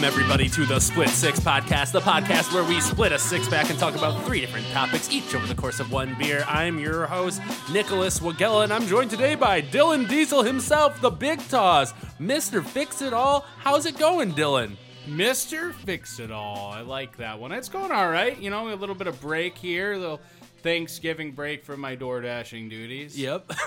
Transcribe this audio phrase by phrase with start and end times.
[0.00, 3.68] Welcome, everybody, to the Split Six Podcast, the podcast where we split a six pack
[3.68, 6.42] and talk about three different topics, each over the course of one beer.
[6.48, 11.46] I'm your host, Nicholas Wagella, and I'm joined today by Dylan Diesel himself, the Big
[11.48, 12.64] Toss, Mr.
[12.64, 13.44] Fix It All.
[13.58, 14.76] How's it going, Dylan?
[15.06, 15.74] Mr.
[15.74, 16.72] Fix It All.
[16.72, 17.52] I like that one.
[17.52, 18.40] It's going all right.
[18.40, 20.20] You know, a little bit of break here, a little
[20.62, 23.18] Thanksgiving break from my door dashing duties.
[23.18, 23.50] Yep.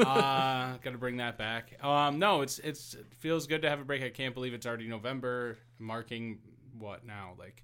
[0.00, 1.82] uh, got to bring that back.
[1.82, 4.02] Um, no, it's it's it feels good to have a break.
[4.02, 6.38] I can't believe it's already November, marking
[6.78, 7.34] what now?
[7.38, 7.62] Like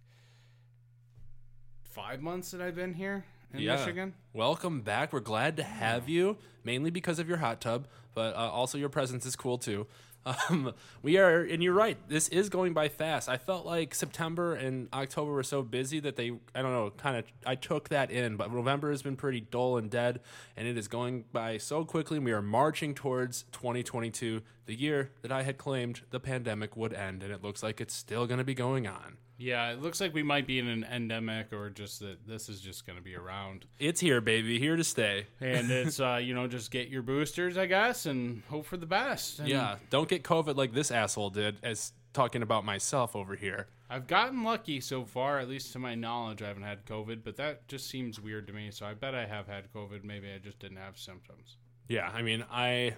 [1.82, 3.76] five months that I've been here in Yeah.
[3.76, 4.14] Michigan.
[4.32, 5.12] Welcome back.
[5.12, 8.88] We're glad to have you, mainly because of your hot tub, but uh, also your
[8.88, 9.86] presence is cool too.
[10.26, 11.96] Um, we are, and you're right.
[12.08, 13.28] This is going by fast.
[13.28, 17.16] I felt like September and October were so busy that they, I don't know, kind
[17.16, 18.36] of, I took that in.
[18.36, 20.20] But November has been pretty dull and dead,
[20.56, 22.18] and it is going by so quickly.
[22.18, 27.22] We are marching towards 2022, the year that I had claimed the pandemic would end,
[27.22, 29.16] and it looks like it's still going to be going on.
[29.38, 32.60] Yeah, it looks like we might be in an endemic, or just that this is
[32.60, 33.64] just going to be around.
[33.78, 35.26] It's here, baby, here to stay.
[35.40, 38.84] And it's uh, you know just get your boosters, I guess, and hope for the
[38.84, 39.38] best.
[39.38, 43.68] And Yeah, don't get COVID like this asshole did, as talking about myself over here.
[43.88, 46.42] I've gotten lucky so far, at least to my knowledge.
[46.42, 48.70] I haven't had COVID, but that just seems weird to me.
[48.70, 50.04] So I bet I have had COVID.
[50.04, 51.56] Maybe I just didn't have symptoms.
[51.88, 52.94] Yeah, I mean, I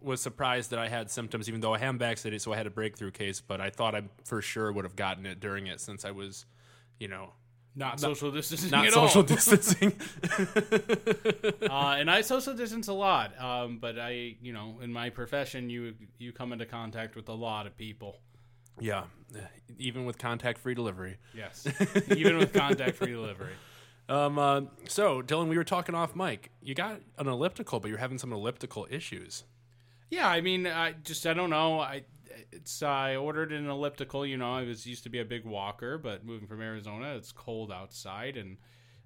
[0.00, 2.70] was surprised that I had symptoms, even though I am vaccinated, so I had a
[2.70, 3.40] breakthrough case.
[3.40, 6.46] But I thought I for sure would have gotten it during it, since I was,
[7.00, 7.32] you know,
[7.74, 9.26] Not social distancing not at social all.
[9.34, 9.92] distancing.
[11.70, 13.38] uh, and I social distance a lot.
[13.40, 17.34] Um, but I, you know, in my profession, you you come into contact with a
[17.34, 18.20] lot of people.
[18.80, 19.04] yeah,
[19.78, 21.16] even with contact-free delivery.
[21.34, 21.66] Yes,
[22.14, 23.52] even with contact free delivery.
[24.10, 26.50] Um, uh, so Dylan, we were talking off mic.
[26.62, 29.44] You got an elliptical, but you're having some elliptical issues.
[30.10, 31.80] Yeah, I mean, I just I don't know.
[31.80, 32.04] I
[32.52, 34.24] it's I ordered an elliptical.
[34.26, 37.32] You know, I was used to be a big walker, but moving from Arizona, it's
[37.32, 38.56] cold outside, and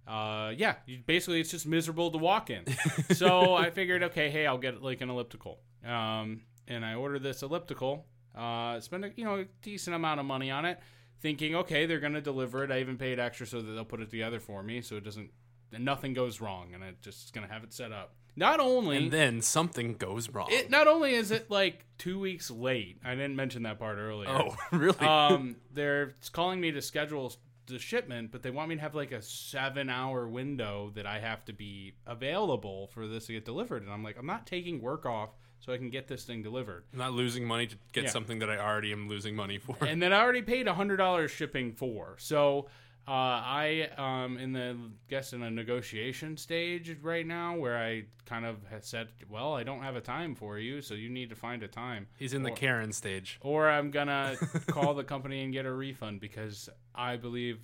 [0.06, 2.64] uh, yeah, you, basically it's just miserable to walk in.
[3.12, 5.60] so I figured, okay, hey, I'll get like an elliptical.
[5.84, 8.06] Um, and I ordered this elliptical.
[8.34, 10.80] Uh, spent a you know a decent amount of money on it,
[11.20, 12.70] thinking, okay, they're gonna deliver it.
[12.70, 15.30] I even paid extra so that they'll put it together for me, so it doesn't,
[15.78, 18.14] nothing goes wrong, and it just gonna have it set up.
[18.36, 20.48] Not only And then something goes wrong.
[20.50, 22.98] it not only is it like two weeks late.
[23.04, 24.30] I didn't mention that part earlier.
[24.30, 24.98] oh, really?
[24.98, 27.34] um, they're calling me to schedule
[27.66, 31.44] the shipment, but they want me to have like a seven-hour window that I have
[31.44, 33.82] to be available for this to get delivered.
[33.82, 36.84] And I'm like, I'm not taking work off so I can get this thing delivered.
[36.92, 38.10] I'm not losing money to get Yeah.
[38.10, 39.76] something that I already am losing money for.
[39.86, 42.16] and then I already paid hundred dollars shipping for.
[42.18, 42.66] So
[43.08, 44.76] uh, I um in the
[45.08, 49.64] guess in a negotiation stage right now where I kind of had said, well, I
[49.64, 52.06] don't have a time for you, so you need to find a time.
[52.18, 53.38] He's in the Karen stage.
[53.40, 54.36] or I'm gonna
[54.68, 57.58] call the company and get a refund because I believe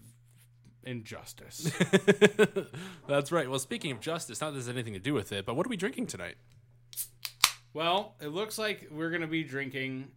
[0.85, 1.71] in justice.
[3.09, 3.49] That's right.
[3.49, 5.71] Well, speaking of justice, not that there's anything to do with it, but what are
[5.71, 6.37] we drinking tonight?
[7.75, 10.09] well, it looks like we're gonna be drinking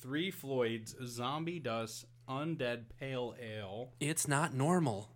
[0.00, 5.08] Three Floyd's Zombie Dust Undead Pale Ale, It's not normal.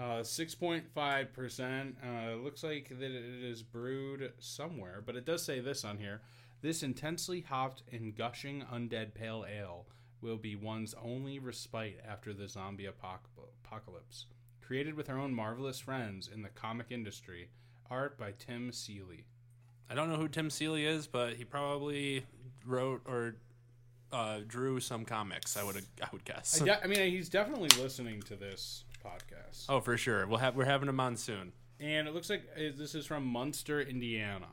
[0.00, 1.96] uh, six point five percent.
[2.04, 6.20] Uh, looks like that it is brewed somewhere, but it does say this on here.
[6.62, 9.86] This intensely hopped and gushing undead pale ale
[10.20, 14.26] will be one's only respite after the zombie apocalypse.
[14.60, 17.48] Created with our own marvelous friends in the comic industry,
[17.90, 19.24] art by Tim Seeley.
[19.90, 22.26] I don't know who Tim Seeley is, but he probably
[22.66, 23.36] wrote or
[24.12, 25.56] uh, drew some comics.
[25.56, 26.60] I would I would guess.
[26.60, 30.26] I, de- I mean, he's definitely listening to this podcast, oh, for sure.
[30.26, 31.52] We'll have we're having him on soon.
[31.80, 34.46] and it looks like uh, this is from Munster, Indiana.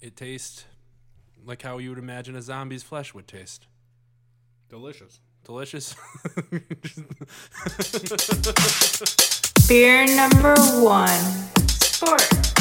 [0.00, 0.64] It tastes
[1.44, 3.66] like how you would imagine a zombie's flesh would taste.
[4.68, 5.20] Delicious.
[5.44, 5.94] Delicious.
[9.68, 11.20] Beer number one.
[11.68, 12.57] Sport.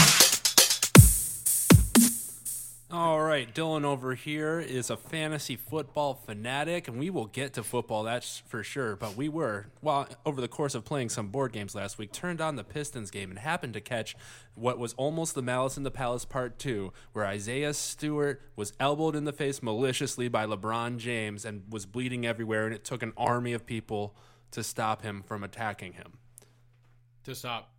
[2.89, 7.63] All right, Dylan over here is a fantasy football fanatic, and we will get to
[7.63, 8.95] football, that's for sure.
[8.95, 12.39] But we were, well, over the course of playing some board games last week, turned
[12.39, 14.15] on the Pistons game and happened to catch
[14.55, 19.17] what was almost the Malice in the Palace Part 2, where Isaiah Stewart was elbowed
[19.17, 23.11] in the face maliciously by LeBron James and was bleeding everywhere, and it took an
[23.17, 24.15] army of people
[24.51, 26.19] to stop him from attacking him.
[27.25, 27.69] To stop.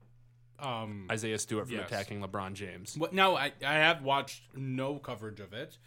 [0.61, 1.87] Um, Isaiah Stewart from Yes.
[1.89, 2.97] attacking LeBron James.
[2.99, 3.13] What?
[3.13, 5.79] No, I, I have watched no coverage of it.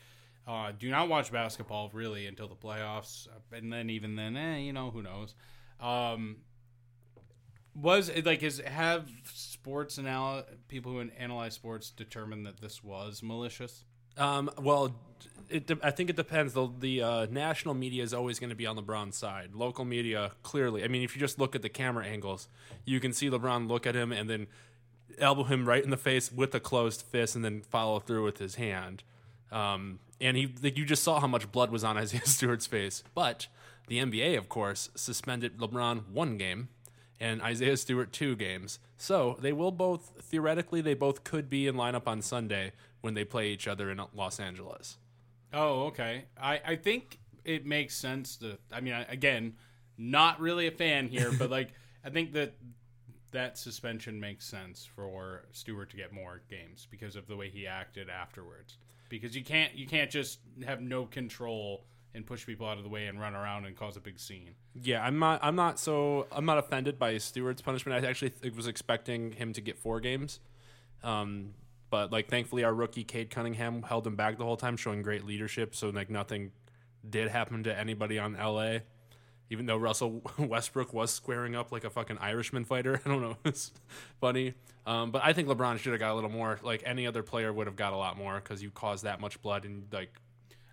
[0.48, 4.74] Uh, do not watch basketball really until the playoffs, and then even then, eh, you
[4.74, 5.36] know who knows.
[5.80, 6.38] Um,
[7.76, 13.22] was it like is have sports anal people who analyze sports determined that this was
[13.24, 13.84] malicious?
[14.18, 14.96] Um, well,
[15.52, 16.54] it, de- I think it depends.
[16.54, 19.54] The the uh, national media is always going to be on LeBron's side.
[19.54, 20.84] Local media, clearly.
[20.84, 22.48] I mean, if you just look at the camera angles,
[22.86, 24.48] you can see LeBron look at him and then
[25.20, 28.38] elbow him right in the face with a closed fist, and then follow through with
[28.38, 29.04] his hand.
[29.52, 33.04] Um, and he, like, you just saw how much blood was on Isaiah Stewart's face.
[33.14, 33.48] But
[33.88, 36.70] the NBA, of course, suspended LeBron one game
[37.20, 38.80] and Isaiah Stewart two games.
[38.98, 42.72] So they will both theoretically they both could be in lineup on Sunday
[43.02, 44.98] when they play each other in Los Angeles.
[45.54, 46.26] Oh, okay.
[46.42, 48.58] I, I think it makes sense to.
[48.72, 49.54] I mean, I, again,
[49.98, 51.70] not really a fan here, but like
[52.04, 52.54] I think that
[53.32, 57.68] that suspension makes sense for Stewart to get more games because of the way he
[57.68, 58.78] acted afterwards.
[59.10, 62.90] Because you can't you can't just have no control and push people out of the
[62.90, 64.56] way and run around and cause a big scene.
[64.82, 65.40] Yeah, I'm not.
[65.44, 66.28] I'm not so.
[66.32, 68.04] I'm not offended by Stewart's punishment.
[68.04, 70.40] I actually th- was expecting him to get four games,
[71.04, 71.54] um,
[71.92, 75.26] but like thankfully our rookie Cade Cunningham held him back the whole time, showing great
[75.26, 75.76] leadership.
[75.76, 76.52] So like nothing
[77.08, 78.80] did happen to anybody on LA,
[79.52, 83.00] even though Russell Westbrook was squaring up like a fucking Irishman fighter.
[83.06, 83.38] I don't know.
[83.46, 83.72] It's
[84.22, 84.54] funny,
[84.88, 86.60] um, but I think LeBron should have got a little more.
[86.64, 89.42] Like any other player would have got a lot more because you caused that much
[89.42, 90.14] blood and like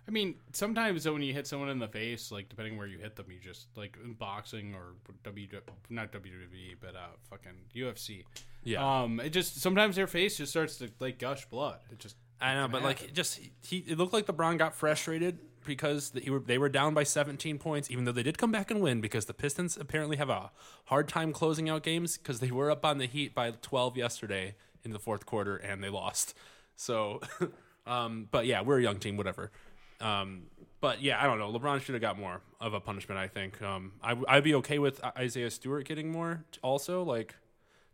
[0.09, 3.15] I mean, sometimes when you hit someone in the face, like depending where you hit
[3.15, 5.47] them, you just like in boxing or W
[5.91, 8.23] not WWE, but uh, fucking UFC.
[8.63, 9.03] yeah.
[9.03, 11.77] Um, it just sometimes their face just starts to like gush blood.
[11.91, 15.37] It just I know, but like it just he it looked like LeBron got frustrated
[15.63, 18.71] because he were, they were down by 17 points, even though they did come back
[18.71, 20.49] and win because the Pistons apparently have a
[20.85, 24.55] hard time closing out games because they were up on the Heat by 12 yesterday
[24.83, 26.33] in the fourth quarter and they lost.
[26.75, 27.21] So,
[27.85, 29.51] um, but yeah, we're a young team, whatever.
[30.01, 30.43] Um,
[30.81, 31.51] but yeah, I don't know.
[31.51, 33.19] LeBron should have got more of a punishment.
[33.19, 33.61] I think.
[33.61, 36.45] Um, I, I'd be okay with Isaiah Stewart getting more.
[36.61, 37.35] Also, like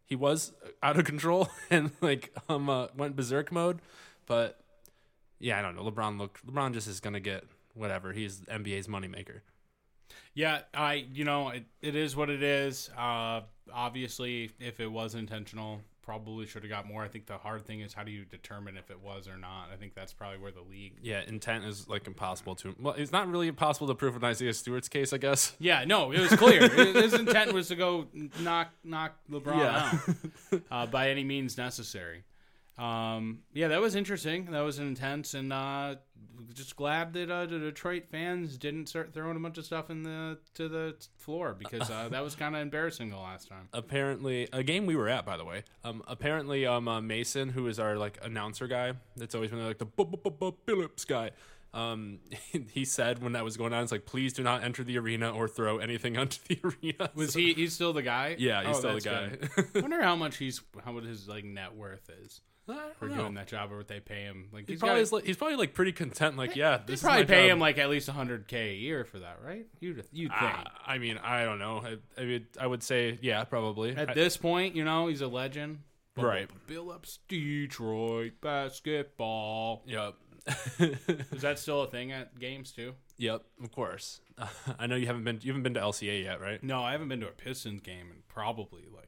[0.05, 0.53] he was
[0.83, 3.79] out of control and like um uh, went berserk mode,
[4.25, 4.59] but
[5.39, 5.83] yeah, I don't know.
[5.83, 7.43] LeBron look LeBron just is gonna get
[7.73, 8.13] whatever.
[8.13, 9.41] He's NBA's moneymaker.
[10.33, 10.61] yeah.
[10.73, 12.89] I you know it, it is what it is.
[12.97, 13.41] Uh,
[13.73, 17.03] obviously, if it was intentional, probably should have got more.
[17.03, 19.69] I think the hard thing is how do you determine if it was or not.
[19.73, 20.93] I think that's probably where the league.
[21.01, 22.75] Yeah, intent is like impossible to.
[22.79, 25.55] Well, it's not really impossible to prove in Isaiah Stewart's case, I guess.
[25.59, 26.67] Yeah, no, it was clear.
[26.93, 28.07] His intent was to go
[28.39, 29.99] knock knock LeBron Yeah.
[30.51, 32.23] out uh, by any means necessary.
[32.77, 34.45] Um, yeah, that was interesting.
[34.51, 35.95] That was intense, and uh,
[36.53, 40.03] just glad that uh, the Detroit fans didn't start throwing a bunch of stuff in
[40.03, 43.69] the to the floor because uh, that was kind of embarrassing the last time.
[43.71, 47.67] apparently a game we were at by the way um apparently um uh, mason who
[47.67, 49.87] is our like announcer guy that's always been like the
[50.65, 51.31] phillips guy
[51.73, 52.19] um
[52.71, 55.31] he said when that was going on it's like please do not enter the arena
[55.31, 57.53] or throw anything onto the arena Was So- he?
[57.53, 58.35] He's still the guy.
[58.37, 59.63] yeah he's Oh, still the guy.
[59.75, 62.41] I wonder how much he's how what his like net worth is
[62.99, 63.15] for know.
[63.15, 64.49] doing that job or what they pay him.
[64.51, 65.01] Like He's he's probably, got.
[65.01, 67.51] is like, he's probably like pretty content like yeah They probably is my pay job.
[67.53, 69.65] him like at least 100k a year for that, right?
[69.79, 70.41] You'd you'd think.
[70.41, 74.09] Ah, I mean I don't know I, I mean I would say yeah probably At
[74.11, 75.79] I- this point, you know, he's a legend.
[76.17, 76.49] Right.
[76.67, 79.83] Billups, Detroit basketball.
[79.85, 80.15] yep
[80.79, 82.93] Is that still a thing at games too?
[83.17, 84.19] yep of course
[84.79, 87.07] I know you haven't been you haven't been to LCA yet right No, I haven't
[87.07, 89.04] been to a Pistons game in probably like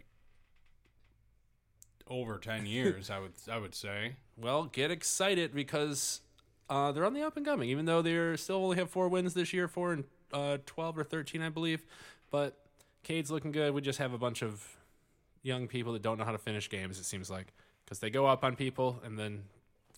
[2.09, 4.15] over 10 years, I would I would say.
[4.37, 6.21] Well, get excited because
[6.69, 7.69] uh, they're on the up and coming.
[7.69, 11.03] Even though they're still only have four wins this year, four and uh, twelve or
[11.03, 11.85] thirteen, I believe.
[12.29, 12.57] But
[13.03, 13.73] Cade's looking good.
[13.73, 14.77] We just have a bunch of
[15.43, 16.99] young people that don't know how to finish games.
[16.99, 17.53] It seems like
[17.85, 19.43] because they go up on people and then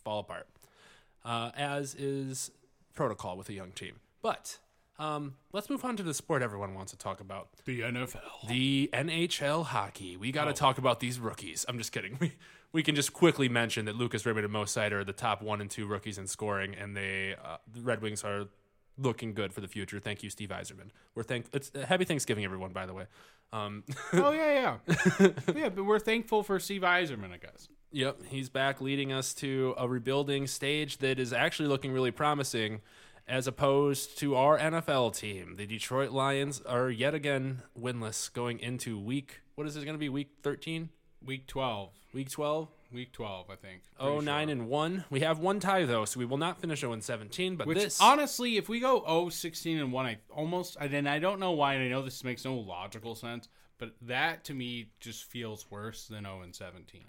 [0.03, 0.47] fall apart,
[1.25, 2.51] uh, as is
[2.93, 3.95] protocol with a young team.
[4.21, 4.57] But
[5.00, 7.48] um, let's move on to the sport everyone wants to talk about.
[7.65, 8.48] The NFL.
[8.48, 10.18] The NHL hockey.
[10.18, 10.32] We Oh.
[10.32, 11.65] got to talk about these rookies.
[11.68, 12.18] I'm just kidding.
[12.20, 12.34] We
[12.72, 15.60] we can just quickly mention that Lucas Raymond and Mo Seider are the top one
[15.60, 18.46] and two rookies in scoring, and they uh, the Red Wings are
[18.96, 20.00] looking good for the future.
[20.00, 20.89] Thank you, Steve Yzerman.
[21.15, 21.48] We're thank.
[21.51, 22.72] It's uh, happy Thanksgiving, everyone.
[22.72, 23.06] By the way.
[23.51, 25.29] Um, oh yeah, yeah.
[25.56, 27.70] yeah, but we're thankful for Steve Yzerman, I guess.
[27.91, 32.82] Yep, he's back leading us to a rebuilding stage that is actually looking really promising
[33.29, 35.55] as opposed to our NFL team.
[35.55, 40.00] The Detroit Lions are yet again winless going into week what is this going to
[40.00, 40.88] be week 13?
[41.21, 41.89] Week 12.
[42.13, 42.69] Week 12?
[42.93, 43.81] Week 12, I think.
[44.00, 44.53] Oh, nine sure.
[44.53, 45.03] and 1.
[45.09, 47.77] We have one tie though, so we will not finish 0 and 17, but Which
[47.77, 51.41] this honestly, if we go 0 16 and 1, I almost I then I don't
[51.41, 55.25] know why and I know this makes no logical sense, but that to me just
[55.25, 57.03] feels worse than 0 and 17.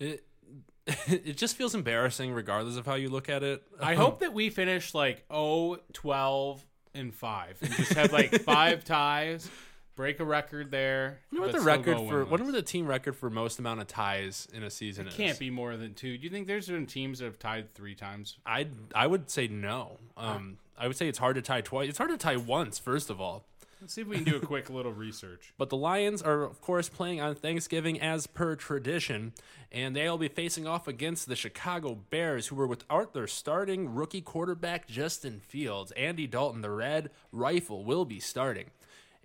[0.00, 0.26] it,
[1.08, 3.62] it just feels embarrassing regardless of how you look at it.
[3.80, 8.84] I hope that we finish like 0 12 and 5 and just have like five
[8.84, 9.50] ties
[9.96, 11.20] break a record there.
[11.32, 12.28] I wonder what the record for winless.
[12.30, 15.16] wonder what the team record for most amount of ties in a season It is.
[15.16, 16.16] can't be more than two.
[16.16, 18.36] Do you think there's been teams that have tied three times?
[18.46, 19.98] I I would say no.
[20.16, 21.88] Um, I would say it's hard to tie twice.
[21.88, 23.46] It's hard to tie once, first of all.
[23.80, 25.52] Let's see if we can do a quick little research.
[25.58, 29.34] But the Lions are, of course, playing on Thanksgiving as per tradition,
[29.70, 34.22] and they'll be facing off against the Chicago Bears, who were without their starting rookie
[34.22, 35.92] quarterback, Justin Fields.
[35.92, 38.70] Andy Dalton, the Red Rifle, will be starting.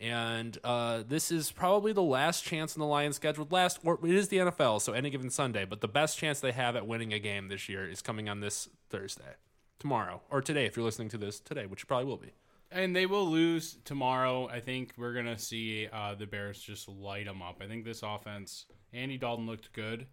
[0.01, 4.15] And uh, this is probably the last chance in the Lions scheduled last, or it
[4.15, 7.13] is the NFL, so any given Sunday, but the best chance they have at winning
[7.13, 9.36] a game this year is coming on this Thursday,
[9.77, 12.34] tomorrow, or today if you're listening to this today, which probably will be.
[12.71, 14.47] And they will lose tomorrow.
[14.47, 17.61] I think we're gonna see uh, the Bears just light them up.
[17.61, 20.07] I think this offense, Andy Dalton looked good,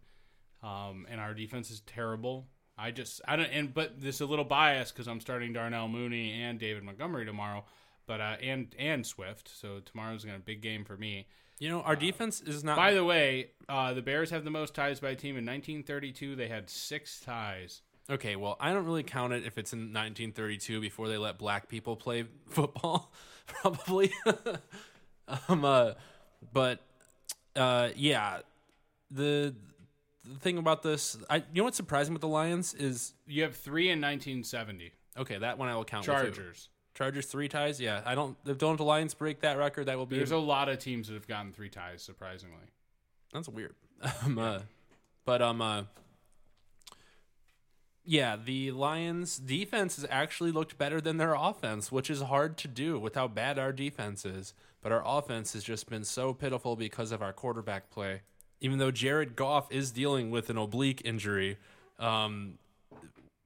[0.62, 2.48] um, and our defense is terrible.
[2.76, 5.88] I just I don't and but this is a little biased because I'm starting Darnell
[5.88, 7.64] Mooney and David Montgomery tomorrow,
[8.06, 9.48] but uh, and and Swift.
[9.48, 11.26] So tomorrow's gonna be a big game for me.
[11.58, 12.76] You know, our defense is not.
[12.76, 16.36] By the way, uh, the Bears have the most ties by a team in 1932.
[16.36, 17.82] They had six ties.
[18.10, 21.68] Okay, well, I don't really count it if it's in 1932 before they let black
[21.68, 23.12] people play football,
[23.46, 24.12] probably.
[25.48, 25.92] um, uh,
[26.52, 26.80] but
[27.54, 28.38] uh, yeah,
[29.10, 29.54] the
[30.24, 33.56] the thing about this, I you know what's surprising with the Lions is You have
[33.56, 34.92] three in 1970.
[35.18, 36.04] okay that one I will count.
[36.04, 36.68] Chargers.
[36.94, 37.80] Chargers three ties.
[37.80, 38.36] Yeah, I don't.
[38.46, 41.08] If don't the Lions break that record, that will be There's a lot of teams
[41.08, 42.56] that have gotten three ties, surprisingly.
[43.32, 43.74] That's weird.
[44.24, 44.60] um, uh,
[45.24, 45.82] but um, uh,
[48.10, 52.66] yeah, the Lions' defense has actually looked better than their offense, which is hard to
[52.66, 54.54] do with how bad our defense is.
[54.80, 58.22] But our offense has just been so pitiful because of our quarterback play.
[58.62, 61.58] Even though Jared Goff is dealing with an oblique injury,
[61.98, 62.54] um,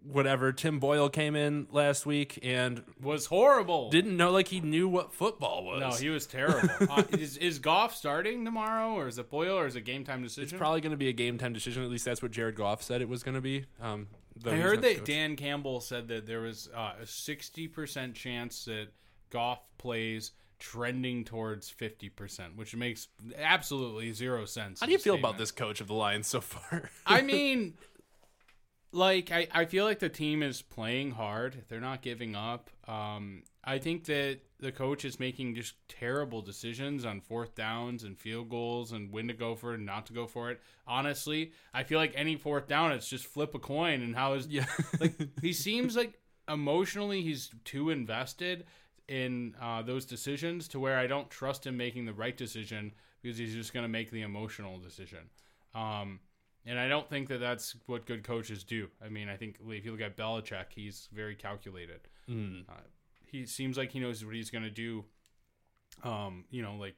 [0.01, 0.53] whatever.
[0.53, 3.91] Tim Boyle came in last week and Was horrible.
[3.91, 5.81] didn't know like he knew what football was.
[5.81, 6.69] no, he was terrible.
[6.89, 10.23] uh, is is Goff starting tomorrow, or is it Boyle, or is it game time
[10.23, 10.45] decision?
[10.45, 11.83] It's probably going to be a game time decision.
[11.83, 13.65] At least that's what Jared Goff said it was going to be.
[13.81, 14.07] Um,
[14.47, 15.07] I heard that coach.
[15.07, 18.89] Dan Campbell said that there was uh, a sixty percent chance that
[19.31, 23.09] Goff plays trending towards fifty percent, which makes
[23.39, 24.81] absolutely zero sense.
[24.81, 26.91] How do you feel about this coach of the Lions so far?
[27.07, 27.75] I mean,
[28.93, 31.65] like I, I feel like the team is playing hard.
[31.69, 32.71] They're not giving up.
[32.87, 38.19] Um, I think that the coach is making just terrible decisions on fourth downs and
[38.19, 40.61] field goals and when to go for it and not to go for it.
[40.87, 44.49] Honestly, I feel like any fourth down, it's just flip a coin and how is
[44.49, 44.67] yeah,
[45.01, 48.65] like he seems like emotionally he's too invested
[49.09, 53.39] in uh, those decisions to where I don't trust him making the right decision because
[53.39, 55.31] he's just going to make the emotional decision.
[55.75, 56.21] Um,
[56.65, 58.89] and I don't think that that's what good coaches do.
[59.05, 62.01] I mean, I think if you look at Belichick, he's very calculated.
[62.29, 62.63] Mm.
[62.69, 62.75] Uh,
[63.33, 65.05] he seems like he knows what he's going to do.
[66.05, 66.97] Um, you know, like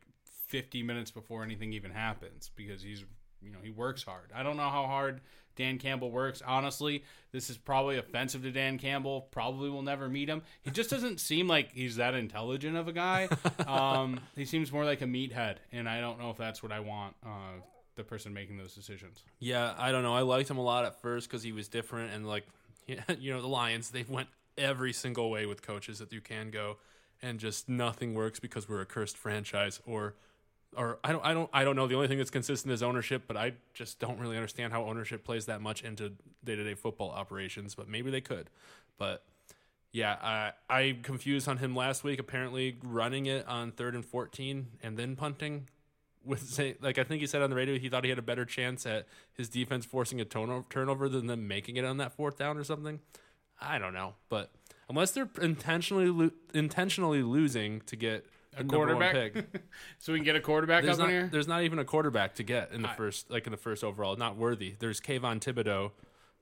[0.48, 3.04] 50 minutes before anything even happens because he's,
[3.40, 4.30] you know, he works hard.
[4.34, 5.20] I don't know how hard
[5.56, 6.42] Dan Campbell works.
[6.44, 9.22] Honestly, this is probably offensive to Dan Campbell.
[9.30, 10.42] Probably will never meet him.
[10.62, 13.28] He just doesn't seem like he's that intelligent of a guy.
[13.66, 16.80] Um, he seems more like a meathead, and I don't know if that's what I
[16.80, 17.14] want.
[17.24, 17.60] Uh,
[17.96, 19.22] the person making those decisions.
[19.38, 19.74] yeah.
[19.78, 20.14] I don't know.
[20.14, 22.44] I liked him a lot at first because he was different and like,
[22.86, 26.78] you know, the Lions they went every single way with coaches that you can go,
[27.22, 30.14] and just nothing works because we're a cursed franchise or.
[30.76, 31.86] Or I don't, I don't, I don't know.
[31.86, 35.22] The only thing that's consistent is ownership, but I just don't really understand how ownership
[35.22, 37.76] plays that much into day-to-day football operations.
[37.76, 38.50] But maybe they could.
[38.98, 39.22] But
[39.94, 42.18] Yeah, I I confused on him last week.
[42.18, 45.68] Apparently, running it on third and fourteen and then punting,
[46.24, 48.22] with say, like I think he said on the radio he thought he had a
[48.22, 52.36] better chance at his defense forcing a turnover than them making it on that fourth
[52.36, 52.98] down or something.
[53.60, 54.50] I don't know, but
[54.88, 59.12] unless they're intentionally lo- intentionally losing to get a quarterback?
[59.12, 59.62] pick,
[59.98, 61.28] so we can get a quarterback there's up not, in here.
[61.30, 63.84] there's not even a quarterback to get in the I- first like in the first
[63.84, 64.16] overall.
[64.16, 64.76] Not worthy.
[64.78, 65.92] There's Kayvon Thibodeaux,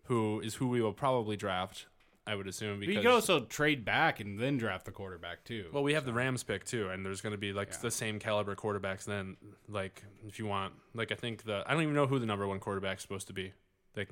[0.04, 1.87] who is who we will probably draft.
[2.25, 5.66] I would assume because you could also trade back and then draft the quarterback too.
[5.73, 8.21] Well, we have the Rams pick too, and there's going to be like the same
[8.21, 9.04] caliber quarterbacks.
[9.04, 9.37] Then,
[9.69, 12.47] like if you want, like I think the I don't even know who the number
[12.47, 13.52] one quarterback's supposed to be.
[13.96, 14.08] Like,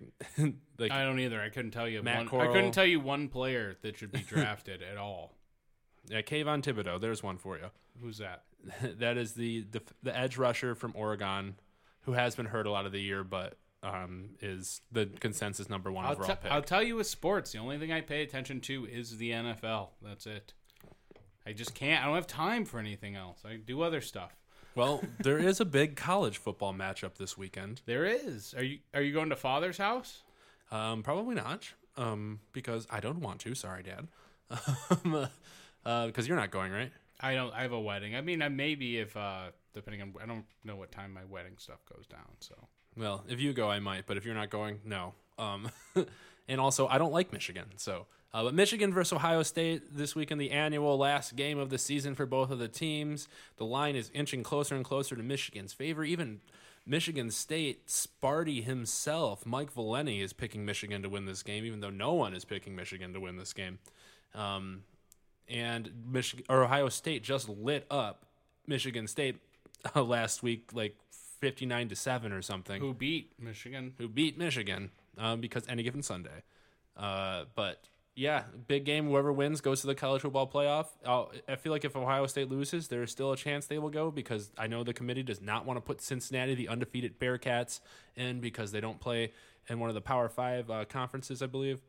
[0.79, 1.41] like I don't either.
[1.41, 2.49] I couldn't tell you Matt one.
[2.49, 5.35] I couldn't tell you one player that should be drafted at all.
[6.09, 7.01] yeah, Kayvon Thibodeaux.
[7.01, 7.67] There's one for you.
[8.01, 8.45] Who's that?
[8.99, 11.57] that is the, the the edge rusher from Oregon,
[12.03, 15.91] who has been hurt a lot of the year, but um is the consensus number
[15.91, 16.53] one I'll, overall te- pick.
[16.53, 19.89] I'll tell you with sports, the only thing I pay attention to is the NFL.
[20.03, 20.53] That's it.
[21.47, 22.03] I just can't.
[22.03, 23.41] I don't have time for anything else.
[23.45, 24.37] I do other stuff.
[24.75, 27.83] Well, there is a big college football matchup this weekend.
[27.87, 28.55] There is.
[28.55, 30.23] Are you Are you going to Father's house?
[30.71, 31.73] Um, probably not.
[31.97, 33.55] Um, because I don't want to.
[33.55, 34.09] Sorry, Dad.
[34.91, 35.29] Um,
[35.87, 36.93] uh, because you're not going, right?
[37.21, 37.53] I don't.
[37.55, 38.15] I have a wedding.
[38.17, 41.55] I mean, I maybe if uh depending on I don't know what time my wedding
[41.57, 42.27] stuff goes down.
[42.41, 42.55] So
[42.97, 45.15] Well, if you go, I might, but if you're not going, no.
[45.39, 45.71] Um,
[46.49, 47.67] and also, I don't like Michigan.
[47.77, 51.71] So, uh, but Michigan versus Ohio State this week in the annual last game of
[51.71, 53.29] the season for both of the teams.
[53.57, 56.05] The line is inching closer and closer to Michigan's favor.
[56.05, 56.41] Even
[56.87, 61.91] Michigan State, Sparty himself, Mike Valenti, is picking Michigan to win this game, even though
[61.91, 63.79] no one is picking Michigan to win this game.
[64.35, 64.85] Um,
[65.49, 68.27] and Michigan or Ohio State just lit up
[68.67, 69.37] Michigan State
[69.97, 70.97] uh, last week, like
[71.41, 73.95] fifty-nine to seven or something who beat Michigan?
[73.99, 76.43] who beat Michigan um, because any given Sunday.
[76.97, 77.89] Uh, but
[78.21, 79.07] yeah, big game.
[79.09, 80.89] Whoever wins goes to the college football playoff.
[81.07, 84.11] I'll, I feel like if Ohio State loses, there's still a chance they will go
[84.11, 87.81] because I know the committee does not want to put Cincinnati, the undefeated Bearcats,
[88.17, 89.33] in because they don't play
[89.71, 91.81] in one of the Power Five uh, conferences, I believe.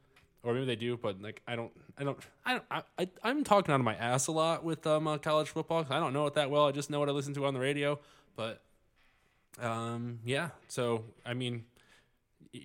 [0.43, 3.43] Or maybe they do, but like I don't, I don't, I don't, I, I I'm
[3.43, 5.83] talking out of my ass a lot with um uh, college football.
[5.83, 6.65] 'cause I don't know it that well.
[6.65, 7.99] I just know what I listen to on the radio.
[8.37, 8.61] But
[9.59, 10.49] um, yeah.
[10.69, 11.65] So I mean,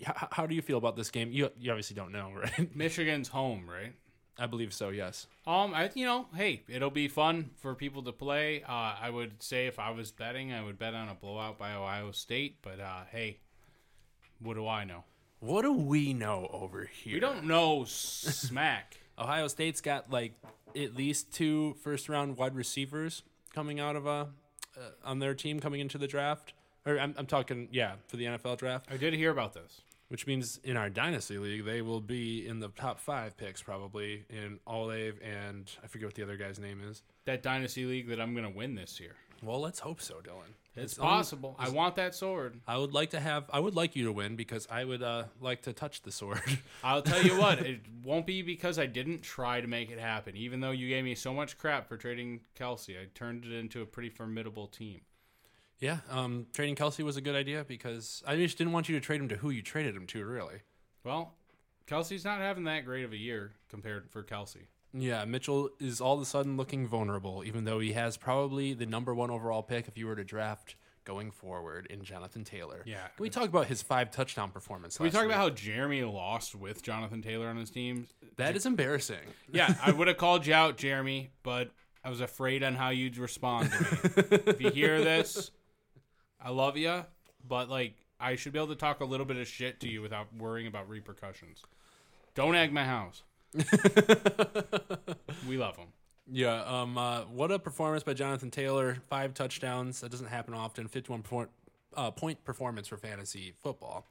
[0.05, 1.31] how do you feel about this game?
[1.33, 2.75] You you obviously don't know, right?
[2.75, 3.93] Michigan's home, right?
[4.38, 4.90] I believe so.
[4.90, 5.26] Yes.
[5.47, 8.62] Um, I you know, hey, it'll be fun for people to play.
[8.62, 11.75] Uh, I would say if I was betting, I would bet on a blowout by
[11.75, 12.59] Ohio State.
[12.62, 13.38] But uh, hey,
[14.40, 15.05] what do I know?
[15.40, 17.14] What do we know over here?
[17.14, 18.99] We don't know smack.
[19.19, 20.35] Ohio State's got like
[20.75, 23.23] at least two first round wide receivers
[23.55, 24.26] coming out of uh,
[24.76, 26.52] uh on their team coming into the draft.
[26.87, 29.81] Or I'm, I'm talking, yeah, for the NFL draft, I did hear about this.
[30.09, 34.25] which means in our dynasty league they will be in the top five picks probably
[34.31, 37.02] in Olive and I forget what the other guy's name is.
[37.25, 39.16] That dynasty league that I'm gonna win this year.
[39.43, 40.55] Well, let's hope so, Dylan.
[40.76, 41.57] It's, only- possible.
[41.59, 42.61] I want that sword.
[42.66, 43.45] I would like to have.
[43.52, 46.40] I would like you to win because I would uh, like to touch the sword.
[46.85, 50.37] I'll tell you what, it won't be because I didn't try to make it happen.
[50.37, 53.83] Even though you gave me so much crap for trading Kelce, I turned it into
[53.83, 55.00] a pretty formidable team.
[55.80, 59.00] Yeah, um, trading Kelce was a good idea because I just didn't want you to
[59.04, 60.25] trade him to who you traded him to.
[60.25, 60.62] Really.
[61.04, 61.34] Well,
[61.86, 64.67] Kelce's not having that great of a year compared for Kelce.
[64.93, 68.86] Yeah, Mitchell is all of a sudden looking vulnerable, even though he has probably the
[68.86, 72.82] number one overall pick if you were to draft going forward in Jonathan Taylor.
[72.84, 73.06] Yeah.
[73.17, 74.97] Can we talk about his five touchdown performance?
[74.97, 75.30] Can we talk week?
[75.30, 78.08] about how Jeremy lost with Jonathan Taylor on his team?
[78.36, 79.21] that is embarrassing.
[79.52, 81.71] Yeah, I would have called you out, Jeremy, but
[82.02, 83.89] I was afraid on how you'd respond to me.
[84.47, 85.50] if you hear this,
[86.47, 87.04] I love you,
[87.47, 90.00] but like I should be able to talk a little bit of shit to you
[90.00, 91.65] without worrying about repercussions.
[92.37, 93.25] Don't egg my house.
[95.49, 95.89] we love him.
[96.30, 98.99] Yeah, um, uh, what a performance by Jonathan Taylor.
[99.09, 100.02] Five touchdowns.
[100.02, 100.87] That doesn't happen often.
[100.87, 101.49] 51 point,
[101.97, 104.06] uh, point performance for fantasy football.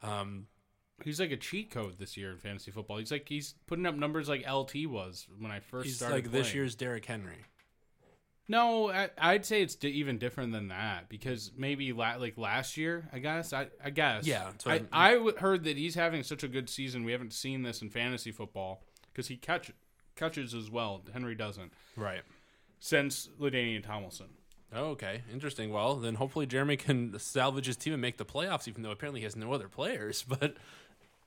[0.00, 0.46] Um,
[1.02, 2.98] He's like a cheat code this year in fantasy football.
[2.98, 6.14] He's like he's putting up numbers like LT was when I first he's started.
[6.14, 7.44] like this year's Derrick Henry.
[8.46, 13.08] No, I, I'd say it's even different than that because maybe la- like last year,
[13.12, 13.52] I guess.
[13.54, 14.26] I, I guess.
[14.26, 17.04] Yeah, I, I'm- I w- heard that he's having such a good season.
[17.04, 19.70] We haven't seen this in fantasy football because he catch
[20.14, 21.02] catches as well.
[21.12, 22.22] Henry doesn't Right.
[22.80, 24.28] since LaDainian Tomlinson.
[24.76, 25.72] Oh, okay, interesting.
[25.72, 29.20] Well, then hopefully Jeremy can salvage his team and make the playoffs, even though apparently
[29.20, 30.22] he has no other players.
[30.28, 30.56] But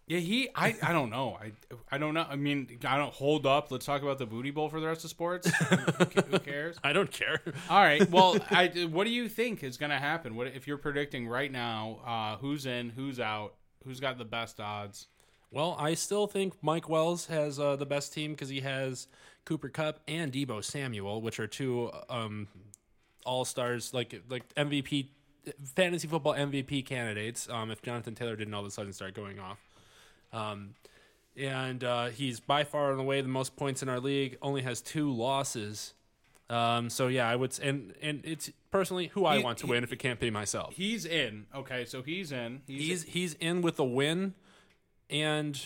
[0.08, 0.48] Yeah, he.
[0.56, 0.74] I.
[0.82, 1.38] I don't know.
[1.40, 1.52] I.
[1.92, 2.26] I don't know.
[2.28, 3.70] I mean, I don't hold up.
[3.72, 5.52] Let's talk about the booty bowl for the rest of sports.
[5.52, 6.78] who, cares?
[6.84, 7.42] I don't care.
[7.70, 8.10] All right.
[8.10, 10.36] Well, I, what do you think is going to happen?
[10.36, 12.00] What if you're predicting right now?
[12.06, 12.90] Uh, who's in?
[12.92, 13.56] Who's out?
[13.84, 15.08] Who's got the best odds?
[15.52, 19.08] Well, I still think Mike Wells has uh, the best team because he has
[19.46, 22.48] Cooper Kupp and Deebo Samuel, which are two um,
[23.26, 25.08] all stars, like like MVP,
[25.76, 27.50] fantasy football MVP candidates.
[27.50, 29.58] Um, if Jonathan Taylor didn't all of a sudden start going off,
[30.34, 30.76] um,
[31.36, 34.38] and uh, he's by far and away the most points in our league.
[34.42, 35.94] Only has two losses.
[36.50, 39.72] Um, so yeah, I would, and and it's personally who I He- want to he-
[39.72, 40.74] win if it can't be myself.
[40.76, 41.46] He's in.
[41.54, 42.62] Okay, so he's in.
[42.68, 44.34] He's, He's he's in with a win,
[45.10, 45.60] and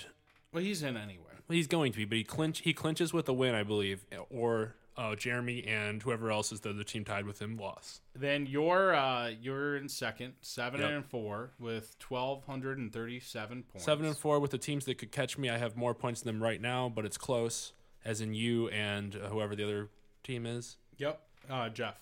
[0.51, 1.25] well, he's in anyway.
[1.47, 4.05] Well, he's going to be, but he clinch he clinches with a win, I believe,
[4.29, 8.01] or uh, Jeremy and whoever else is the other team tied with him lost.
[8.13, 10.89] Then you're uh you're in second, seven Yep.
[10.91, 13.85] and four with twelve hundred and thirty-seven points.
[13.85, 15.49] Seven and four with the teams that could catch me.
[15.49, 17.73] I have more points than them right now, but it's close,
[18.03, 19.89] as in you and uh, whoever the other
[20.23, 20.77] team is.
[20.97, 21.21] Yep.
[21.49, 21.95] Uh, Jeff.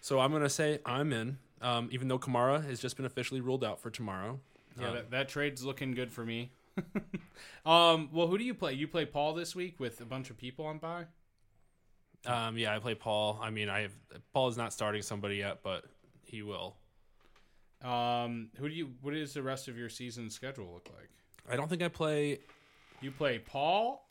[0.00, 3.62] So I'm gonna say I'm in, um, even though Kamara has just been officially ruled
[3.64, 4.40] out for tomorrow.
[4.80, 6.52] Yeah, Um, that, that trade's looking good for me.
[7.66, 8.08] um.
[8.12, 8.72] Well, who do you play?
[8.72, 11.04] You play Paul this week with a bunch of people on by.
[12.26, 13.38] Um, yeah, I play Paul.
[13.42, 13.94] I mean, I have
[14.32, 15.84] Paul is not starting somebody yet, but
[16.22, 16.76] he will.
[17.82, 18.48] Um.
[18.58, 18.90] Who do you?
[19.02, 21.10] What does the rest of your season schedule look like?
[21.50, 22.38] I don't think I play.
[23.00, 24.08] You play Paul.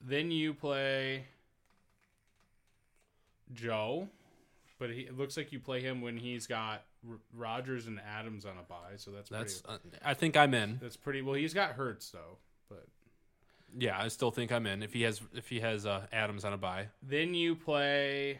[0.00, 1.24] Then you play.
[3.52, 4.08] Joe,
[4.78, 8.44] but he, it looks like you play him when he's got R- Rodgers and Adams
[8.44, 9.60] on a bye, so that's That's.
[9.60, 10.78] pretty, Uh, I think I'm in.
[10.82, 11.22] that's pretty.
[11.22, 12.86] Well, he's got Hurts though, but
[13.76, 14.82] Yeah, I still think I'm in.
[14.82, 18.38] If he has if he has uh, Adams on a buy, then you play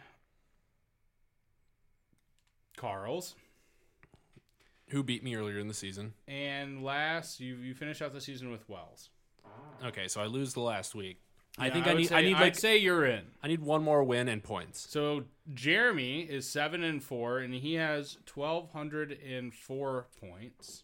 [2.77, 3.35] Carl's,
[4.89, 6.15] Who beat me earlier in the season?
[6.29, 9.11] and last you you finish out the season with Wells.
[9.85, 11.19] Okay, so I lose the last week.
[11.59, 13.23] I think I, would need say- I need I'd like say you're in.
[13.43, 14.87] I need one more win and points.
[14.91, 20.83] So Jeremy is seven and four, and he has twelve hundred and four points.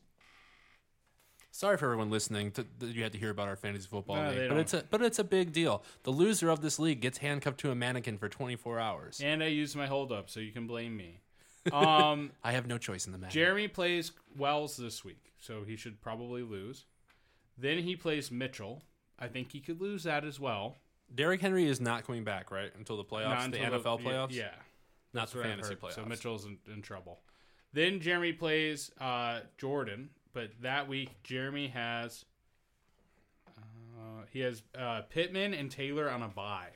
[1.60, 4.30] Sorry for everyone listening to, that you had to hear about our fantasy football No,
[4.32, 4.60] they league, but don't.
[4.60, 5.82] it's a but it's a big deal.
[6.04, 9.20] The loser of this league gets handcuffed to a mannequin for 24 hours.
[9.22, 11.20] And I used my hold up, so you can blame me.
[11.74, 13.34] Um, I have no choice in the matter.
[13.34, 16.86] Jeremy plays Wells this week, so he should probably lose.
[17.58, 18.82] Then he plays Mitchell.
[19.18, 20.78] I think he could lose that as well.
[21.14, 24.32] Derrick Henry is not coming back right until the playoffs, Not the until NFL playoffs.
[24.32, 24.44] Yeah,
[25.12, 25.80] not that's the what I've fantasy heard.
[25.82, 25.94] playoffs.
[25.96, 27.20] So Mitchell's in, in trouble.
[27.74, 32.24] Then Jeremy plays uh, Jordan, but that week Jeremy has
[33.48, 36.68] uh, he has uh, Pittman and Taylor on a bye.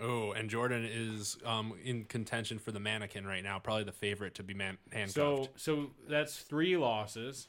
[0.00, 4.34] Oh, and Jordan is um, in contention for the mannequin right now, probably the favorite
[4.36, 5.14] to be man- handcuffed.
[5.16, 7.48] So so that's three losses.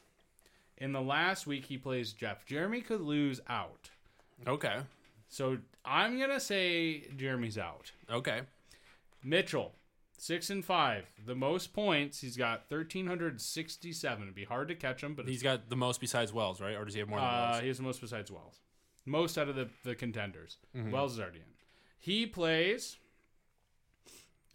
[0.78, 2.44] In the last week he plays Jeff.
[2.46, 3.90] Jeremy could lose out.
[4.48, 4.78] okay,
[5.28, 7.92] So I'm gonna say Jeremy's out.
[8.10, 8.40] okay,
[9.22, 9.72] Mitchell,
[10.20, 12.20] six and five, the most points.
[12.20, 14.22] He's got thirteen hundred sixty-seven.
[14.22, 16.76] It'd be hard to catch him, but he's got the most besides Wells, right?
[16.76, 17.62] Or does he have more than uh, Wells?
[17.62, 18.60] he has the most besides Wells.
[19.06, 20.58] Most out of the the contenders.
[20.76, 20.90] Mm-hmm.
[20.90, 21.44] Wells is already in.
[21.98, 22.96] He plays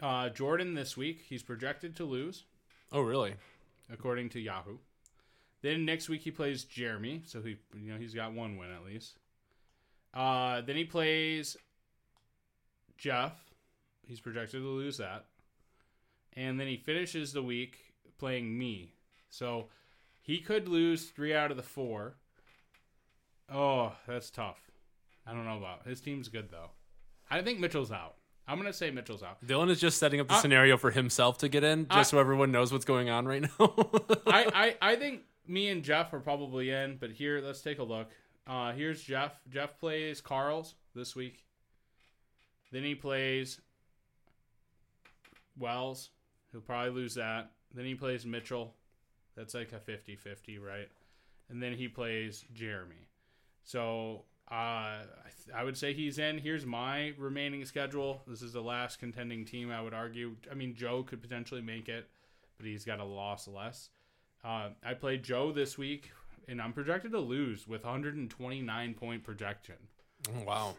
[0.00, 1.24] uh, Jordan this week.
[1.28, 2.44] He's projected to lose.
[2.92, 3.34] Oh, really?
[3.92, 4.78] according to Yahoo.
[5.62, 8.84] Then next week he plays Jeremy, so he you know he's got one win at
[8.84, 9.18] least.
[10.14, 11.56] Uh, then he plays
[12.96, 13.32] Jeff.
[14.06, 15.24] He's projected to lose that,
[16.36, 17.78] and then he finishes the week
[18.18, 18.92] playing me.
[19.30, 19.68] So
[20.20, 22.14] he could lose three out of the four.
[23.52, 24.58] Oh, that's tough.
[25.26, 26.70] I don't know about his team's good though.
[27.30, 28.14] I think Mitchell's out.
[28.48, 29.44] I'm gonna say Mitchell's out.
[29.44, 32.18] Dylan is just setting up the I- scenario for himself to get in, just so
[32.18, 33.48] everyone knows what's going on right now.
[34.26, 37.82] I, I, I think me and Jeff are probably in, but here, let's take a
[37.82, 38.08] look.
[38.46, 39.40] Uh, here's Jeff.
[39.48, 41.42] Jeff plays Carl's this week.
[42.70, 43.60] Then he plays
[45.58, 46.10] Wells.
[46.56, 47.50] He'll probably lose that.
[47.74, 48.72] Then he plays Mitchell.
[49.36, 50.88] That's like a 50 50, right?
[51.50, 53.08] And then he plays Jeremy.
[53.62, 56.38] So uh, I, th- I would say he's in.
[56.38, 58.22] Here's my remaining schedule.
[58.26, 60.36] This is the last contending team, I would argue.
[60.50, 62.08] I mean, Joe could potentially make it,
[62.56, 63.90] but he's got a loss less.
[64.42, 66.10] Uh, I played Joe this week,
[66.48, 69.76] and I'm projected to lose with 129 point projection.
[70.46, 70.76] Wow.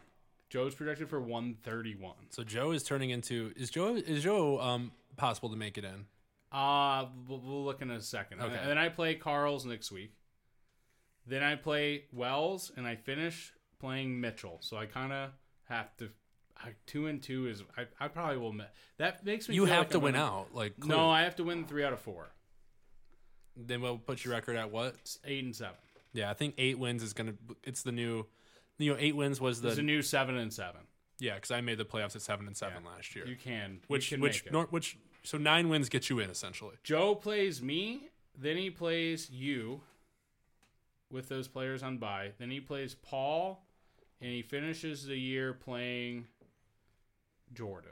[0.50, 2.14] Joe's projected for 131.
[2.30, 6.06] So Joe is turning into is Joe is Joe um possible to make it in?
[6.52, 8.40] Uh, we'll, we'll look in a second.
[8.42, 8.56] Okay.
[8.56, 10.14] And then I play Carl's next week.
[11.26, 14.60] Then I play Wells, and I finish playing Mitchell.
[14.62, 15.32] So I kind of
[15.66, 16.10] have to.
[16.58, 18.56] I, two and two is I, I probably will.
[18.98, 19.56] That makes me.
[19.56, 20.48] You have like to I'm win gonna- out.
[20.54, 21.10] Like No.
[21.10, 22.28] I have to win three out of four.
[23.58, 24.96] then we'll put your record at what?
[25.02, 25.76] It's eight and seven.
[26.14, 27.34] Yeah, I think eight wins is gonna.
[27.66, 28.26] It's the new.
[28.78, 30.82] You know, eight wins was the a new seven and seven.
[31.20, 33.26] yeah because I made the playoffs at seven and seven last year.
[33.28, 33.80] You can.
[33.88, 34.54] which you can which make it.
[34.54, 36.76] nor, which so nine wins get you in essentially.
[36.84, 39.82] Joe plays me, then he plays you
[41.12, 42.32] with those players on bye.
[42.38, 43.64] Then he plays Paul,
[44.22, 46.28] and he finishes the year playing
[47.54, 47.92] Jordan.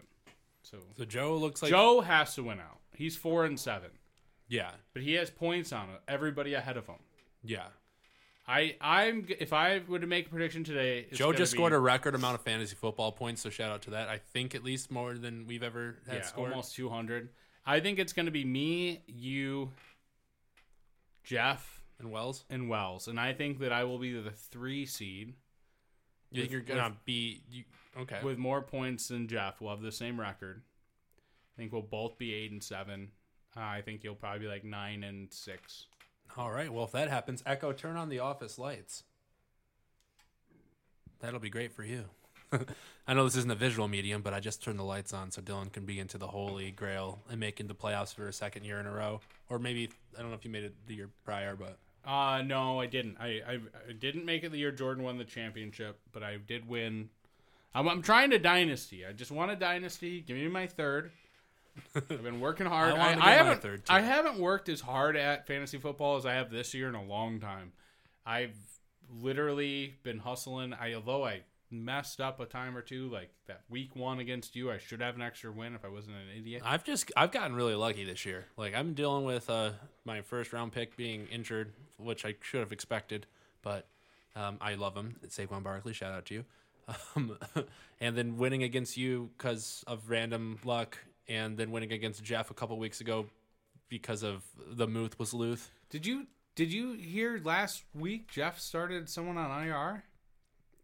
[0.64, 2.80] So So Joe looks like Joe has to win out.
[2.96, 3.90] He's four and seven,
[4.48, 6.02] yeah but he has points on it.
[6.08, 6.96] Everybody ahead of him.
[7.44, 7.68] yeah.
[8.48, 11.74] I I'm if I were to make a prediction today, it's Joe just be- scored
[11.74, 14.08] a record amount of fantasy football points, so shout out to that.
[14.08, 16.52] I think at least more than we've ever had yeah scored.
[16.52, 17.30] almost two hundred.
[17.66, 19.72] I think it's going to be me, you,
[21.24, 25.34] Jeff, And Wells, and Wells, and I think that I will be the three seed.
[26.32, 27.64] you think you're gonna be you,
[28.00, 28.20] okay?
[28.24, 29.60] with more points than Jeff.
[29.62, 30.62] We'll have the same record.
[31.58, 33.10] I think we'll both be eight and seven.
[33.58, 35.88] Uh, I think you'll probably be like nine and six.
[36.38, 36.72] All right.
[36.72, 39.04] Well, if that happens, Echo, turn on the office lights.
[41.20, 42.06] That'll be great for you.
[43.08, 45.42] I know this isn't a visual medium, but I just turned the lights on so
[45.42, 48.80] Dylan can be into the holy grail and make into playoffs for a second year
[48.80, 51.56] in a row, or maybe I don't know if you made it the year prior,
[51.56, 53.18] but Uh no, I didn't.
[53.20, 53.60] I, I
[53.90, 57.10] I didn't make it the year Jordan won the championship, but I did win.
[57.74, 59.06] I'm, I'm trying to dynasty.
[59.06, 60.22] I just want a dynasty.
[60.22, 61.12] Give me my third.
[61.96, 62.94] I've been working hard.
[62.94, 63.84] I I, I haven't.
[63.90, 67.04] I haven't worked as hard at fantasy football as I have this year in a
[67.04, 67.74] long time.
[68.26, 68.56] I've
[69.22, 70.74] literally been hustling.
[70.74, 74.72] I although I messed up a time or two, like that week one against you.
[74.72, 76.62] I should have an extra win if I wasn't an idiot.
[76.66, 78.46] I've just I've gotten really lucky this year.
[78.58, 79.72] Like I'm dealing with uh,
[80.06, 83.26] my first round pick being injured, which I should have expected,
[83.62, 83.88] but
[84.36, 85.18] um, I love him.
[85.24, 85.94] It's Saquon Barkley.
[85.94, 86.46] Shout out to you.
[87.16, 87.36] Um,
[88.00, 92.54] and then winning against you because of random luck, and then winning against Jeff a
[92.54, 93.26] couple weeks ago
[93.90, 95.72] because of the Muth was Luth.
[95.90, 100.04] Did you did you hear last week Jeff started someone on IR?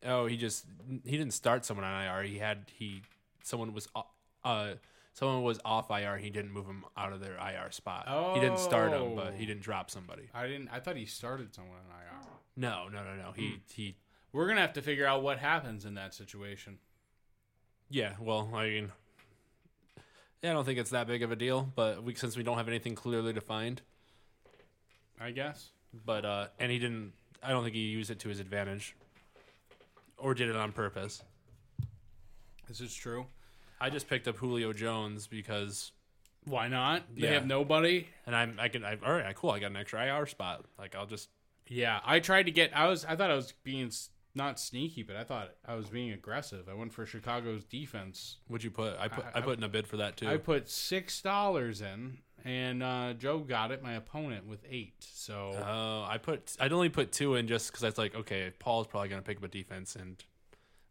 [0.06, 0.65] Oh, he just
[1.06, 2.23] he didn't start someone on IR.
[2.23, 3.01] He had he
[3.43, 4.08] someone was o-
[4.43, 4.73] uh
[5.13, 6.17] someone was off IR.
[6.17, 8.06] He didn't move him out of their IR spot.
[8.08, 8.34] Oh.
[8.34, 10.23] He didn't start him, but he didn't drop somebody.
[10.34, 10.69] I didn't.
[10.71, 12.27] I thought he started someone on IR.
[12.58, 13.32] No, no, no, no.
[13.36, 13.95] He he.
[14.34, 16.80] We're gonna have to figure out what happens in that situation.
[17.89, 18.13] Yeah.
[18.19, 18.91] Well, I mean,
[20.41, 21.71] yeah, I don't think it's that big of a deal.
[21.75, 23.82] But we, since we don't have anything clearly defined,
[25.19, 25.69] I guess.
[26.06, 27.13] but uh, and he didn't.
[27.43, 28.95] I don't think he used it to his advantage,
[30.17, 31.23] or did it on purpose.
[32.67, 33.25] This is true.
[33.80, 35.91] I just picked up Julio Jones because,
[36.45, 37.04] Why not?
[37.15, 37.34] They Yeah.
[37.34, 38.08] have nobody.
[38.27, 39.49] and I'm I can I, all right, cool.
[39.49, 40.65] I got an extra IR spot.
[40.77, 41.30] Like I'll just
[41.67, 42.75] Yeah, I tried to get.
[42.77, 43.06] I was.
[43.06, 46.67] I thought I was being s- not sneaky, but I thought I was being aggressive.
[46.70, 48.38] I went for Chicago's defense.
[48.48, 48.98] What'd you put?
[49.00, 50.28] I put I- I, put in a bid for that too.
[50.28, 53.84] I put six dollars in, and uh, Joe got it.
[53.84, 54.96] My opponent with eight.
[55.00, 58.52] So Oh, I put I'd only put two in just because I was like, okay,
[58.60, 60.24] Paul's probably gonna pick up a defense, and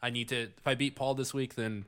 [0.03, 0.42] I need to.
[0.42, 1.87] If I beat Paul this week, then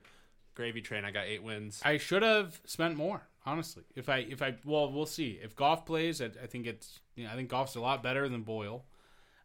[0.54, 1.04] gravy train.
[1.04, 1.80] I got eight wins.
[1.84, 3.22] I should have spent more.
[3.44, 5.38] Honestly, if I if I well, we'll see.
[5.42, 7.00] If Goff plays, I, I think it's.
[7.16, 8.84] You know, I think Goff's a lot better than Boyle.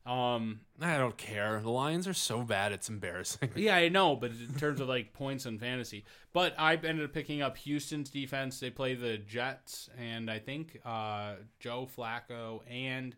[0.08, 1.60] Um, I don't care.
[1.62, 3.50] The Lions are so bad, it's embarrassing.
[3.56, 7.14] Yeah, I know, but in terms of like points and fantasy, but I ended up
[7.14, 8.60] picking up Houston's defense.
[8.60, 13.16] They play the Jets, and I think uh, Joe Flacco and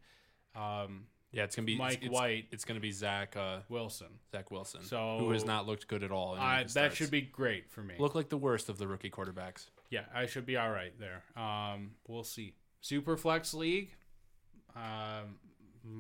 [0.56, 2.46] um, yeah, it's gonna be Mike it's, White.
[2.52, 4.08] It's gonna be Zach uh, Wilson.
[4.32, 6.36] Zach Wilson, So- who has not looked good at all.
[6.36, 6.96] in Uh, that starts.
[6.96, 7.94] should be great for me.
[8.00, 9.70] look like the worst of the rookie quarterbacks.
[9.92, 11.24] Yeah, I should be all right there.
[11.36, 12.56] Um, we'll see.
[12.82, 13.92] Super Flex League.
[14.76, 15.38] Um,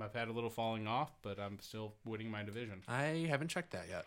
[0.02, 2.84] I've had a little falling off, but I'm still winning my division.
[2.88, 4.06] I haven't checked that yet.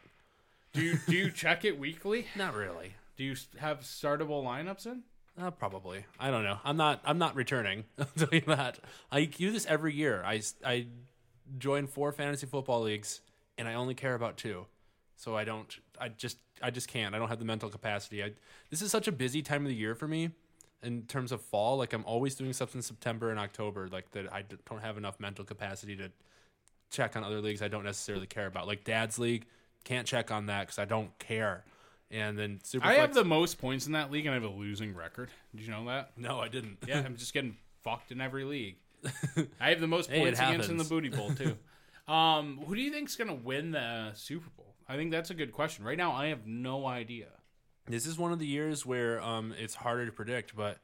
[0.73, 2.27] Do you do you check it weekly?
[2.37, 2.95] Not really.
[3.17, 5.03] Do you have startable lineups in?
[5.41, 6.05] Uh, probably.
[6.19, 6.59] I don't know.
[6.65, 7.01] I'm not.
[7.05, 7.85] I'm not returning.
[7.99, 8.79] I'll tell you that.
[9.11, 10.23] I do this every year.
[10.25, 10.87] I I
[11.59, 13.21] join four fantasy football leagues,
[13.57, 14.67] and I only care about two.
[15.17, 15.75] So I don't.
[16.01, 16.39] I just.
[16.61, 17.15] I just can't.
[17.15, 18.23] I don't have the mental capacity.
[18.23, 18.33] I.
[18.71, 20.31] This is such a busy time of the year for me,
[20.83, 21.77] in terms of fall.
[21.77, 23.89] Like I'm always doing stuff in September and October.
[23.91, 24.33] Like that.
[24.33, 26.11] I don't have enough mental capacity to
[26.91, 28.67] check on other leagues I don't necessarily care about.
[28.67, 29.47] Like Dad's league,
[29.85, 31.65] can't check on that because I don't care.
[32.11, 32.87] And then Super.
[32.87, 35.31] I have the most points in that league, and I have a losing record.
[35.55, 36.11] Did you know that?
[36.19, 36.77] No, I didn't.
[36.87, 38.77] Yeah, I'm just getting fucked in every league.
[39.61, 41.57] I have the most Hey, points against in the booty bowl too.
[42.13, 44.75] um, who do you think's gonna win the Super Bowl?
[44.87, 45.87] I think that's a good question.
[45.87, 47.29] Right now, I have no idea.
[47.87, 50.79] This is one of the years where um, it's harder to predict, but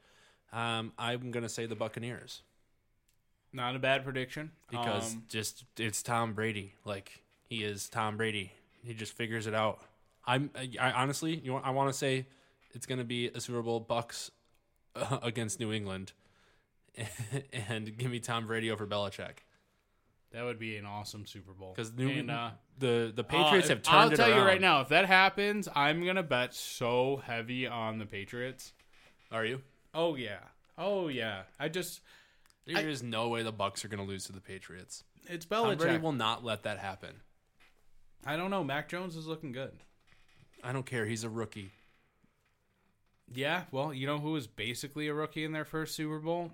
[0.51, 2.41] um, I'm going to say the Buccaneers
[3.53, 6.73] Not a bad prediction because Um, just it's Tom Brady.
[6.85, 8.53] Like he is Tom Brady.
[8.83, 9.79] He just figures it out.
[10.25, 12.27] I'm I, I honestly, you want, I want to say
[12.73, 14.31] it's going to be a Super Bowl Bucks
[14.95, 16.11] uh, against New England,
[17.67, 19.37] and give me Tom Brady over Belichick
[20.31, 23.97] that would be an awesome Super Bowl because uh, the the Patriots uh, have turned
[23.97, 28.05] I'll tell you right now, if that happens, I'm gonna bet so heavy on the
[28.05, 28.73] Patriots.
[29.31, 29.61] Are you?
[29.93, 30.39] Oh yeah,
[30.77, 31.43] oh yeah.
[31.59, 32.01] I just
[32.65, 35.03] There is no way the Bucks are going to lose to the Patriots.
[35.27, 36.01] it's Tom Brady Belichick.
[36.01, 37.21] will not let that happen.
[38.25, 38.63] I don't know.
[38.63, 39.71] Mac Jones is looking good.
[40.63, 41.05] I don't care.
[41.05, 41.71] He's a rookie.
[43.33, 46.51] Yeah, well, you know who was basically a rookie in their first Super Bowl?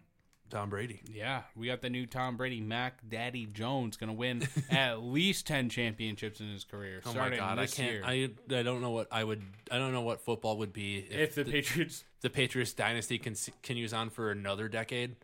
[0.56, 1.02] Tom Brady.
[1.12, 5.46] Yeah, we got the new Tom Brady, Mac Daddy Jones, going to win at least
[5.46, 7.02] ten championships in his career.
[7.06, 7.92] Oh my god, I can't.
[7.92, 8.02] year.
[8.06, 9.44] I I don't know what I would.
[9.70, 13.36] I don't know what football would be if the the, Patriots, the Patriots dynasty con-
[13.64, 15.18] continues on for another decade,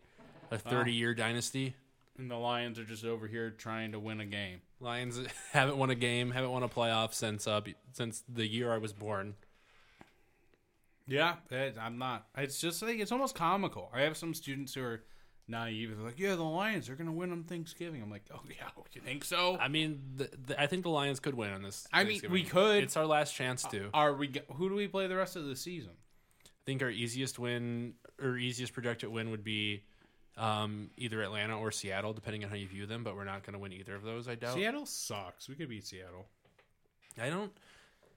[0.50, 1.76] a thirty-year dynasty.
[2.18, 4.60] and the Lions are just over here trying to win a game.
[4.80, 5.18] Lions
[5.52, 8.92] haven't won a game, haven't won a playoff since uh since the year I was
[8.92, 9.34] born.
[11.06, 12.26] Yeah, it, I'm not.
[12.36, 13.90] It's just like it's almost comical.
[13.94, 15.02] I have some students who are
[15.48, 15.96] naive.
[15.96, 18.68] They're like, "Yeah, the Lions are going to win on Thanksgiving." I'm like, "Oh yeah,
[18.92, 21.86] you think so?" I mean, the, the, I think the Lions could win on this.
[21.92, 22.82] I mean, we could.
[22.82, 23.88] It's our last chance to.
[23.94, 24.32] Are we?
[24.54, 25.92] Who do we play the rest of the season?
[26.44, 29.82] I think our easiest win or easiest projected win would be
[30.36, 33.04] um, either Atlanta or Seattle, depending on how you view them.
[33.04, 34.28] But we're not going to win either of those.
[34.28, 34.54] I doubt.
[34.54, 35.48] Seattle sucks.
[35.48, 36.26] We could beat Seattle.
[37.20, 37.52] I don't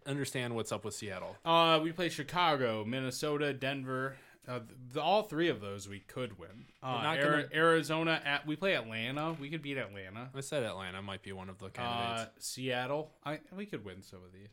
[0.06, 1.36] understand what's up with Seattle.
[1.44, 4.16] Uh, we play Chicago, Minnesota, Denver,
[4.48, 4.60] Uh,
[4.94, 6.66] the, all three of those we could win.
[6.84, 9.36] Uh, not Ari- gonna- Arizona at we play Atlanta.
[9.40, 10.30] We could beat Atlanta.
[10.36, 12.22] I said Atlanta might be one of the candidates.
[12.22, 13.12] Uh, Seattle.
[13.26, 14.50] I we could win some of these.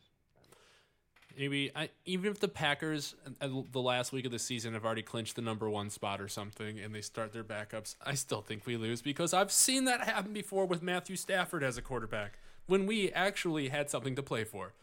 [1.37, 5.01] Maybe I, even if the Packers uh, the last week of the season have already
[5.01, 8.65] clinched the number one spot or something, and they start their backups, I still think
[8.65, 12.85] we lose because I've seen that happen before with Matthew Stafford as a quarterback when
[12.85, 14.73] we actually had something to play for.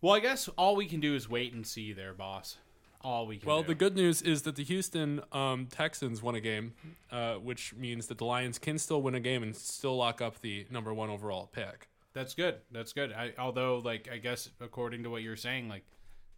[0.00, 2.58] Well, I guess all we can do is wait and see, there, boss.
[3.00, 3.46] All we can.
[3.48, 3.68] Well, do.
[3.68, 6.74] the good news is that the Houston um, Texans won a game,
[7.12, 10.40] uh, which means that the Lions can still win a game and still lock up
[10.40, 11.88] the number one overall pick.
[12.12, 12.56] That's good.
[12.72, 13.12] That's good.
[13.12, 15.84] I, although, like, I guess according to what you're saying, like,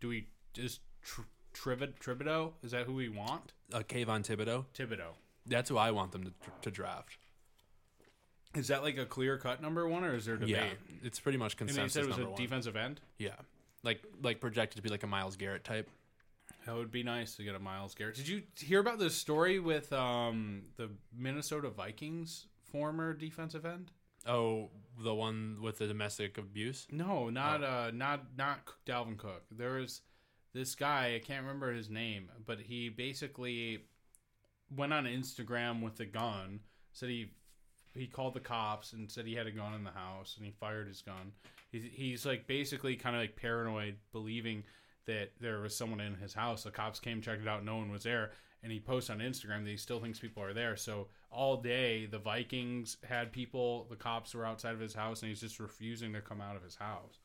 [0.01, 1.23] do we just tr-
[1.55, 2.53] Trivid Tribido?
[2.63, 3.53] Is that who we want?
[3.73, 4.67] Uh, Kayvon Thibodeaux.
[4.77, 5.15] Thibodeaux.
[5.47, 7.17] That's who I want them to, to draft.
[8.55, 10.51] Is that like a clear cut number one, or is there debate?
[10.51, 10.65] Yeah,
[11.05, 12.43] it's pretty much And then you consensus said it was a number one.
[12.43, 13.01] defensive end.
[13.19, 13.31] Yeah,
[13.85, 15.89] like like projected to be like a Myles Garrett type.
[16.71, 18.15] That would be nice to get a Myles Garrett.
[18.15, 23.91] Did you hear about this story with um, the Minnesota Vikings former defensive end?
[24.25, 24.71] Oh,
[25.03, 26.87] the one with the domestic abuse.
[26.93, 29.43] No, not uh, not not Dalvin Cook.
[29.51, 30.03] There was
[30.53, 31.17] this guy.
[31.17, 33.87] I can't remember his name, but he basically
[34.77, 36.61] went on Instagram with a gun.
[36.93, 37.33] Said he
[37.97, 40.53] he called the cops and said he had a gun in the house, and he
[40.53, 41.33] fired his gun.
[41.73, 44.63] He's, he's like basically kind of like paranoid, believing
[45.07, 46.63] that there was someone in his house.
[46.65, 48.31] The cops came, checked it out, no one was there,
[48.63, 50.77] and he posts on Instagram that he still thinks people are there.
[50.77, 55.29] So all day, the Vikings had people, the cops were outside of his house, and
[55.29, 57.19] he's just refusing to come out of his house.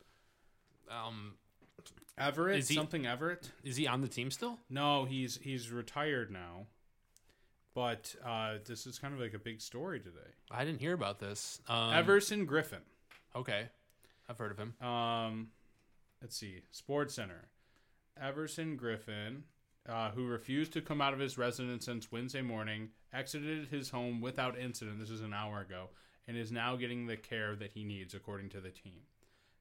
[0.89, 1.33] Um,
[2.17, 3.51] Everett, Is he- something Everett?
[3.63, 4.57] is he on the team still?
[4.69, 6.67] No, he's he's retired now.
[7.73, 10.31] But uh, this is kind of like a big story today.
[10.49, 11.59] I didn't hear about this.
[11.67, 12.79] Um, Everson Griffen.
[13.35, 13.67] Okay,
[14.29, 14.73] I've heard of him.
[14.87, 15.49] Um,
[16.21, 17.49] let's see, Sports Center.
[18.21, 19.41] Everson Griffen,
[19.87, 24.21] uh, who refused to come out of his residence since Wednesday morning, exited his home
[24.21, 24.99] without incident.
[24.99, 25.89] This is an hour ago,
[26.27, 29.01] and is now getting the care that he needs, according to the team.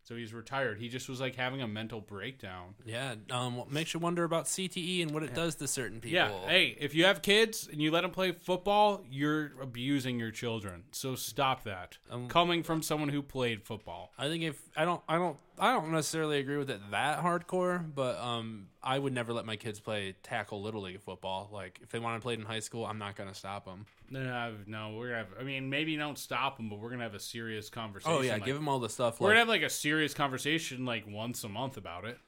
[0.04, 0.78] So he's retired.
[0.78, 2.74] He just was like having a mental breakdown.
[2.84, 6.16] Yeah, um, what makes you wonder about CTE and what it does to certain people.
[6.16, 6.46] Yeah.
[6.46, 10.84] Hey, if you have kids and you let them play football, you're abusing your children.
[10.92, 11.96] So stop that.
[12.10, 14.12] Um, Coming from someone who played football.
[14.18, 17.84] I think if I don't, I don't, I don't necessarily agree with it that hardcore,
[17.94, 21.48] but um, I would never let my kids play tackle little league football.
[21.52, 23.86] Like if they want to play it in high school, I'm not gonna stop them.
[24.10, 25.28] No, no, we're gonna have.
[25.38, 28.16] I mean, maybe don't stop them, but we're gonna have a serious conversation.
[28.16, 29.20] Oh yeah, like- give them all the stuff.
[29.20, 32.18] We're Like, gonna have like a serious conversation like once a month about it.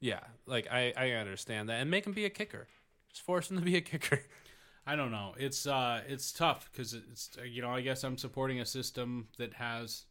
[0.00, 2.68] yeah, like I, I understand that, and make them be a kicker.
[3.08, 4.20] Just force them to be a kicker.
[4.86, 5.34] I don't know.
[5.38, 9.54] It's uh, it's tough because it's you know I guess I'm supporting a system that
[9.54, 10.04] has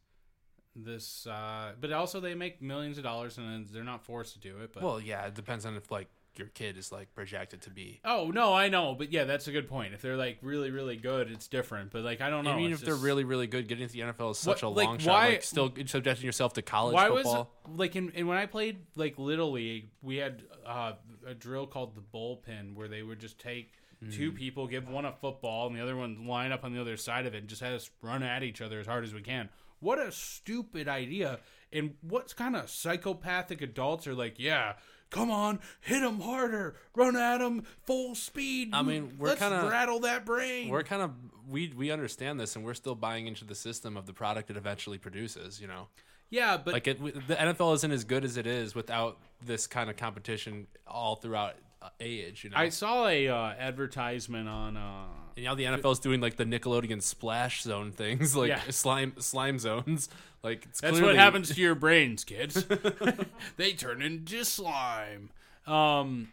[0.76, 4.58] this, uh, but also they make millions of dollars and they're not forced to do
[4.58, 4.72] it.
[4.72, 8.00] But Well, yeah, it depends on if like your kid is like projected to be.
[8.04, 9.94] Oh no, I know, but yeah, that's a good point.
[9.94, 11.92] If they're like really, really good, it's different.
[11.92, 12.50] But like, I don't know.
[12.50, 14.68] I mean, if they're really, really good, getting to the NFL is such What- a
[14.70, 15.28] like, long why- shot.
[15.28, 17.52] Like still subjecting yourself to college why football.
[17.68, 20.94] was like in, in when I played like little league, we had uh,
[21.26, 23.70] a drill called the bullpen where they would just take
[24.10, 24.34] two Mm.
[24.36, 27.24] people, give one a football, and the other one line up on the other side
[27.26, 29.48] of it, and just have us run at each other as hard as we can.
[29.84, 31.40] What a stupid idea!
[31.72, 34.74] And what kind of psychopathic adults are like, yeah.
[35.10, 38.70] Come on, hit them harder, run at them full speed.
[38.72, 40.68] I mean, we're kinda- rattle that brain.
[40.70, 41.12] we're kind of
[41.48, 44.56] we we understand this, and we're still buying into the system of the product it
[44.56, 45.60] eventually produces.
[45.60, 45.86] You know,
[46.30, 49.88] yeah, but like it, the NFL isn't as good as it is without this kind
[49.88, 51.54] of competition all throughout
[52.00, 52.44] age.
[52.44, 54.76] You know, I saw a uh, advertisement on.
[54.76, 55.04] Uh,
[55.36, 58.60] and now the NFL's doing like the Nickelodeon splash zone things, like Yeah.
[58.70, 60.08] slime slime zones.
[60.42, 62.66] Like it's That's what happens to your brains, kids.
[63.56, 65.30] they turn into slime.
[65.66, 66.28] Um.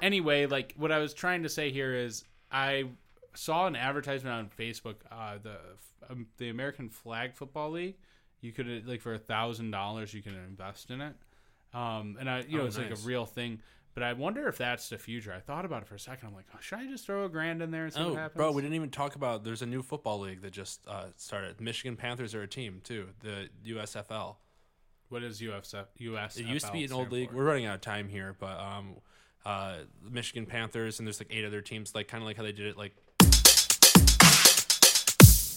[0.00, 2.84] Anyway, like what I was trying to say here is, I
[3.34, 4.96] saw an advertisement on Facebook.
[5.10, 5.56] Uh, the
[6.10, 7.96] um, the American Flag Football League.
[8.40, 11.14] You could like for a thousand dollars, you can invest in it.
[11.74, 13.60] Um, and I, you know, Oh, it's like a real thing.
[13.94, 15.32] But I wonder if that's the future.
[15.32, 16.28] I thought about it for a second.
[16.28, 18.18] I'm like, oh, should I just throw a grand in there and see Oh, what
[18.18, 18.36] happens?
[18.36, 19.42] bro, we didn't even talk about.
[19.42, 21.60] There's a new football league that just uh, started.
[21.60, 23.08] Michigan Panthers are a team too.
[23.20, 24.36] The USFL.
[25.08, 25.84] what is UFC?
[25.98, 26.36] US.
[26.36, 27.32] It used to be an old league.
[27.32, 28.94] We're running out of time here, but um,
[29.44, 32.42] uh, the Michigan Panthers and there's like eight other teams, like kind of like how
[32.44, 32.94] they did it, like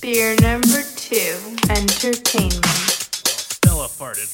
[0.01, 1.37] Beer number two,
[1.69, 2.65] entertainment.
[2.65, 4.33] Stella farted.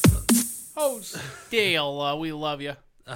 [0.78, 1.02] Oh,
[1.50, 2.74] Dale, uh, we love you.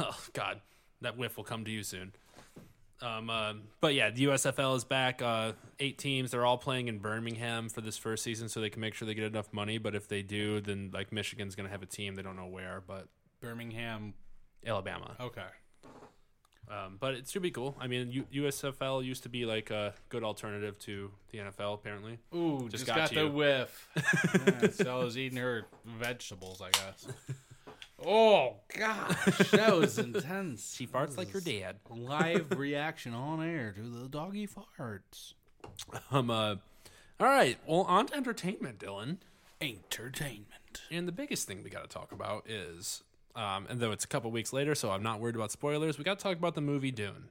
[0.12, 0.60] oh God,
[1.00, 2.12] that whiff will come to you soon.
[3.02, 5.22] Um, uh, but yeah, the USFL is back.
[5.22, 6.32] Uh, eight teams.
[6.32, 9.14] They're all playing in Birmingham for this first season, so they can make sure they
[9.14, 9.78] get enough money.
[9.78, 12.14] But if they do, then like Michigan's gonna have a team.
[12.14, 13.08] They don't know where, but
[13.40, 14.14] Birmingham.
[14.66, 15.16] Alabama.
[15.18, 15.42] Okay.
[16.70, 17.76] Um, but it should be cool.
[17.80, 22.18] I mean, U- USFL used to be like a good alternative to the NFL, apparently.
[22.32, 23.88] Ooh, Just just, got got, the whiff.
[24.46, 27.08] yeah, so I was eating her vegetables, I guess.
[28.06, 30.74] Oh gosh, that was intense.
[30.74, 31.76] She farts like her dad.
[31.90, 35.34] Live reaction on air to the doggy farts.
[36.10, 36.56] Um, uh,
[37.18, 37.58] all right.
[37.66, 39.18] Well, on to entertainment, Dylan.
[39.60, 40.46] Entertainment.
[40.90, 43.02] And the biggest thing we got to talk about is,
[43.36, 46.04] um, and though it's a couple weeks later, so I'm not worried about spoilers, we
[46.04, 47.28] got to talk about the movie Dune.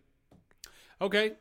[1.02, 1.34] Okay.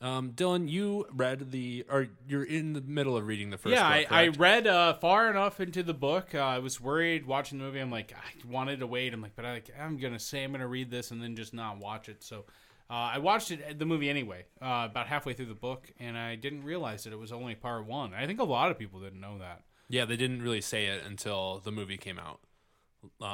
[0.00, 3.86] Um, Dylan, you read the, or you're in the middle of reading the first yeah,
[3.86, 4.38] I, book, I correct?
[4.38, 6.34] read uh, far enough into the book.
[6.34, 7.80] Uh, I was worried watching the movie.
[7.80, 9.12] I'm like, I wanted to wait.
[9.12, 11.78] I'm like, but I, I'm gonna say I'm gonna read this and then just not
[11.78, 12.22] watch it.
[12.22, 12.44] So
[12.88, 16.36] uh, I watched it, the movie anyway, uh, about halfway through the book, and I
[16.36, 18.14] didn't realize that it was only part one.
[18.14, 19.64] I think a lot of people didn't know that.
[19.88, 22.40] Yeah, they didn't really say it until the movie came out,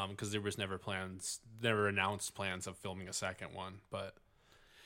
[0.09, 3.81] because there was never plans, never announced plans of filming a second one.
[3.91, 4.15] But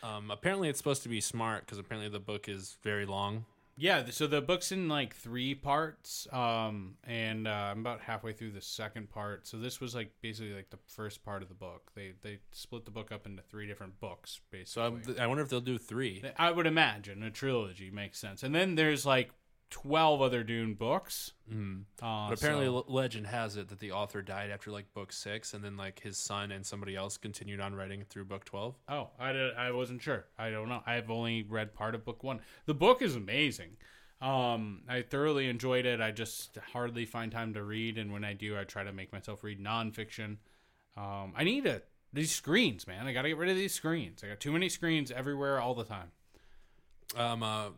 [0.02, 3.44] um, apparently, it's supposed to be smart because apparently the book is very long.
[3.80, 8.50] Yeah, so the book's in like three parts, um, and uh, I'm about halfway through
[8.50, 9.46] the second part.
[9.46, 11.92] So this was like basically like the first part of the book.
[11.94, 15.02] They they split the book up into three different books, basically.
[15.04, 16.24] So I, I wonder if they'll do three.
[16.36, 18.42] I would imagine a trilogy makes sense.
[18.42, 19.30] And then there's like
[19.70, 21.32] 12 other Dune books.
[21.52, 21.82] Mm.
[22.00, 25.52] Uh, But apparently, so- legend has it that the author died after like book six,
[25.54, 28.76] and then like his son and somebody else continued on writing through book twelve.
[28.88, 30.24] oh, I, did, I wasn't sure.
[30.38, 30.82] I don't know.
[30.86, 32.40] I've only read part of book one.
[32.66, 33.76] The book is amazing.
[34.20, 36.00] Um, I thoroughly enjoyed it.
[36.00, 39.12] I just hardly find time to read, and when I do, I try to make
[39.12, 40.38] myself read nonfiction.
[40.96, 43.06] Um, I need a these screens, man.
[43.06, 44.24] I got to get rid of these screens.
[44.24, 46.10] I got too many screens everywhere all the time.
[47.16, 47.68] Um, uh,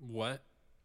[0.00, 0.42] what?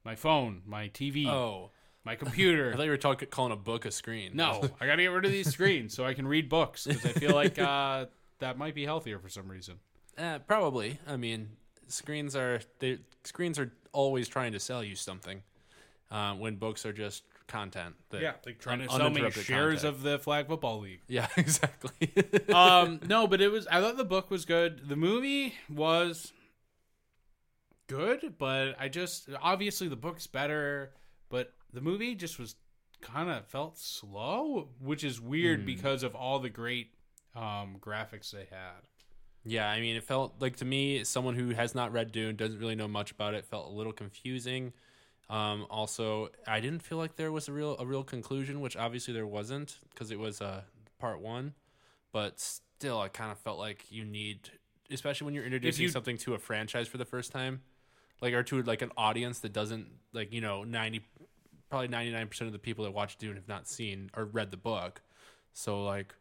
[0.07, 1.71] My phone, my TV, Oh,
[2.05, 2.69] my computer.
[2.73, 4.31] I thought you were talking calling a book a screen.
[4.35, 7.03] No, I got to get rid of these screens so I can read books because
[7.03, 8.05] I feel like uh,
[8.39, 9.79] that might be healthier for some reason.
[10.17, 10.97] Eh, probably.
[11.05, 11.49] I mean,
[11.89, 15.43] screens are they screens are always trying to sell you something.
[16.09, 17.95] Uh, when books are just content.
[18.11, 19.97] That like trying to sell me uninterrupted shares content.
[19.97, 21.01] of the flag football league.
[21.09, 22.13] Yeah, exactly.
[22.53, 23.67] um, no, but it was.
[23.67, 24.87] I thought the book was good.
[24.87, 26.31] The movie was
[27.87, 30.91] good, but I just obviously the book's better,
[31.29, 32.55] but the movie just was
[33.01, 36.93] kind of felt slow, which is weird because of all the great
[37.35, 38.81] um, graphics they had.
[39.45, 42.59] yeah, I mean, it felt like to me, someone who has not read Dune doesn't
[42.59, 43.45] really know much about it.
[43.45, 44.73] Felt a little confusing.
[45.29, 49.13] Um, also, I didn't feel like there was a real a real conclusion, which obviously
[49.13, 50.61] there wasn't because it was uh,
[50.99, 51.53] part one.
[52.13, 54.49] But still, I kind of felt like you need,
[54.89, 57.61] especially when you're introducing you- something to a franchise for the first time,
[58.21, 61.01] like or to like an audience that doesn't like you know ninety,
[61.69, 64.51] probably ninety nine percent of the people that watch Dune have not seen or read
[64.51, 65.01] the book.
[65.53, 66.13] So like,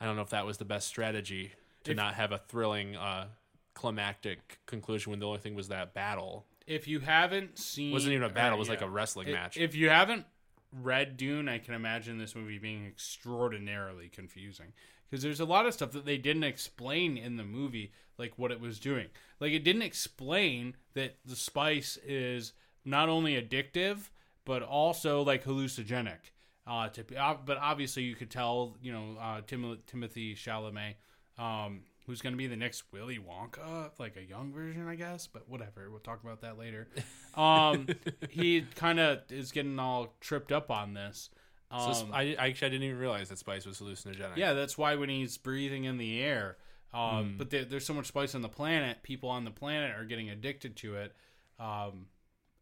[0.00, 1.52] I don't know if that was the best strategy
[1.84, 3.28] to If- not have a thrilling, uh,
[3.74, 6.46] climactic conclusion when the only thing was that battle.
[6.66, 9.32] If you haven't seen, It wasn't even a battle; it was uh, like a wrestling
[9.32, 9.56] match.
[9.56, 10.26] If you haven't
[10.72, 14.72] read Dune, I can imagine this movie being extraordinarily confusing
[15.12, 18.50] because there's a lot of stuff that they didn't explain in the movie, like what
[18.50, 19.08] it was doing.
[19.40, 24.08] Like it didn't explain that the spice is not only addictive
[24.46, 26.32] but also like hallucinogenic.
[26.66, 30.94] Uh, to, uh, but obviously you could tell, you know, uh, Tim- Timothy Chalamet,
[31.38, 35.26] um, who's going to be the next Willy Wonka, like a young version, I guess.
[35.26, 36.88] But whatever, we'll talk about that later.
[37.34, 37.86] Um,
[38.28, 41.30] he kind of is getting all tripped up on this.
[41.72, 44.36] So Um, s- I, I actually I didn't even realize that spice was hallucinogenic.
[44.36, 46.56] yeah, that's why when he's breathing in the air,
[46.92, 50.04] um, but there, there's so much spice on the planet, people on the planet are
[50.04, 51.14] getting addicted to it
[51.58, 52.06] um,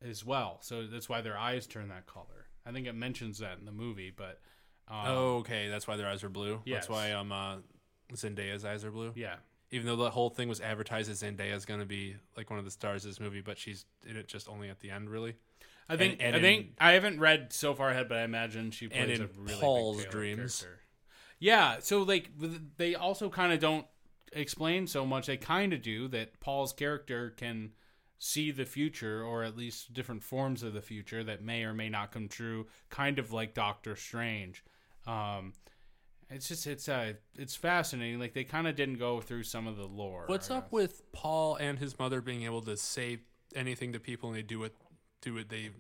[0.01, 0.59] as well.
[0.63, 2.47] So that's why their eyes turn that color.
[2.65, 4.41] I think it mentions that in the movie, but
[4.89, 5.69] um, Oh, okay.
[5.69, 6.61] That's why their eyes are blue.
[6.65, 6.83] Yes.
[6.83, 7.57] That's why um uh,
[8.15, 9.13] Zendaya's eyes are blue.
[9.17, 9.37] yeah,
[9.71, 12.65] Even though the whole thing was advertised as Zendaya's going to be like one of
[12.65, 15.35] the stars of this movie, but she's in it just only at the end, really.
[15.91, 18.71] I think and I think in- I haven't read so far ahead, but I imagine
[18.71, 20.61] she plays in a really Paul's dreams.
[20.61, 20.81] character.
[21.41, 22.31] Yeah, so like
[22.77, 23.87] they also kind of don't
[24.33, 25.27] explain so much.
[25.27, 26.39] They kind of do that.
[26.41, 27.73] Paul's character can
[28.19, 31.89] see the future, or at least different forms of the future that may or may
[31.89, 32.67] not come true.
[32.89, 34.63] Kind of like Doctor Strange.
[35.07, 35.55] Um,
[36.29, 38.21] it's just it's uh it's fascinating.
[38.21, 40.25] Like they kind of didn't go through some of the lore.
[40.27, 43.21] What's up with Paul and his mother being able to say
[43.57, 44.73] anything to people and they do what
[45.21, 45.71] do what they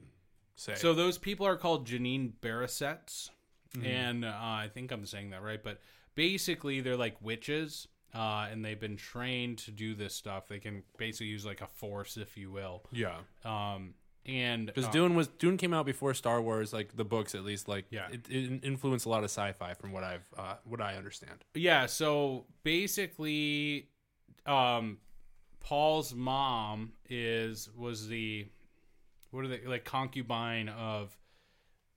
[0.57, 0.75] say?
[0.75, 3.31] So those people are called Janine Barasets,
[3.77, 3.87] Mm-hmm.
[3.87, 5.63] and uh, I think I'm saying that right.
[5.63, 5.79] But
[6.17, 10.49] basically, they're like witches, uh, and they've been trained to do this stuff.
[10.49, 12.83] They can basically use like a force, if you will.
[12.93, 13.19] yeah.
[13.45, 13.95] Um,
[14.27, 17.45] and Because uh, Dune was Dune came out before Star Wars, like the books at
[17.45, 17.69] least.
[17.69, 18.09] Like, Yeah.
[18.11, 21.45] it, it influenced a lot of sci-fi from what I've uh, what I understand.
[21.55, 23.89] yeah, so basically,
[24.47, 24.99] um,
[25.61, 28.47] Paul's mom is was the
[29.31, 31.17] what are they like concubine of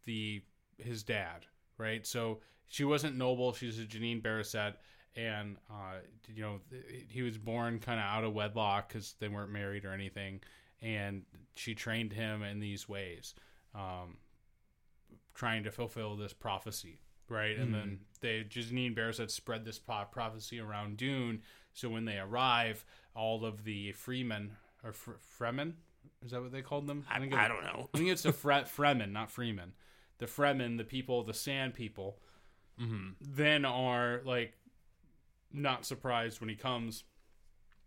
[0.06, 0.42] the
[0.78, 1.46] his dad,
[1.78, 2.06] right?
[2.06, 3.54] So she wasn't noble.
[3.54, 4.80] She's a Janine Barricette,
[5.16, 6.00] and uh,
[6.34, 6.60] you know
[7.08, 10.42] he was born kind of out of wedlock because they weren't married or anything,
[10.82, 11.24] and
[11.56, 13.36] she trained him in these ways,
[13.76, 14.18] um,
[15.34, 17.58] trying to fulfill this prophecy, right?
[17.58, 21.42] And then they Janine Barricette spread this pro- prophecy around Dune,
[21.74, 24.52] so when they arrive, all of the freemen
[24.84, 25.74] or fr- fremen.
[26.26, 27.06] Is that what they called them?
[27.10, 27.90] I, think I don't know.
[27.94, 29.74] I think it's the Fre- Fremen, not Freeman.
[30.20, 32.18] The Fremen, the people, the Sand people,
[32.82, 33.10] Mm-hmm.
[33.22, 34.54] then are like
[35.52, 37.04] not surprised when he comes,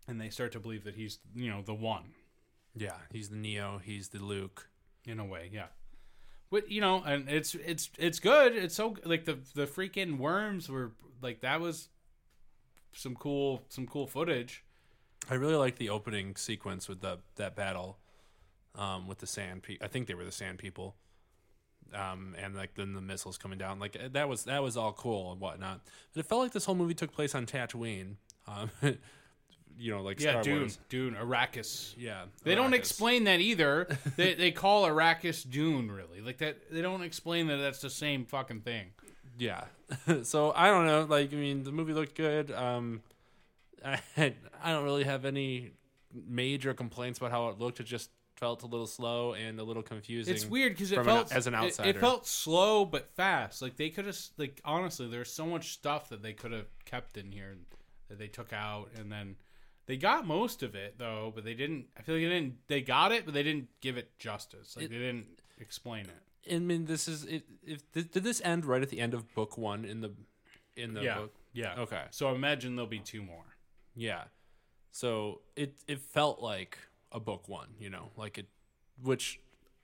[0.07, 2.13] and they start to believe that he's you know the one
[2.73, 3.81] Yeah, he's the Neo.
[3.83, 4.69] He's the Luke.
[5.05, 5.65] in a way, yeah.
[6.49, 8.55] But you know, and it's it's it's good.
[8.55, 11.89] It's so like the the freaking worms were like that was
[12.93, 14.63] some cool some cool footage.
[15.29, 17.97] I really like the opening sequence with the that battle
[18.77, 19.63] um, with the sand.
[19.63, 20.95] Pe- I think they were the sand people,
[21.93, 23.79] um, and like then the missiles coming down.
[23.79, 25.81] Like that was that was all cool and whatnot.
[26.13, 28.15] But it felt like this whole movie took place on Tatooine.
[28.47, 28.69] Um,
[29.79, 30.79] you know, like Yeah, Star Dune, Wars.
[30.89, 31.93] Dune, Arrakis.
[31.97, 33.87] Yeah, They don't explain that either.
[34.15, 36.71] they they call Arrakis Dune really like that.
[36.71, 38.87] They don't explain that that's the same fucking thing.
[39.37, 39.65] Yeah.
[40.23, 41.03] so I don't know.
[41.03, 42.51] Like, I mean, the movie looked good.
[42.51, 43.01] Um,
[43.85, 45.71] I I don't really have any
[46.11, 47.79] major complaints about how it looked.
[47.79, 50.33] It just felt a little slow and a little confusing.
[50.33, 51.89] It's weird because it from an- felt as an outsider.
[51.89, 53.61] It, felt slow but fast.
[53.61, 57.17] Like they could have like honestly, there's so much stuff that they could have kept
[57.17, 57.57] in here
[58.09, 59.35] that they took out, and then
[59.85, 61.31] they got most of it though.
[61.33, 61.87] But they didn't.
[61.97, 62.55] I feel like they didn't.
[62.67, 64.75] They got it, but they didn't give it justice.
[64.75, 66.53] Like It- they didn't explain it.
[66.53, 67.43] I mean, this is it.
[67.65, 70.13] If did did this end right at the end of book one in the
[70.75, 71.35] in the yeah, book?
[71.53, 71.75] yeah.
[71.79, 72.03] Okay.
[72.11, 73.57] So imagine there'll be two more.
[73.95, 74.23] Yeah.
[74.91, 76.77] So it it felt like
[77.11, 78.47] a book one, you know, like it,
[79.01, 79.39] which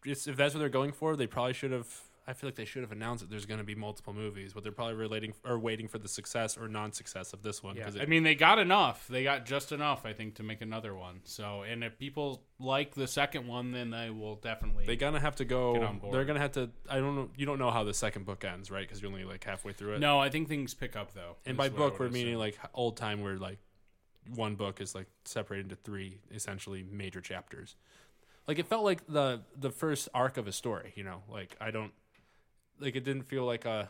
[0.05, 1.87] if that's what they're going for, they probably should have.
[2.25, 4.63] I feel like they should have announced that there's going to be multiple movies, but
[4.63, 7.75] they're probably relating or waiting for the success or non-success of this one.
[7.75, 9.09] Yeah, 'cause I mean they got enough.
[9.09, 11.19] They got just enough, I think, to make another one.
[11.25, 14.85] So, and if people like the second one, then they will definitely.
[14.85, 15.73] they're gonna have to go.
[15.73, 16.13] Get on board.
[16.13, 16.69] They're gonna have to.
[16.89, 17.29] I don't know.
[17.35, 18.87] You don't know how the second book ends, right?
[18.87, 19.99] Because you're only like halfway through it.
[19.99, 21.35] no, I think things pick up though.
[21.45, 22.39] And by book, we're meaning assume.
[22.39, 23.59] like old time, where like
[24.35, 27.75] one book is like separated into three essentially major chapters.
[28.47, 30.93] Like it felt like the the first arc of a story.
[30.95, 31.93] You know, like I don't
[32.79, 33.89] like it didn't feel like a.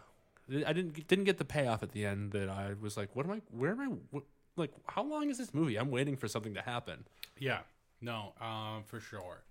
[0.50, 3.32] I didn't didn't get the payoff at the end that I was like, what am
[3.32, 3.42] I?
[3.50, 3.86] Where am I?
[4.12, 4.24] What,
[4.56, 5.78] like, how long is this movie?
[5.78, 7.06] I'm waiting for something to happen.
[7.40, 7.60] Yeah,
[8.02, 9.44] no, um, for sure.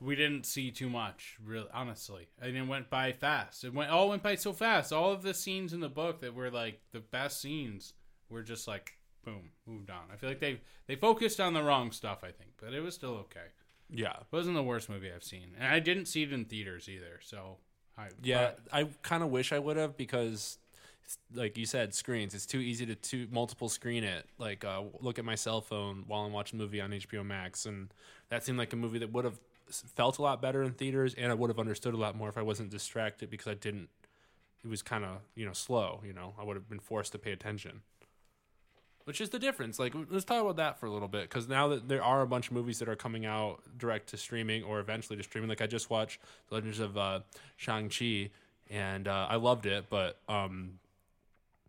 [0.00, 2.28] We didn't see too much, really, honestly.
[2.40, 3.64] And it went by fast.
[3.64, 4.92] It went all went by so fast.
[4.92, 7.94] All of the scenes in the book that were like the best scenes
[8.28, 10.02] were just like boom, moved on.
[10.12, 12.22] I feel like they they focused on the wrong stuff.
[12.22, 13.48] I think, but it was still okay.
[13.90, 16.88] Yeah, It wasn't the worst movie I've seen, and I didn't see it in theaters
[16.88, 17.20] either.
[17.22, 17.58] So,
[17.98, 18.52] I yeah.
[18.72, 20.58] I kind of wish I would have because,
[21.34, 22.34] like you said, screens.
[22.34, 24.26] It's too easy to two multiple screen it.
[24.38, 27.66] Like uh, look at my cell phone while I'm watching a movie on HBO Max,
[27.66, 27.92] and
[28.30, 29.38] that seemed like a movie that would have
[29.70, 32.38] felt a lot better in theaters, and I would have understood a lot more if
[32.38, 33.88] I wasn't distracted because I didn't.
[34.64, 36.00] It was kind of you know slow.
[36.04, 37.82] You know, I would have been forced to pay attention.
[39.04, 39.78] Which is the difference.
[39.78, 42.26] Like, let's talk about that for a little bit, because now that there are a
[42.26, 45.60] bunch of movies that are coming out direct to streaming or eventually to streaming, like
[45.60, 47.20] I just watched The Legends of uh,
[47.56, 48.30] Shang Chi,
[48.70, 50.78] and uh, I loved it, but um,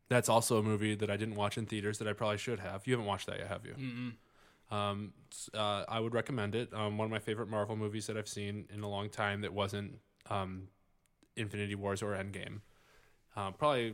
[0.08, 2.88] that's also a movie that I didn't watch in theaters that I probably should have.
[2.88, 3.76] You haven't watched that yet, have you?
[4.72, 5.14] Um,
[5.54, 6.74] uh, I would recommend it.
[6.74, 9.54] Um, one of my favorite Marvel movies that I've seen in a long time that
[9.54, 10.70] wasn't um,
[11.36, 12.62] Infinity Wars or Endgame.
[13.36, 13.94] Um, probably uh,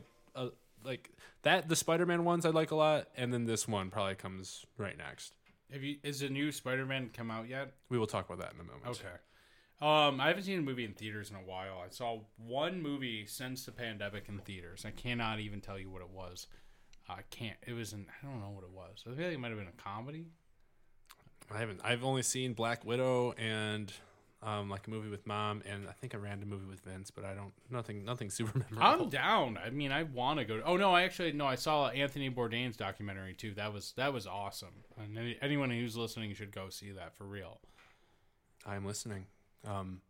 [0.83, 1.11] like
[1.43, 1.69] that.
[1.69, 5.33] The Spider-Man ones I like a lot, and then this one probably comes right next.
[5.71, 5.97] Have you?
[6.03, 7.73] Is the new Spider-Man come out yet?
[7.89, 8.87] We will talk about that in a moment.
[8.87, 9.07] Okay.
[9.81, 11.81] Um, I haven't seen a movie in theaters in a while.
[11.83, 14.85] I saw one movie since the pandemic in theaters.
[14.85, 16.45] I cannot even tell you what it was.
[17.09, 17.57] I can't.
[17.65, 18.05] It was an.
[18.21, 19.03] I don't know what it was.
[19.07, 20.27] I feel like it might have been a comedy.
[21.53, 21.81] I haven't.
[21.83, 23.91] I've only seen Black Widow and
[24.43, 27.23] um, like a movie with mom, and I think a random movie with Vince, but
[27.23, 27.53] I don't.
[27.69, 28.03] Nothing.
[28.03, 29.03] Nothing super memorable.
[29.03, 29.59] I'm down.
[29.63, 30.57] I mean, I want to go.
[30.57, 31.45] To, oh no, I actually no.
[31.45, 33.53] I saw Anthony Bourdain's documentary too.
[33.53, 34.83] That was that was awesome.
[34.97, 37.59] And any, anyone who's listening should go see that for real.
[38.65, 39.25] I'm listening.
[39.67, 40.01] Um,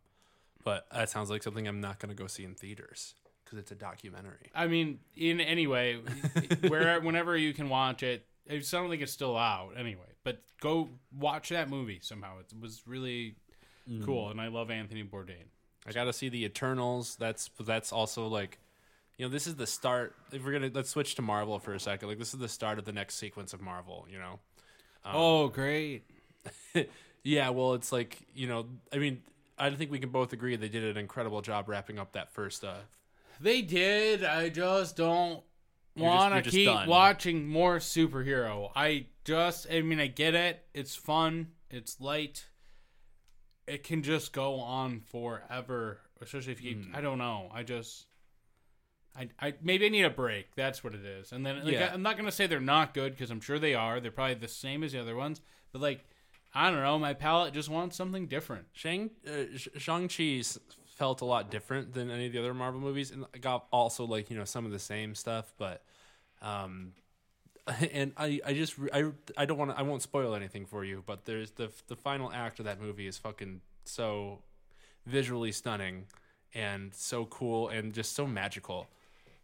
[0.64, 3.14] but that sounds like something I'm not going to go see in theaters
[3.44, 4.50] because it's a documentary.
[4.54, 6.00] I mean, in any way,
[6.68, 10.00] where whenever you can watch it, it sounds like it's still out anyway.
[10.24, 12.38] But go watch that movie somehow.
[12.38, 13.36] It was really
[14.04, 15.46] cool, and I love Anthony Bourdain.
[15.86, 17.16] I got to see the Eternals.
[17.16, 18.58] That's that's also like,
[19.18, 20.14] you know, this is the start.
[20.32, 22.08] If we're gonna let's switch to Marvel for a second.
[22.08, 24.06] Like this is the start of the next sequence of Marvel.
[24.10, 24.38] You know.
[25.04, 26.04] oh, great.
[27.24, 29.22] Yeah, well, it's like you know, I mean,
[29.56, 32.64] I think we can both agree they did an incredible job wrapping up that first.
[32.64, 32.78] Uh,
[33.40, 34.24] They did.
[34.24, 35.42] I just don't
[35.96, 36.88] want to keep done.
[36.88, 38.72] watching more superhero.
[38.74, 40.64] I just, I mean, I get it.
[40.74, 41.48] It's fun.
[41.70, 42.46] It's light.
[43.66, 46.76] It can just go on forever, especially if you.
[46.76, 46.96] Hmm.
[46.96, 47.48] I don't know.
[47.52, 48.06] I just.
[49.14, 50.54] I, I maybe I need a break.
[50.54, 51.32] That's what it is.
[51.32, 51.90] And then like, Yeah.
[51.90, 54.00] I, am not gonna say they're not good because I'm sure they are.
[54.00, 55.40] They're probably the same as the other ones.
[55.70, 56.04] But like,
[56.54, 56.98] I don't know.
[56.98, 58.66] My palate just wants something different.
[58.72, 60.42] Shang uh, Shang Chi
[60.96, 64.30] felt a lot different than any of the other Marvel movies, and got also like
[64.30, 65.82] you know some of the same stuff, but
[66.40, 66.92] um,
[67.92, 71.02] and I I just I I don't want to I won't spoil anything for you,
[71.06, 74.40] but there's the the final act of that movie is fucking so
[75.06, 76.06] visually stunning
[76.54, 78.88] and so cool and just so magical,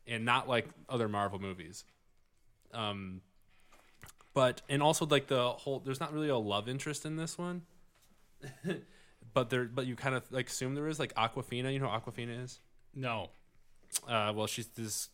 [0.07, 1.85] and not like other Marvel movies.
[2.75, 3.23] Um,
[4.35, 7.63] but and also like the whole there's not really a love interest in this one
[9.35, 11.99] but there but you kind of like assume there is like Awkwafina you know who
[11.99, 12.61] Awkwafina is
[12.95, 13.31] No.
[14.07, 15.09] uh well she's this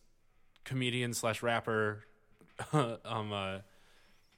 [0.63, 2.03] comedian slash rapper
[3.05, 3.57] um uh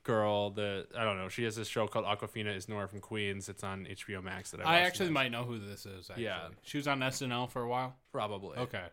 [0.03, 3.49] girl that i don't know she has this show called Awkwafina is nora from queens
[3.49, 5.13] it's on hbo max that i, I actually next.
[5.15, 6.09] might know who this is.
[6.09, 6.23] Actually.
[6.23, 6.47] Yeah.
[6.63, 7.95] she was on SNL for a while.
[8.13, 8.85] probably Okay.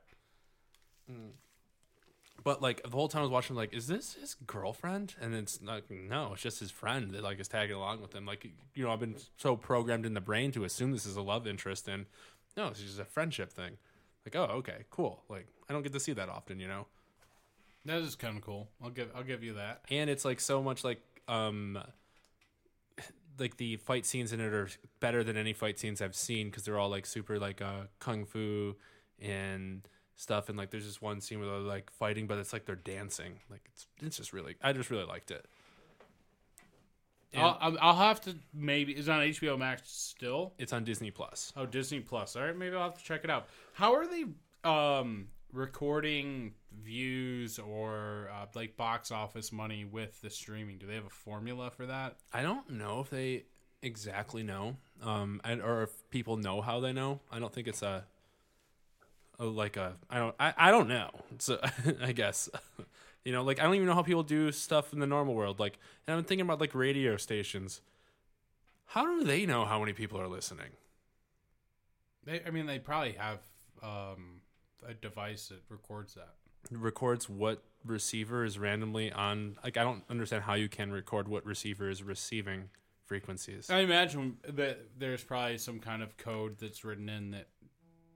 [2.43, 5.61] but like the whole time i was watching like is this his girlfriend and it's
[5.63, 8.45] like no it's just his friend that like is tagging along with him like
[8.75, 11.47] you know i've been so programmed in the brain to assume this is a love
[11.47, 12.07] interest and
[12.57, 13.77] no it's just a friendship thing
[14.27, 16.87] like oh okay cool like i don't get to see that often you know
[17.87, 18.69] That is kind of cool.
[18.83, 19.83] I'll give I'll give you that.
[19.91, 21.79] and it's like so much like um
[23.39, 24.69] like the fight scenes in it are
[25.01, 28.25] better than any fight scenes I've seen because they're all like super like uh kung
[28.27, 28.77] fu
[29.21, 29.83] and
[30.17, 32.77] stuff and like there's this one scene where they're like fighting but it's like they're
[32.77, 35.45] dancing like it's it's just really I just really liked it.
[37.37, 40.53] I'll, I'll I'll have to maybe is it on HBO Max still.
[40.57, 41.53] it's on Disney Plus.
[41.57, 42.37] Oh, Disney Plus.
[42.37, 43.49] All right, maybe I'll have to check it out.
[43.73, 44.25] How are they
[44.63, 46.53] um recording
[46.83, 50.79] views or uh, like box office money with the streaming?
[50.79, 52.17] Do they have a formula for that?
[52.33, 53.45] I don't know if they
[53.81, 57.21] exactly know, um, and, or if people know how they know.
[57.31, 58.05] I don't think it's a,
[59.39, 61.11] a like a I don't I, I don't know.
[61.39, 61.61] So
[62.03, 62.51] I guess
[63.25, 65.61] you know like I don't even know how people do stuff in the normal world.
[65.61, 67.81] Like, and I'm thinking about like radio stations.
[68.87, 70.71] How do they know how many people are listening?
[72.25, 73.39] They, I mean, they probably have
[73.83, 74.41] um
[74.89, 76.35] a device that records that.
[76.71, 79.57] Records what receiver is randomly on.
[79.63, 82.71] Like, I don't understand how you can record what receiver is receiving
[83.07, 83.69] frequencies.
[83.71, 87.49] I imagine that there's probably some kind of code that's written in that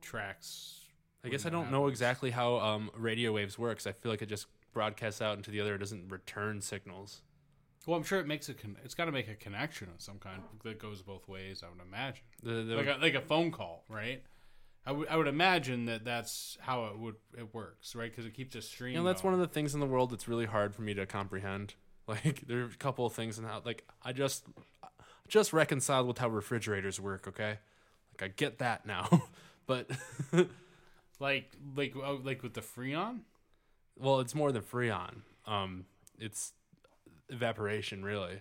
[0.01, 0.81] tracks.
[1.25, 3.87] I guess I don't that know exactly how um, radio waves works.
[3.87, 5.75] I feel like it just broadcasts out into the other.
[5.75, 7.23] It doesn't return signals.
[7.87, 10.19] Well, I'm sure it makes a con- it's got to make a connection of some
[10.19, 11.63] kind that goes both ways.
[11.65, 14.23] I would imagine, The, the, like a, like a phone call, right?
[14.89, 18.11] I would I would imagine that that's how it would it works, right?
[18.11, 18.95] Because it keeps a stream.
[18.95, 20.95] you know, that's one of the things in the world that's really hard for me
[20.95, 21.75] to comprehend.
[22.09, 24.47] Like there are a couple of things in how like I just
[25.29, 27.29] just reconciled with how refrigerators work.
[27.29, 27.59] Okay,
[28.15, 29.25] like I get that now,
[29.67, 29.91] but
[31.21, 33.25] like like oh, like with the Freon.
[33.99, 35.17] well, it's more than freon.
[35.47, 35.85] Um,
[36.19, 36.55] it's
[37.29, 38.41] evaporation, really.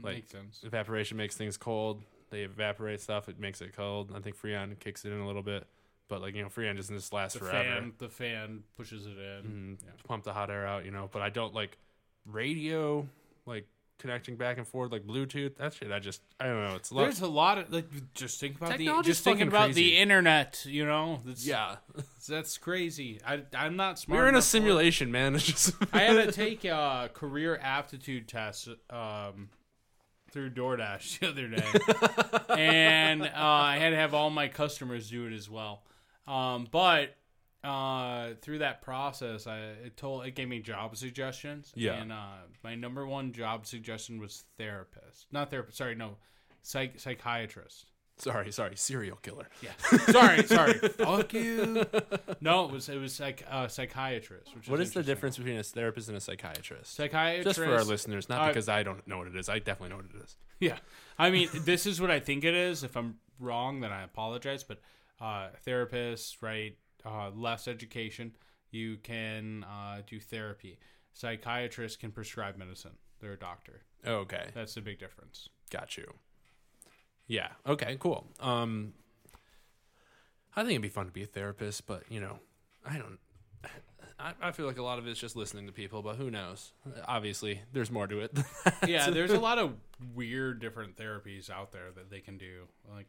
[0.00, 0.60] Like- Makes sense.
[0.62, 2.02] evaporation makes things cold.
[2.30, 4.12] They evaporate stuff; it makes it cold.
[4.14, 5.66] I think Freon kicks it in a little bit,
[6.08, 7.62] but like you know, Freon doesn't just last The forever.
[7.62, 9.76] fan the fan pushes it in.
[9.78, 11.08] Mhm, Pump the hot air out, you know.
[11.12, 11.78] But I don't like
[12.24, 13.06] radio,
[13.46, 13.66] like
[13.98, 15.56] connecting back and forth, like Bluetooth.
[15.56, 16.74] That shit, I just I don't know.
[16.74, 17.02] It's a lot.
[17.04, 19.82] There's a lot of like just think about the just thinking about crazy.
[19.90, 20.64] the internet.
[20.68, 21.76] You know, that's, yeah,
[22.28, 23.20] that's crazy.
[23.26, 24.18] I I'm not smart.
[24.18, 24.50] we're in a enough for it.
[24.60, 25.34] simulation, man.
[25.36, 29.48] It's just I had to take a career aptitude test um,
[30.36, 35.26] through DoorDash the other day, and uh, I had to have all my customers do
[35.26, 35.82] it as well.
[36.28, 37.16] Um, but
[37.64, 41.72] uh, through that process, I it told it gave me job suggestions.
[41.74, 41.94] Yeah.
[41.94, 45.78] and uh, my number one job suggestion was therapist, not therapist.
[45.78, 46.16] Sorry, no,
[46.60, 47.86] psych psychiatrist.
[48.18, 49.48] Sorry, sorry, serial killer.
[49.62, 49.70] Yeah,
[50.10, 50.74] sorry, sorry.
[50.74, 51.84] Fuck you.
[52.40, 54.54] No, it was it was like uh, psychiatrist.
[54.54, 55.02] Which What is the interesting.
[55.14, 56.94] difference between a therapist and a psychiatrist?
[56.94, 57.46] Psychiatrist.
[57.46, 59.48] Just for our listeners, not uh, because I don't know what it is.
[59.48, 60.36] I definitely know what it is.
[60.60, 60.78] Yeah,
[61.18, 62.82] I mean, this is what I think it is.
[62.82, 64.64] If I'm wrong, then I apologize.
[64.64, 64.80] But
[65.20, 66.76] uh, therapist, right?
[67.04, 68.32] Uh, less education.
[68.70, 70.78] You can uh, do therapy.
[71.12, 72.92] Psychiatrists can prescribe medicine.
[73.20, 73.82] They're a doctor.
[74.06, 75.48] Okay, That's the big difference.
[75.70, 76.12] got you.
[77.26, 77.48] Yeah.
[77.66, 77.96] Okay.
[77.98, 78.26] Cool.
[78.40, 78.92] Um,
[80.54, 82.38] I think it'd be fun to be a therapist, but you know,
[82.84, 83.18] I don't.
[84.18, 86.72] I, I feel like a lot of it's just listening to people, but who knows?
[87.06, 88.32] Obviously, there's more to it.
[88.86, 89.74] yeah, there's a lot of
[90.14, 93.08] weird different therapies out there that they can do, like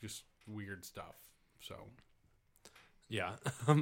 [0.00, 1.14] just weird stuff.
[1.60, 1.74] So,
[3.08, 3.32] yeah.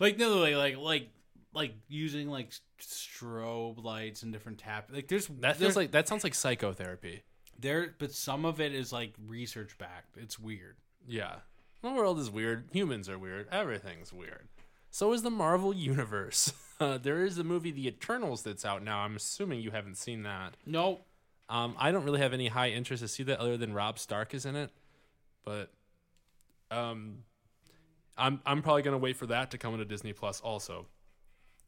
[0.00, 1.10] Like no, like like like
[1.54, 4.90] like using like strobe lights and different tap.
[4.92, 7.22] Like there's that feels like that sounds like psychotherapy.
[7.58, 10.16] There, but some of it is like research backed.
[10.16, 10.76] It's weird.
[11.06, 11.36] Yeah.
[11.82, 12.68] The world is weird.
[12.72, 13.46] Humans are weird.
[13.52, 14.48] Everything's weird.
[14.90, 16.52] So is the Marvel Universe.
[16.78, 18.98] Uh, there is a movie, The Eternals, that's out now.
[18.98, 20.58] I'm assuming you haven't seen that.
[20.66, 21.00] No,
[21.48, 24.34] Um, I don't really have any high interest to see that other than Rob Stark
[24.34, 24.68] is in it.
[25.42, 25.70] But
[26.70, 27.20] um,
[28.18, 30.84] I'm I'm probably gonna wait for that to come into Disney Plus also.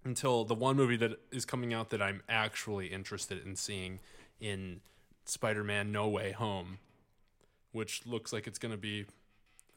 [0.04, 4.00] Until the one movie that is coming out that I'm actually interested in seeing
[4.40, 4.80] in
[5.30, 6.78] Spider-Man No Way Home,
[7.72, 9.06] which looks like it's gonna be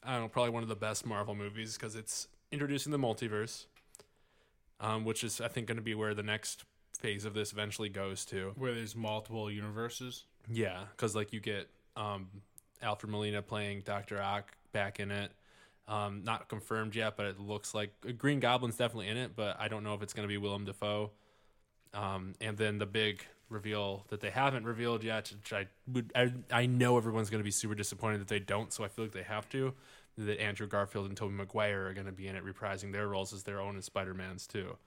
[0.04, 3.66] I don't know, probably one of the best Marvel movies because it's introducing the multiverse,
[4.80, 6.66] um, which is I think going to be where the next
[6.97, 8.54] phase of this eventually goes to.
[8.58, 10.26] where there's multiple universes.
[10.52, 12.30] Yeah, because like you get um,
[12.82, 15.32] Alfred Molina playing Doctor Ock back in it.
[15.88, 19.68] Um, not confirmed yet, but it looks like Green Goblin's definitely in it, but I
[19.68, 21.12] don't know if it's going to be Willem Dafoe.
[21.93, 26.34] Um, and then the big reveal that they haven't revealed yet, which I would, I,
[26.52, 29.14] I know everyone's going to be super disappointed that they don't, so I feel like
[29.14, 29.74] they have to.
[30.18, 33.32] That Andrew Garfield and Tobey Maguire are going to be in it, reprising their roles
[33.34, 34.78] as their own as Spider Mans too,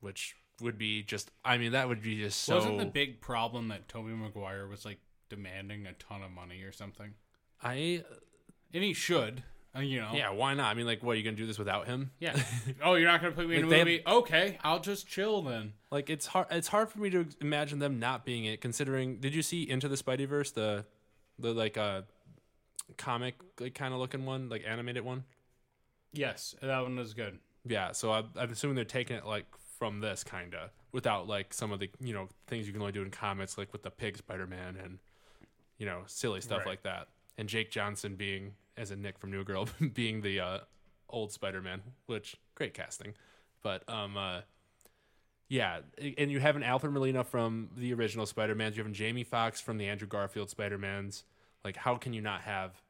[0.00, 2.56] which would be just, I mean, that would be just so.
[2.56, 6.72] Wasn't the big problem that Tobey Maguire was like demanding a ton of money or
[6.72, 7.14] something?
[7.62, 8.02] I
[8.72, 9.42] And he should,
[9.76, 10.10] uh, you know.
[10.14, 10.66] yeah, why not?
[10.70, 12.10] I mean, like, what are you going to do this without him?
[12.18, 12.36] Yeah.
[12.82, 14.02] oh, you're not gonna put me in a they have- movie?
[14.06, 15.74] Okay, I'll just chill then.
[15.90, 16.46] Like it's hard.
[16.50, 18.60] It's hard for me to imagine them not being it.
[18.60, 20.84] Considering, did you see Into the Spider-Verse, the
[21.38, 22.02] the like uh
[22.98, 25.24] comic like kind of looking one, like animated one?
[26.12, 27.38] Yes, that one was good.
[27.66, 27.92] Yeah.
[27.92, 29.46] So I, I'm assuming they're taking it like
[29.78, 32.92] from this kind of without like some of the you know things you can only
[32.92, 34.98] do in comics, like with the pig Spider Man and
[35.78, 36.66] you know silly stuff Right.
[36.68, 37.08] like that.
[37.38, 40.58] And Jake Johnson being as a Nick from New Girl being the uh,
[41.08, 43.14] old Spider Man, which great casting.
[43.62, 44.40] But um uh
[45.48, 45.80] yeah,
[46.16, 48.76] and you have an Alfred Molina from the original Spider Mans.
[48.76, 51.24] You have a Jamie Foxx from the Andrew Garfield Spider Mans.
[51.64, 52.80] Like, how can you not have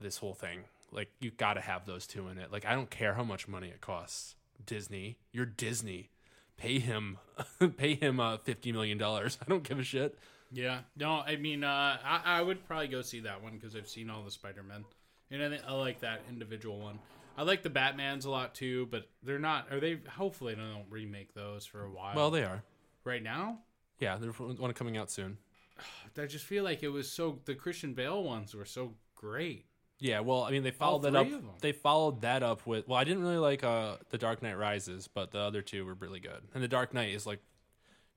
[0.00, 0.60] this whole thing?
[0.90, 2.50] Like, you got to have those two in it.
[2.50, 4.36] Like, I don't care how much money it costs.
[4.64, 6.08] Disney, you're Disney.
[6.56, 7.18] Pay him,
[7.76, 9.36] pay him uh, fifty million dollars.
[9.46, 10.18] I don't give a shit.
[10.52, 10.80] Yeah.
[10.96, 14.10] No, I mean, uh, I, I would probably go see that one because I've seen
[14.10, 14.84] all the Spider Men,
[15.30, 16.98] and I, think I like that individual one.
[17.36, 19.70] I like the Batmans a lot too, but they're not.
[19.72, 19.98] Are they?
[20.08, 22.16] Hopefully, they don't remake those for a while.
[22.16, 22.62] Well, they are.
[23.04, 23.58] right now,
[23.98, 25.38] Yeah, there's one coming out soon.
[26.18, 27.38] I just feel like it was so.
[27.44, 29.66] The Christian Bale ones were so great.
[29.98, 31.26] Yeah, well, I mean, they followed that up.
[31.60, 32.86] They followed that up with.
[32.86, 35.94] Well, I didn't really like uh, the Dark Knight Rises, but the other two were
[35.94, 36.42] really good.
[36.54, 37.40] And the Dark Knight is like,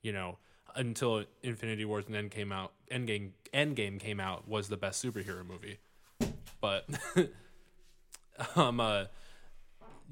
[0.02, 0.38] you know,
[0.76, 5.45] until Infinity Wars and End came out, Endgame, Endgame came out was the best superhero
[5.45, 5.80] movie.
[6.61, 6.88] But,
[8.55, 9.05] um, uh,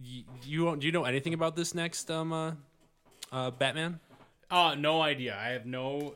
[0.01, 2.51] you, you do you know anything about this next um uh,
[3.31, 3.99] uh Batman?
[4.49, 5.37] Uh, no idea.
[5.37, 6.15] I have no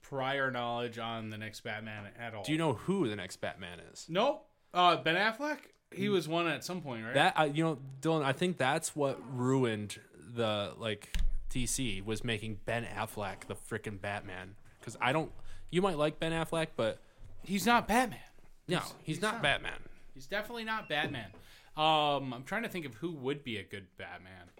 [0.00, 2.44] prior knowledge on the next Batman at all.
[2.44, 4.06] Do you know who the next Batman is?
[4.08, 4.46] Nope.
[4.72, 5.58] Uh, Ben Affleck.
[5.90, 7.14] He was one at some point, right?
[7.14, 9.98] That uh, you know, Dylan, I think that's what ruined
[10.34, 11.14] the like
[11.52, 14.54] DC was making Ben Affleck the freaking Batman.
[14.80, 15.30] Because I don't,
[15.70, 16.98] you might like Ben Affleck, but
[17.42, 18.18] he's not Batman.
[18.68, 19.42] no, he's, not, not.
[19.42, 19.78] Batman.
[20.14, 21.30] He's definitely not Batman.
[21.76, 24.50] Um, I'm trying to think of who would be a good Batman.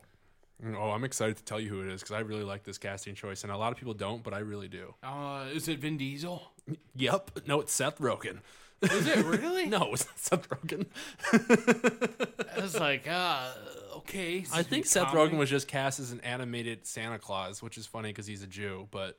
[0.76, 3.16] Oh, I'm excited to tell you who it is because I really like this casting
[3.16, 4.95] choice, and a lot of people don't, but I really do.
[5.03, 6.53] Uh, is it Vin Diesel?
[6.95, 8.38] Yep, no, it's Seth Rogen.
[8.83, 9.66] Is it really?
[9.66, 10.87] no, it's not Seth Rogen.
[12.57, 13.49] I was like, uh,
[13.99, 14.45] okay.
[14.53, 15.35] I think Seth Comedy?
[15.35, 18.47] Rogen was just cast as an animated Santa Claus, which is funny because he's a
[18.47, 19.18] Jew, but.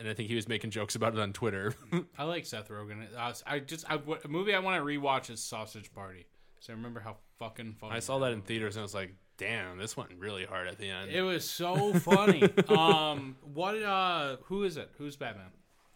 [0.00, 1.74] And I think he was making jokes about it on Twitter.
[2.18, 3.04] I like Seth Rogen.
[3.16, 6.26] Uh, I just I, what- a movie I want to rewatch is Sausage Party.
[6.60, 7.94] So I remember how fucking funny.
[7.96, 10.78] I saw that in theaters and I was like, damn, this went really hard at
[10.78, 11.10] the end.
[11.10, 12.42] It was so funny.
[12.68, 13.74] um, what?
[13.82, 14.88] Uh, who is it?
[14.98, 15.46] Who's Batman?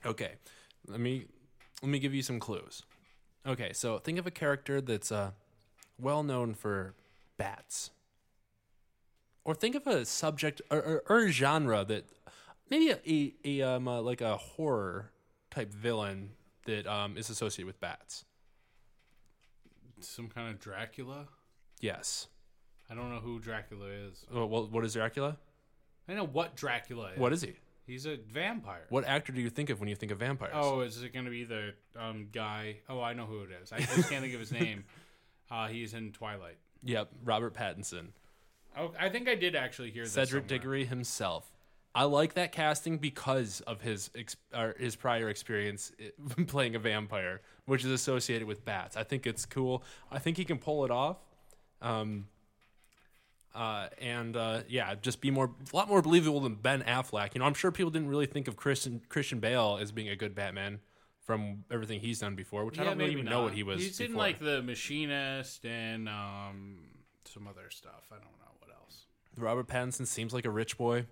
[0.05, 0.33] okay.
[0.89, 1.27] Let me
[1.83, 2.83] let me give you some clues.
[3.47, 5.33] Okay, so think of a character that's uh
[5.99, 6.95] well known for
[7.37, 7.91] bats.
[9.45, 12.05] Or think of a subject or, or, or a genre that
[12.71, 15.11] maybe a, a, um uh, like a horror
[15.51, 16.31] type villain
[16.67, 18.25] that um is associated with bats.
[20.01, 21.27] Some kind of Dracula.
[21.81, 22.29] Yes.
[22.89, 24.25] I don't know who Dracula is.
[24.33, 25.37] Well, well, what is Dracula?
[26.09, 27.19] I know what Dracula is.
[27.19, 27.55] What is he?
[27.87, 28.87] He's a vampire.
[28.91, 30.53] What actor do you think of when you think of vampires?
[30.55, 32.77] Oh, is it going to be the um, guy?
[32.89, 33.73] Oh, I know who it is.
[33.73, 34.85] I just can't think of his name.
[35.51, 36.57] Uh, he's in Twilight.
[36.85, 38.09] Yep, Robert Pattinson,
[38.77, 40.47] Oh, I think I did actually hear this Cedric.
[40.47, 41.53] Diggory himself.
[41.95, 45.93] I like that casting because of his ex- or his prior experience
[46.47, 48.97] playing a vampire, which is associated with bats.
[48.97, 49.85] I think it's cool.
[50.11, 51.19] I think he can pull it off.
[51.83, 52.29] Um,
[53.55, 57.35] uh, and uh, yeah, just be more a lot more believable than Ben Affleck.
[57.35, 60.17] You know, I'm sure people didn't really think of Christian Christian Bale as being a
[60.17, 60.81] good Batman
[61.21, 63.81] from everything he's done before, which I don't really even know what he was.
[63.81, 64.19] He's in before.
[64.19, 66.79] like the Machinist and um,
[67.25, 68.05] some other stuff.
[68.11, 69.07] I don't know what else.
[69.37, 71.07] Robert Pattinson seems like a rich boy.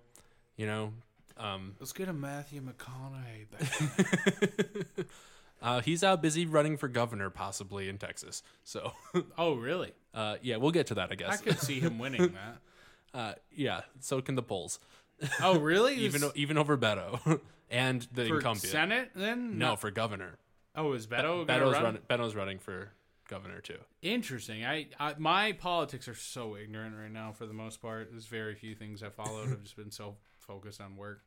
[0.57, 0.93] You know,
[1.37, 5.07] um, Let's get a Matthew McConaughey back.
[5.63, 8.43] uh, he's out busy running for governor, possibly in Texas.
[8.65, 8.93] So,
[9.39, 9.93] oh, really?
[10.15, 11.29] uh, yeah, we'll get to that, I guess.
[11.29, 11.43] I guess.
[11.43, 12.33] could see him winning
[13.13, 13.19] that.
[13.19, 14.79] Uh, yeah, so can the polls,
[15.43, 15.95] Oh, really?
[15.97, 17.41] even even over Beto
[17.71, 18.65] and the for incumbent.
[18.67, 19.59] Senate then?
[19.59, 20.39] no, for governor.
[20.77, 21.47] Oh, is Beto?
[21.47, 21.83] gonna Beto's run?
[21.85, 22.91] run, Beto's running for
[23.29, 23.79] governor too.
[24.03, 24.65] Interesting.
[24.65, 27.33] I, I my politics are so ignorant right now.
[27.33, 29.51] For the most part, there's very few things I followed.
[29.51, 31.23] I've just been so focused on work.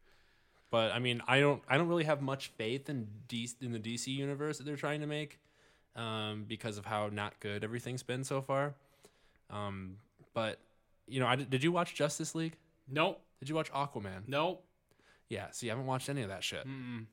[0.74, 3.80] But I mean, I don't I don't really have much faith in D, in the
[3.80, 5.40] DC universe that they're trying to make,
[5.96, 8.74] um, because of how not good everything's been so far.
[9.52, 9.98] Um,
[10.34, 10.58] but
[11.08, 12.58] you know, I did, you watch Justice League?
[12.90, 13.22] Nope.
[13.40, 14.24] Did you watch Aquaman?
[14.26, 14.66] Nope.
[15.30, 15.52] Yeah.
[15.52, 16.66] See, I haven't watched any of that shit.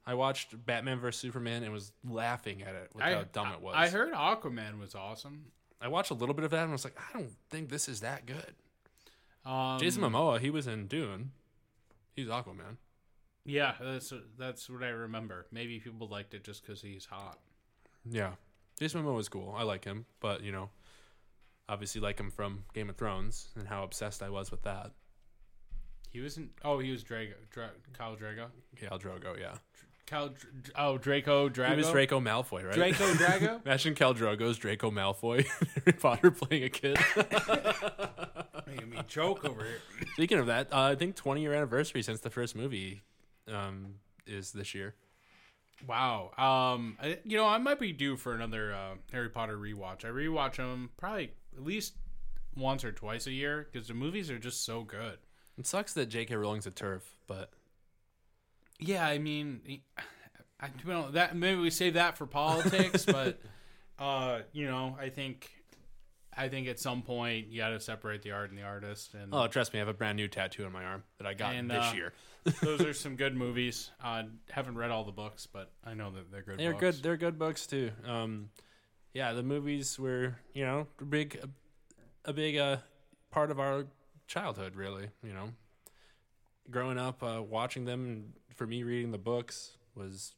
[0.07, 3.61] I watched Batman vs Superman and was laughing at it with I, how dumb it
[3.61, 3.75] was.
[3.77, 5.53] I heard Aquaman was awesome.
[5.83, 8.01] I watched a little bit of that and was like, I don't think this is
[8.01, 8.55] that good.
[9.45, 11.33] Um, Jason Momoa, he was in Dune.
[12.15, 12.79] He's Aquaman.
[13.45, 15.47] Yeah, that's that's what I remember.
[15.51, 17.39] Maybe people liked it just because he's hot.
[18.09, 18.33] Yeah.
[18.79, 19.55] Jason Momoa is cool.
[19.57, 20.71] I like him, but you know,
[21.69, 24.91] obviously like him from Game of Thrones and how obsessed I was with that.
[26.11, 26.51] He was in.
[26.65, 27.35] Oh, he was Drago.
[27.51, 28.47] Dra, Cal Drago.
[28.77, 29.55] Khal Drogo, yeah.
[30.07, 30.31] Cal.
[30.77, 31.71] Oh, Draco Drago.
[31.71, 32.75] He was Draco Malfoy, right?
[32.75, 33.61] Draco Drago.
[33.67, 35.47] Imagine Khal Drogo's Draco Malfoy,
[35.85, 36.99] Harry Potter playing a kid.
[38.67, 39.81] Making me choke over here.
[40.15, 43.03] Speaking of that, uh, I think 20 year anniversary since the first movie
[43.53, 43.95] um,
[44.27, 44.95] is this year.
[45.87, 46.31] Wow.
[46.37, 50.05] Um, I, you know, I might be due for another uh, Harry Potter rewatch.
[50.05, 51.95] I rewatch them probably at least
[52.55, 55.19] once or twice a year because the movies are just so good.
[55.59, 56.37] It sucks that J.K.
[56.37, 57.51] Rowling's a TERF, but
[58.79, 59.61] Yeah, I mean,
[60.61, 63.41] I don't know that maybe we save that for politics, but
[63.99, 65.51] uh, you know, I think
[66.41, 69.29] I think at some point you got to separate the art and the artist, and
[69.35, 71.55] oh, trust me, I have a brand new tattoo on my arm that I got
[71.55, 72.13] And, this uh, year.
[72.63, 73.91] those are some good movies.
[74.03, 76.59] Uh, haven't read all the books, but I know that they're good.
[76.59, 76.81] They're books.
[76.81, 77.03] good.
[77.03, 77.91] They're good books too.
[78.07, 78.49] Um,
[79.13, 81.45] yeah, the movies were you know a big,
[82.25, 82.79] a, big uh,
[83.31, 83.85] part of our
[84.27, 84.77] childhood.
[84.77, 85.51] Really, you know,
[86.71, 90.35] growing up, uh, watching them, for me, reading the books was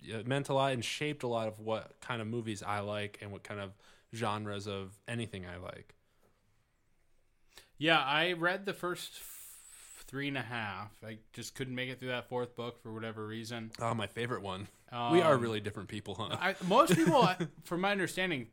[0.00, 3.18] it meant a lot and shaped a lot of what kind of movies I like
[3.20, 3.72] and what kind of
[4.14, 5.94] genres of anything I like.
[7.78, 10.92] Yeah, I read the first f- three and a half.
[11.04, 13.72] I just couldn't make it through that fourth book for whatever reason.
[13.80, 14.68] Oh, my favorite one.
[15.10, 16.36] we are Um, really different people, huh?
[16.40, 17.28] I, most people,
[17.64, 18.48] from my understanding,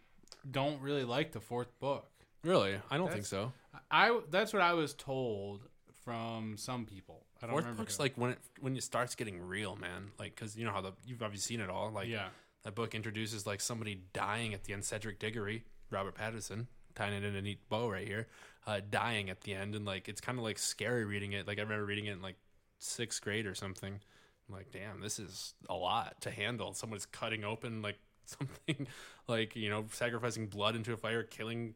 [0.49, 2.10] don't really like the fourth book.
[2.43, 3.51] really, I don't think That's- so.
[3.91, 5.62] I that's what I was told
[6.03, 7.24] from some people.
[7.41, 8.03] I don't Fourth book's who.
[8.03, 10.12] like when it when it starts getting real, man.
[10.18, 11.91] Like because you know how the you've obviously seen it all.
[11.91, 12.30] Like yeah,
[12.64, 14.84] That book introduces like somebody dying at the end.
[14.84, 18.28] Cedric Diggory, Robert Pattinson, tying it in a neat bow right here,
[18.68, 21.47] uh, dying at the end, and like it's kind of like scary reading it.
[21.47, 22.36] Like I remember reading it in like
[22.80, 23.99] sixth grade or something.
[24.47, 26.74] I'm like, damn, this is a lot to handle.
[26.74, 28.88] Someone's cutting open like something,
[29.28, 31.76] like you know, sacrificing blood into a fire, killing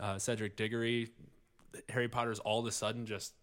[0.00, 1.10] uh, Cedric Diggory.
[1.88, 3.34] Harry Potter's all of a sudden just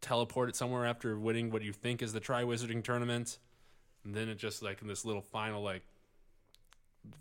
[0.00, 3.38] teleported somewhere after winning what you think is the Triwizarding tournament,
[4.04, 5.82] and then it just like in this little final like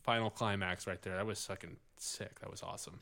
[0.03, 1.15] final climax right there.
[1.15, 2.39] That was fucking sick.
[2.39, 3.01] That was awesome.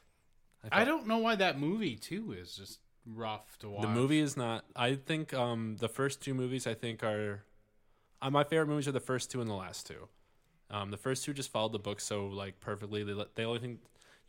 [0.64, 3.82] I thought- don't know why that movie too is just rough to watch.
[3.82, 4.66] The movie is not.
[4.76, 7.44] I think um, the first two movies I think are
[8.22, 10.08] uh, my favorite movies are the first two and the last two.
[10.70, 13.04] Um, the first two just followed the book so like perfectly.
[13.04, 13.80] They let- they only thing.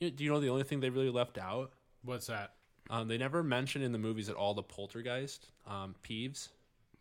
[0.01, 1.73] You know, do you know the only thing they really left out?
[2.03, 2.55] What's that?
[2.91, 6.49] Um, they never mentioned in the movies at all the poltergeist um, Peeves.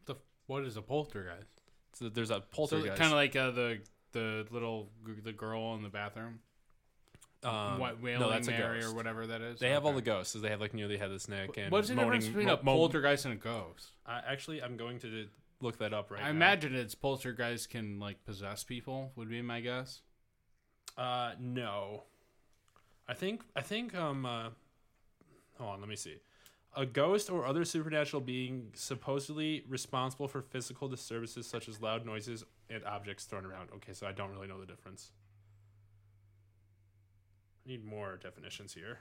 [0.06, 0.16] The
[0.48, 1.60] what is a poltergeist?
[1.94, 2.98] So there's a So poltergeist.
[2.98, 3.80] kind of like uh, the
[4.12, 4.90] the little
[5.24, 6.40] the girl in the bathroom,
[7.44, 9.60] um, what Wailing no, that's a Mary or whatever that is.
[9.60, 10.34] They have all the ghosts.
[10.34, 12.58] So they have like nearly headless Nick and What's the moaning- difference between mo- a
[12.58, 13.88] poltergeist and a ghost?
[14.06, 15.28] Uh, actually, I'm going to
[15.62, 16.26] look that up right now.
[16.28, 16.36] I now.
[16.38, 19.12] imagine it's poltergeist can like possess people.
[19.16, 20.02] Would be my guess.
[20.98, 22.04] Uh, no.
[23.08, 24.26] I think I think um.
[24.26, 24.50] Uh,
[25.58, 26.18] hold on, let me see
[26.76, 32.46] a ghost or other supernatural being supposedly responsible for physical disturbances such as loud noises
[32.70, 33.70] and objects thrown around.
[33.76, 35.12] Okay, so I don't really know the difference.
[37.66, 39.00] I need more definitions here.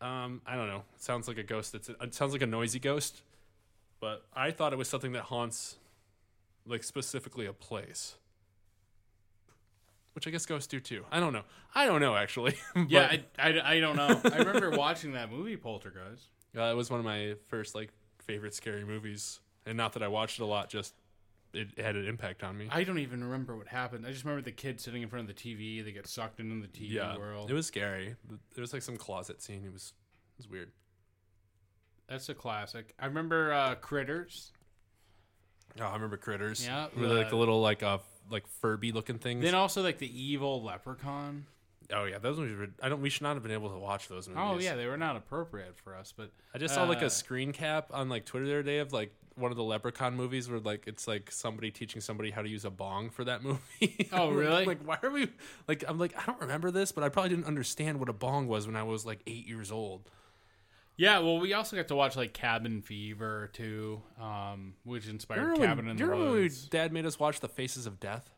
[0.00, 0.84] Um, I don't know.
[0.94, 1.72] It sounds like a ghost.
[1.72, 3.22] That's it sounds like a noisy ghost,
[3.98, 5.76] but I thought it was something that haunts,
[6.64, 8.14] like specifically a place.
[10.18, 11.04] Which I guess ghosts do too.
[11.12, 11.44] I don't know.
[11.76, 12.56] I don't know actually.
[12.88, 14.20] Yeah, I, I, I don't know.
[14.24, 16.24] I remember watching that movie Poltergeist.
[16.56, 17.90] uh, it was one of my first like
[18.24, 20.70] favorite scary movies, and not that I watched it a lot.
[20.70, 20.94] Just
[21.52, 22.66] it had an impact on me.
[22.68, 24.06] I don't even remember what happened.
[24.06, 25.84] I just remember the kid sitting in front of the TV.
[25.84, 27.48] They get sucked into the TV yeah, world.
[27.48, 28.16] it was scary.
[28.56, 29.62] There was like some closet scene.
[29.64, 29.92] It was
[30.36, 30.72] it was weird.
[32.08, 32.92] That's a classic.
[32.98, 34.50] I remember uh, Critters.
[35.80, 36.64] Oh, I remember critters.
[36.66, 37.98] Yeah, Remember, like the- the little like uh
[38.30, 39.42] like Furby looking things.
[39.42, 41.46] Then also like the evil leprechaun.
[41.92, 42.56] Oh yeah, those movies.
[42.56, 43.00] Were, I don't.
[43.00, 44.42] We should not have been able to watch those movies.
[44.44, 47.10] Oh yeah, they were not appropriate for us, but I just saw like uh, a
[47.10, 50.50] screen cap on like Twitter the other day of like one of the Leprechaun movies
[50.50, 54.08] where like it's like somebody teaching somebody how to use a bong for that movie.
[54.12, 54.66] Oh, really?
[54.66, 55.28] Like, why are we?
[55.66, 58.48] Like, I'm like, I don't remember this, but I probably didn't understand what a bong
[58.48, 60.02] was when I was like eight years old.
[60.98, 61.20] Yeah.
[61.20, 65.88] Well, we also got to watch like Cabin Fever too, um, which inspired Cabin when,
[65.88, 66.66] in the you remember when Woods.
[66.68, 68.28] Dad made us watch The Faces of Death?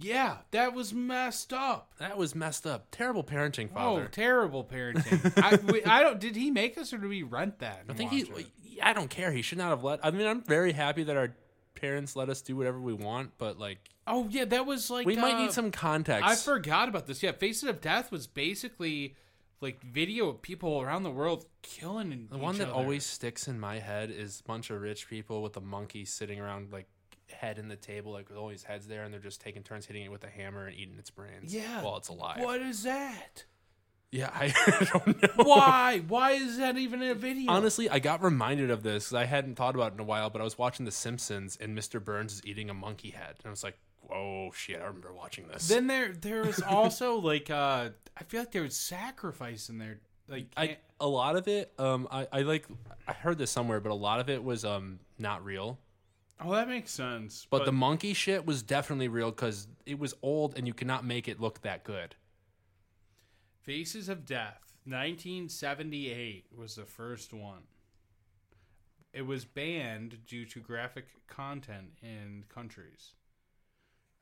[0.00, 1.92] Yeah, that was messed up.
[1.98, 2.86] That was messed up.
[2.90, 4.04] Terrible parenting, father.
[4.04, 5.32] Oh, terrible parenting.
[5.86, 6.18] I, I don't.
[6.20, 7.84] Did he make us or did we rent that?
[7.88, 8.20] I think he.
[8.20, 8.46] it?
[8.82, 9.32] I don't care.
[9.32, 10.04] He should not have let.
[10.04, 11.34] I mean, I'm very happy that our
[11.74, 13.78] parents let us do whatever we want, but like,
[14.08, 16.26] Oh yeah, that was like we might uh, need some context.
[16.26, 17.22] I forgot about this.
[17.22, 19.16] Yeah, Faces of Death was basically
[19.60, 23.58] like video of people around the world killing and The one that always sticks in
[23.58, 26.86] my head is a bunch of rich people with a monkey sitting around like
[27.30, 29.86] head in the table, like with all these heads there, and they're just taking turns
[29.86, 31.54] hitting it with a hammer and eating its brains.
[31.54, 31.82] Yeah.
[31.82, 32.40] while it's alive.
[32.40, 33.44] What is that?
[34.10, 34.54] Yeah, I
[34.92, 35.44] don't know.
[35.44, 35.98] Why?
[36.08, 37.52] Why is that even in a video?
[37.52, 40.40] Honestly, I got reminded of this I hadn't thought about it in a while, but
[40.40, 42.02] I was watching The Simpsons and Mr.
[42.02, 45.48] Burns is eating a monkey head, and I was like, "Whoa, shit!" I remember watching
[45.48, 45.68] this.
[45.68, 50.00] then there there was also like uh I feel like there was sacrifice in there.
[50.28, 52.66] Like I a lot of it, um, I, I like
[53.06, 55.78] I heard this somewhere, but a lot of it was um not real.
[56.40, 57.46] oh that makes sense.
[57.48, 61.28] But, the monkey shit was definitely real because it was old and you cannot make
[61.28, 62.16] it look that good.
[63.62, 67.62] Faces of Death, 1978 was the first one.
[69.12, 73.14] It was banned due to graphic content in countries.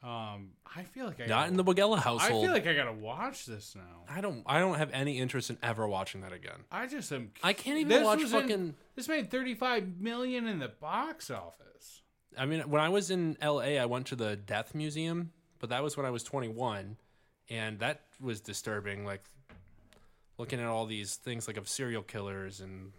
[0.06, 2.92] Um, I feel like I Not gotta- in the Bogella I feel like I gotta
[2.92, 4.04] watch this now.
[4.08, 4.44] I don't.
[4.46, 6.60] I don't have any interest in ever watching that again.
[6.70, 7.32] I just am.
[7.42, 8.74] I can't even This watch was in- fucking.
[8.94, 12.02] this made 35 million in the box office.
[12.38, 15.82] I mean, when I was in L.A., I went to the Death Museum, but that
[15.82, 16.98] was when I was 21,
[17.48, 19.04] and that was disturbing.
[19.04, 19.24] Like
[20.38, 22.92] looking at all these things like of serial killers and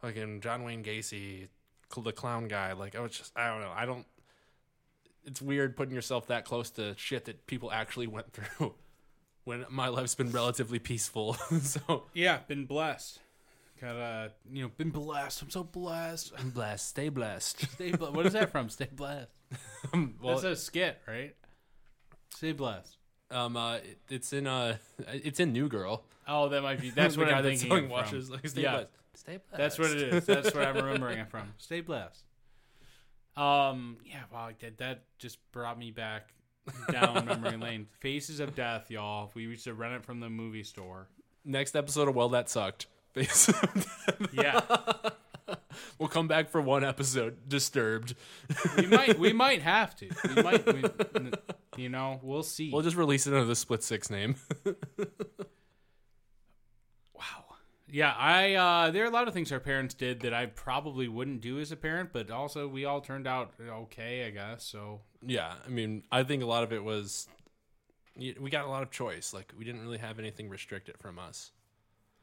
[0.00, 1.48] fucking John Wayne Gacy,
[1.92, 2.72] cl- the clown guy.
[2.72, 3.72] Like I was just, I don't know.
[3.72, 4.04] I don't.
[5.26, 8.74] It's weird putting yourself that close to shit that people actually went through.
[9.44, 13.18] When my life's been relatively peaceful, so Yeah, been blessed.
[13.78, 15.42] Got uh, you know, been blessed.
[15.42, 16.32] I'm so blessed.
[16.38, 16.88] I'm blessed.
[16.88, 17.60] Stay blessed.
[17.74, 18.14] Stay blessed.
[18.14, 18.70] What is that from?
[18.70, 19.28] Stay blessed.
[19.92, 20.08] well,
[20.40, 21.36] That's a skit, right?
[22.30, 22.96] Stay blessed.
[23.30, 26.04] um, uh, it- it's in uh, it's in New Girl.
[26.26, 26.88] Oh, that might be.
[26.88, 27.68] That's the what guy I'm thinking.
[27.68, 28.28] selling of watches.
[28.28, 28.36] From.
[28.36, 28.72] Like, stay Yeah.
[28.76, 28.90] blessed.
[29.12, 29.58] Stay blessed.
[29.58, 30.24] That's what it is.
[30.24, 31.52] That's what I'm remembering it from.
[31.58, 32.23] Stay blessed.
[33.36, 33.98] Um.
[34.04, 34.22] Yeah.
[34.32, 34.50] Wow.
[34.60, 36.32] That that just brought me back
[36.90, 37.86] down memory lane.
[38.00, 39.30] Faces of Death, y'all.
[39.34, 41.08] We used to rent it from the movie store.
[41.44, 42.86] Next episode of Well That Sucked.
[44.32, 44.60] Yeah.
[45.98, 47.48] we'll come back for one episode.
[47.48, 48.14] Disturbed.
[48.76, 49.18] we might.
[49.18, 50.08] We might have to.
[50.34, 50.66] We might.
[50.66, 50.82] We,
[51.76, 52.18] you know.
[52.22, 52.70] We'll see.
[52.72, 54.36] We'll just release it under the Split Six name.
[57.94, 61.06] Yeah, I uh there are a lot of things our parents did that I probably
[61.06, 64.64] wouldn't do as a parent, but also we all turned out okay, I guess.
[64.64, 67.28] So yeah, I mean, I think a lot of it was
[68.16, 69.32] we got a lot of choice.
[69.32, 71.52] Like we didn't really have anything restricted from us.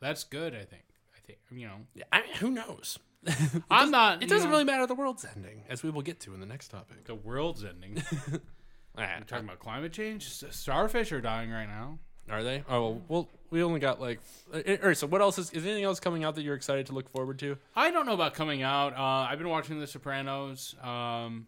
[0.02, 0.84] that's good, I think.
[1.16, 1.78] I think you know.
[1.96, 3.00] Yeah, I mean, who knows?
[3.72, 4.86] I'm not It doesn't know, really matter.
[4.86, 7.06] The world's ending, as we will get to in the next topic.
[7.06, 8.04] the world's ending.
[8.98, 10.28] I'm talking about climate change.
[10.28, 12.00] Starfish are dying right now.
[12.30, 12.66] Are they?
[12.68, 14.20] Oh well, we only got like.
[14.52, 14.98] Uh, all right.
[14.98, 15.52] So what else is?
[15.52, 17.58] Is anything else coming out that you're excited to look forward to?
[17.76, 18.94] I don't know about coming out.
[18.98, 20.76] Uh, I've been watching The Sopranos.
[20.82, 21.48] Um,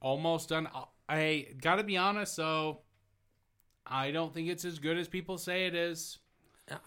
[0.00, 0.66] almost done.
[1.08, 2.80] I gotta be honest though.
[3.86, 6.18] I don't think it's as good as people say it is.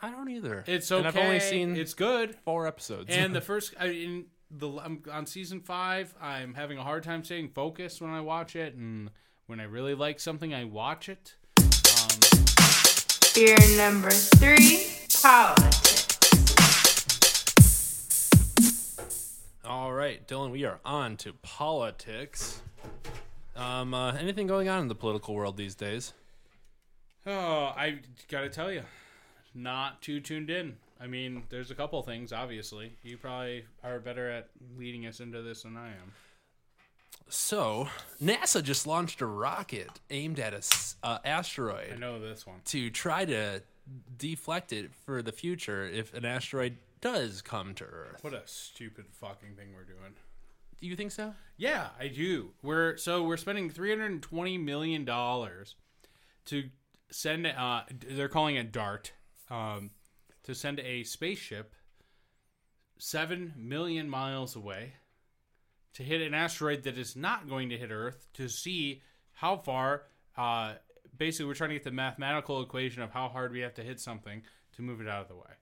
[0.01, 0.63] I don't either.
[0.65, 1.19] It's And okay.
[1.19, 2.35] I've only seen it's good.
[2.43, 3.05] four episodes.
[3.09, 7.23] And the first, I, in the I'm on season five, I'm having a hard time
[7.23, 9.11] staying focused when I watch it, and
[9.45, 11.35] when I really like something, I watch it.
[11.59, 12.46] Um,
[13.37, 14.87] Fear number three,
[15.21, 16.17] politics.
[19.63, 22.63] All right, Dylan, we are on to politics.
[23.55, 26.13] Um, uh, anything going on in the political world these days?
[27.27, 28.81] oh, I gotta tell you,
[29.53, 30.75] not too tuned in.
[30.99, 32.33] I mean, there's a couple things.
[32.33, 36.11] Obviously, you probably are better at leading us into this than I am.
[37.29, 37.89] So,
[38.21, 40.61] NASA just launched a rocket aimed at a
[41.03, 41.93] uh, asteroid.
[41.93, 42.57] I know this one.
[42.65, 43.61] to try to
[44.17, 48.23] deflect it for the future if an asteroid does come to Earth.
[48.23, 50.13] What a stupid fucking thing we're doing.
[50.79, 51.33] Do you think so?
[51.57, 52.51] Yeah, I do.
[52.61, 55.75] We're so we're spending three hundred and twenty million dollars
[56.45, 56.69] to
[57.09, 57.47] send.
[57.47, 59.11] Uh, they're calling it DART.
[59.49, 59.91] Um,
[60.43, 61.73] to send a spaceship
[62.97, 64.93] seven million miles away
[65.97, 69.01] to hit an asteroid that is not going to hit Earth to see
[69.33, 70.03] how far.
[70.37, 70.73] Uh,
[71.17, 73.99] basically, we're trying to get the mathematical equation of how hard we have to hit
[73.99, 74.43] something
[74.75, 75.57] to move it out of the way.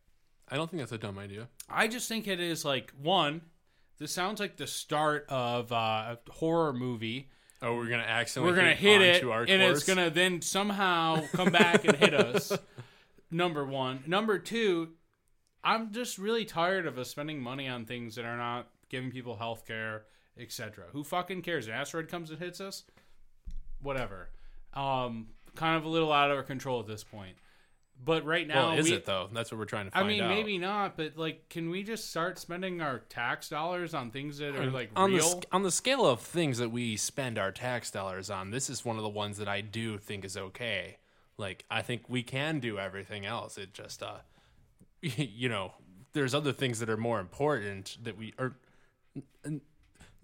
[0.50, 1.48] I don't think that's a dumb idea.
[1.70, 3.44] I just think it is like one.
[3.98, 7.30] This sounds like the start of uh, a horror movie.
[7.62, 11.24] Oh, we're gonna accidentally We're gonna hit it, onto our and it's gonna then somehow
[11.32, 12.52] come back and hit us.
[13.32, 14.04] Number one.
[14.06, 14.90] Number two.
[15.64, 19.36] I'm just really tired of us spending money on things that are not giving people
[19.36, 20.04] health care,
[20.40, 20.86] etc.
[20.92, 21.68] Who fucking cares?
[21.68, 22.84] An asteroid comes and hits us.
[23.82, 24.30] Whatever.
[24.74, 27.38] Um, kind of a little out of our control at this point.
[28.04, 29.30] But right now, Well, is we, it though?
[29.32, 30.30] That's what we're trying to I mean, out.
[30.30, 34.56] maybe not, but like, can we just start spending our tax dollars on things that
[34.56, 35.24] are like on real?
[35.24, 38.84] sc- on the scale of things that we spend our tax dollars on, this is
[38.84, 40.98] one of the ones that I do think is okay.
[41.38, 43.58] Like I think we can do everything else.
[43.58, 44.18] It just uh
[45.02, 45.74] you know,
[46.12, 48.58] there's other things that are more important that we are
[49.46, 49.62] and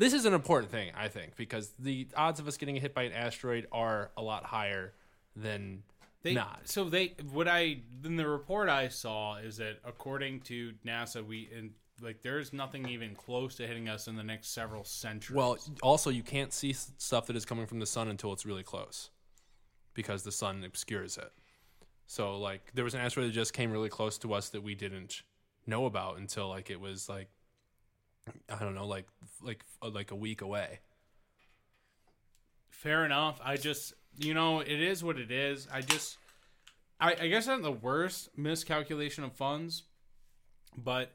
[0.02, 3.04] this is an important thing, I think, because the odds of us getting hit by
[3.04, 4.94] an asteroid are a lot higher
[5.36, 5.84] than
[6.24, 6.62] They, not.
[6.66, 11.50] So they, what I in the report I saw is that according to NASA, we
[11.56, 11.72] and
[12.02, 15.36] like there's nothing even close to hitting us in the next several centuries.
[15.36, 18.64] Well, also you can't see stuff that is coming from the sun until it's really
[18.64, 19.10] close,
[19.94, 21.32] because the sun obscures it.
[22.08, 24.76] So like there was an asteroid that just came really close to us that we
[24.76, 25.22] didn't
[25.66, 27.30] know about until like it was like
[28.50, 29.08] I don't know like
[29.42, 30.80] like uh, like a week away.
[32.70, 33.40] fair enough.
[33.44, 35.68] I just, you know, it is what it is.
[35.72, 36.18] I just,
[37.00, 39.84] I, I guess I'm the worst miscalculation of funds,
[40.76, 41.12] but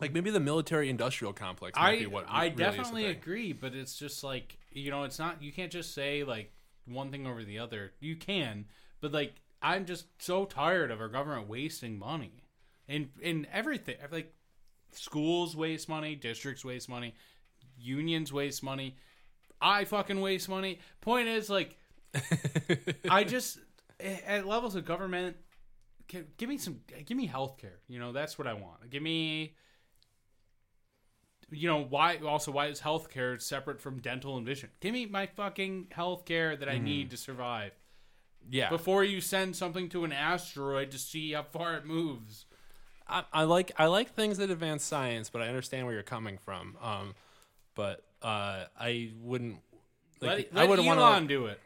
[0.00, 3.74] Like maybe the military industrial complex might I be what I really definitely agree, but
[3.74, 5.42] it's just like you know, it's not.
[5.42, 6.52] You can't just say like
[6.86, 7.92] one thing over the other.
[8.00, 8.64] You can,
[9.00, 12.44] but like I'm just so tired of our government wasting money
[12.88, 13.96] in in everything.
[14.10, 14.34] Like
[14.92, 17.14] schools waste money, districts waste money,
[17.78, 18.96] unions waste money.
[19.60, 20.80] I fucking waste money.
[21.00, 21.76] Point is like
[23.08, 23.58] I just
[24.00, 25.36] at levels of government.
[26.36, 26.80] Give me some.
[27.06, 27.78] Give me health care.
[27.88, 28.90] You know that's what I want.
[28.90, 29.54] Give me
[31.52, 35.26] you know why also why is healthcare separate from dental and vision give me my
[35.26, 37.10] fucking healthcare that i need mm-hmm.
[37.10, 37.72] to survive
[38.50, 38.68] yeah.
[38.70, 42.46] before you send something to an asteroid to see how far it moves
[43.12, 46.38] I, I like I like things that advance science, but I understand where you're coming
[46.38, 46.76] from.
[46.82, 47.14] Um,
[47.74, 49.58] but uh, I wouldn't.
[50.20, 51.28] Like, let, I wouldn't elon want to.
[51.28, 51.60] do it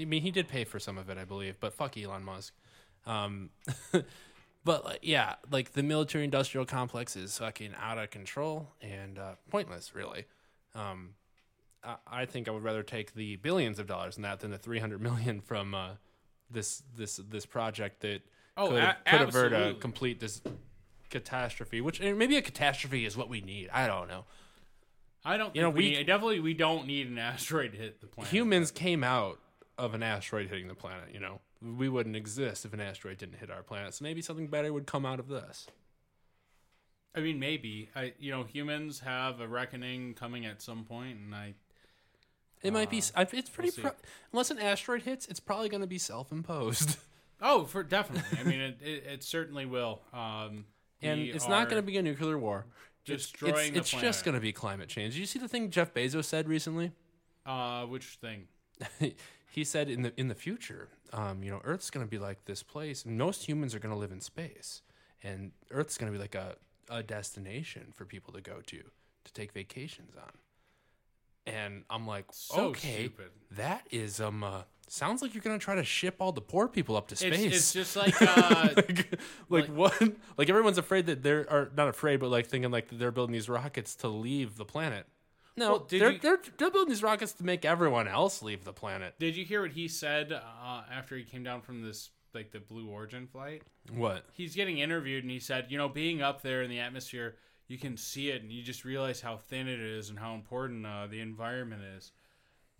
[0.00, 2.54] I mean, he did pay for some of it, I believe, but fuck Elon Musk.
[3.06, 3.50] Um,
[4.64, 9.94] but like, yeah, like the military-industrial complex is fucking out of control and uh, pointless,
[9.94, 10.26] really.
[10.74, 11.10] Um,
[11.84, 14.58] I, I think I would rather take the billions of dollars in that than the
[14.58, 15.90] three hundred million from uh,
[16.50, 18.22] this this this project that
[18.60, 20.40] Oh, could, a- could avert a complete this
[21.10, 21.80] catastrophe.
[21.80, 23.68] Which maybe a catastrophe is what we need.
[23.72, 24.24] I don't know.
[25.24, 27.78] i don't You think know, we we- need, definitely we don't need an asteroid to
[27.78, 29.38] hit the planet humans came out
[29.78, 31.08] of an asteroid hitting the planet.
[31.12, 33.94] You know, we wouldn't exist if an asteroid didn't hit our planet.
[33.94, 35.66] So maybe something better would come out of this.
[37.14, 41.34] i mean maybe i you know humans have a reckoning coming at some point and
[41.34, 41.54] i
[42.62, 42.98] It might be.
[42.98, 43.70] Uh, I- It's pretty.
[43.70, 43.82] see.
[43.82, 43.96] pro-
[44.32, 46.98] unless an asteroid hits, it's probably going to be self-imposed,
[47.40, 50.64] oh for definitely i mean it, it, it certainly will um
[51.02, 52.66] and it's not going to be a nuclear war.
[53.06, 55.14] It's- destroying it's, the it's just going to be climate change.
[55.14, 56.92] Did you see the thing Jeff Bezos said recently?
[57.46, 58.48] uh which thing
[59.50, 62.44] he said in the in the future, um, you know, Earth's going to be like
[62.44, 64.82] this place, and most humans are going to live in space,
[65.22, 66.56] and Earth's going to be like a
[66.88, 68.82] a destination for people to go to
[69.24, 70.30] to take vacations on.
[71.46, 73.30] And I'm like, So okay, stupid.
[73.52, 76.68] that is um, uh, sounds like you're going to try to ship all the poor
[76.68, 77.52] people up to space.
[77.54, 80.00] it's just like uh like, like what?
[80.36, 83.48] Like everyone's afraid that they're are not afraid, but like thinking like they're building these
[83.48, 85.06] rockets to leave the planet.
[85.56, 88.72] No, Well, they're, you- they're they're building these rockets to make everyone else leave the
[88.72, 89.14] planet.
[89.18, 92.60] Did you hear what he said uh, after he came down from this like the
[92.60, 93.62] Blue Origin flight?
[93.92, 94.24] What?
[94.32, 97.34] He's getting interviewed and he said, you know, being up there in the atmosphere,
[97.66, 100.86] you can see it and you just realize how thin it is and how important
[100.86, 102.12] uh, the environment is.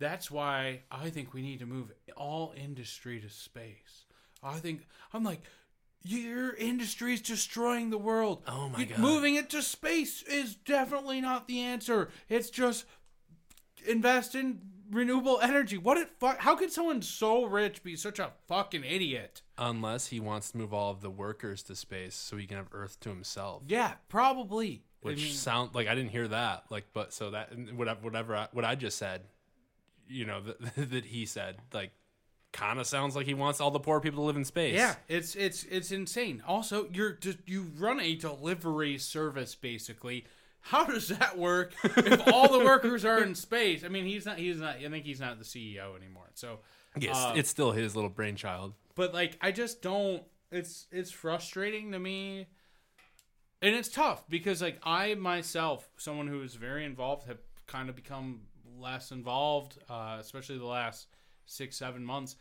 [0.01, 4.05] That's why I think we need to move all industry to space.
[4.41, 5.43] I think I'm like,
[6.03, 8.41] your industry is destroying the world.
[8.47, 8.97] Oh my God.
[8.97, 12.09] Moving it to space is definitely not the answer.
[12.29, 12.85] It's just
[13.87, 15.77] invest in renewable energy.
[15.77, 16.39] What it fuck?
[16.39, 19.43] How could someone so rich be such a fucking idiot?
[19.59, 22.69] Unless he wants to move all of the workers to space so he can have
[22.71, 23.61] Earth to himself.
[23.67, 24.81] Yeah, probably.
[25.03, 26.63] I Which mean, sound like I didn't hear that.
[26.71, 29.21] Like, but so that whatever whatever I, what I just said,
[30.11, 31.91] you know, that, that he said, like,
[32.53, 34.75] kind of sounds like he wants all the poor people to live in space.
[34.75, 36.43] Yeah, it's it's it's insane.
[36.47, 40.25] Also, you're just you run a delivery service basically.
[40.63, 43.83] How does that work if all the workers are in space?
[43.83, 46.29] I mean, he's not he's not I think he's not the CEO anymore.
[46.35, 46.59] So,
[46.99, 48.73] Yes, uh, it's still his little brainchild.
[48.95, 50.21] but like I just don't
[50.51, 52.47] it's it's frustrating to me.
[53.63, 57.95] And it's tough because like I myself, someone who is very involved have kind of
[57.95, 58.41] become
[58.81, 61.07] less involved, uh, especially the last
[61.45, 62.35] 6 7 months.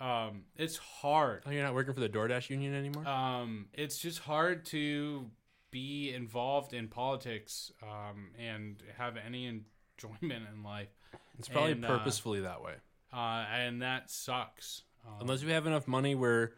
[0.00, 1.42] Um, it's hard.
[1.46, 3.06] Oh, you're not working for the DoorDash union anymore?
[3.06, 5.26] um, it's just hard to
[5.70, 10.88] be involved in politics um, and have any enjoyment in life,
[11.38, 12.74] it's probably and, uh, purposefully that way.
[13.12, 14.82] uh, and that sucks.
[15.06, 16.52] Um, Unless you have enough money where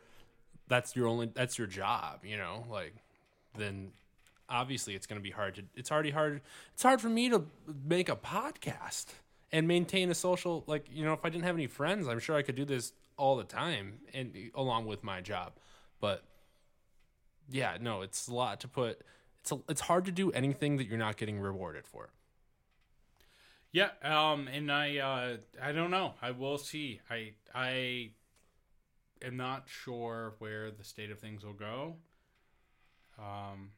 [0.69, 2.95] that's your only that's your job, you know, like
[3.59, 3.93] then
[4.49, 6.41] obviously it's going to be hard to it's already hard
[6.75, 7.45] it's hard for me to
[7.85, 9.07] make a podcast
[9.53, 12.37] and maintain a social like you know if I didn't have any friends, I'm sure
[12.37, 15.53] I could do this all the time and along with my job.
[16.01, 16.25] But
[17.51, 19.03] yeah, no, it's a lot to put
[19.41, 22.11] it's a, it's hard to do anything that you're not getting rewarded for.
[23.73, 26.15] yeah, um, and I uh, I don't know.
[26.23, 27.01] I will see.
[27.11, 28.11] I I
[29.23, 31.97] am not sure where the state of things will go.
[33.19, 33.71] Um,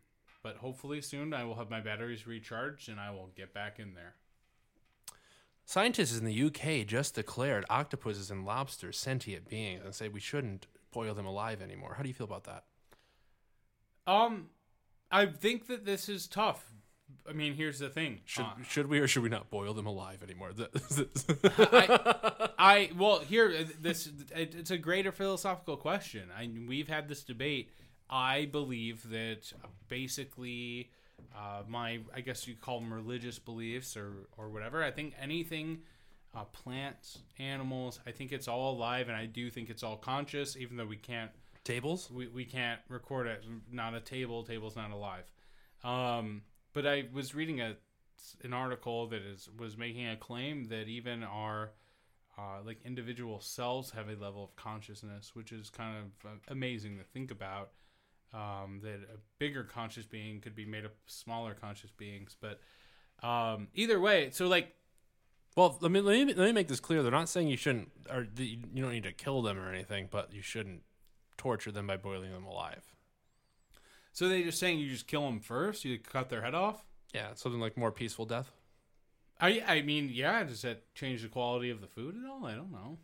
[0.45, 3.95] but hopefully soon I will have my batteries recharged and I will get back in
[3.95, 4.15] there.
[5.65, 10.67] Scientists in the UK just declared octopuses and lobsters sentient beings and say we shouldn't
[10.93, 11.95] boil them alive anymore.
[11.97, 12.65] How do you feel about that?
[14.07, 14.51] Um,
[15.11, 16.75] I think that this is tough.
[17.29, 18.21] I mean, here's the thing.
[18.27, 20.53] Should Uh, should we or should we not boil them alive anymore?
[20.59, 26.29] I, I well here this it, it's a greater philosophical question.
[26.37, 27.71] I we've had this debate.
[28.09, 29.53] I believe that
[29.89, 30.91] basically
[31.35, 34.83] uh, my I guess you call them religious beliefs or or whatever.
[34.83, 35.81] I think anything
[36.35, 38.01] uh, plants, animals.
[38.07, 40.97] I think it's all alive, and I do think it's all conscious, even though we
[40.97, 41.31] can't
[41.65, 42.11] Tables?
[42.11, 43.43] we, we can't record it.
[43.73, 44.43] Not a table.
[44.43, 45.25] Table's not alive.
[45.83, 46.43] Um,
[46.75, 47.77] but I was reading a
[48.43, 51.73] an article that is was making a claim that even our
[52.39, 56.99] uh, like individual cells have a level of consciousness, which is kind of uh, amazing
[56.99, 57.71] to think about.
[58.35, 62.59] Um, that a bigger conscious being could be made of smaller conscious beings, but
[63.23, 64.75] um, either way, so like
[65.57, 67.03] Well, let me, let me let me make this clear.
[67.03, 70.09] They're not saying you shouldn't or you you don't need to kill them or anything,
[70.11, 70.83] but you shouldn't
[71.37, 72.93] torture them by boiling them alive.
[74.13, 76.85] so they're just saying you just kill them first, you cut their head off.
[77.15, 78.51] Yeah, something like more peaceful death.
[79.41, 82.45] I I mean, yeah, does that change the quality of the food at all?
[82.47, 82.99] I don't know.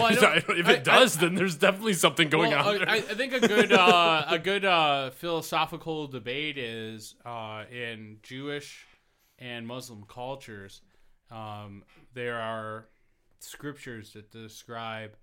[0.00, 2.74] Well, I if I- it does, then there's definitely something going well, on.
[2.74, 2.88] I, there.
[2.88, 8.86] I I think a good uh, a good uh, philosophical debate is uh, in Jewish
[9.38, 10.82] and Muslim cultures.
[11.30, 11.84] Um,
[12.14, 12.88] there are
[13.40, 15.16] scriptures that describe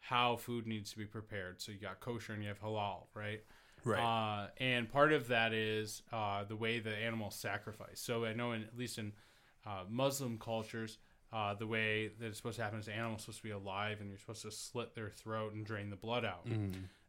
[0.00, 1.60] how food needs to be prepared.
[1.60, 3.42] So you got kosher and you have halal, right?
[3.84, 4.00] right.
[4.00, 8.00] Uh, and part of that is uh, the way the animals sacrifice.
[8.00, 9.12] So I know, in, at least in
[9.66, 10.98] uh, Muslim cultures,
[11.32, 13.98] uh, the way that it's supposed to happen is the animal's supposed to be alive,
[14.00, 16.46] and you're supposed to slit their throat and drain the blood out.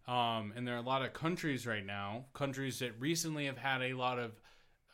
[0.07, 3.81] Um, and there are a lot of countries right now, countries that recently have had
[3.81, 4.31] a lot of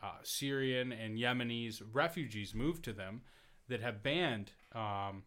[0.03, 3.21] uh, Syrian and Yemenis refugees move to them
[3.67, 5.23] that have banned um,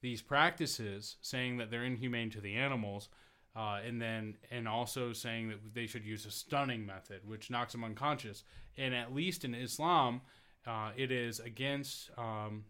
[0.00, 3.08] these practices, saying that they're inhumane to the animals,
[3.56, 7.72] uh, and then and also saying that they should use a stunning method, which knocks
[7.72, 8.42] them unconscious.
[8.76, 10.22] And at least in Islam,
[10.66, 12.64] uh, it is against um,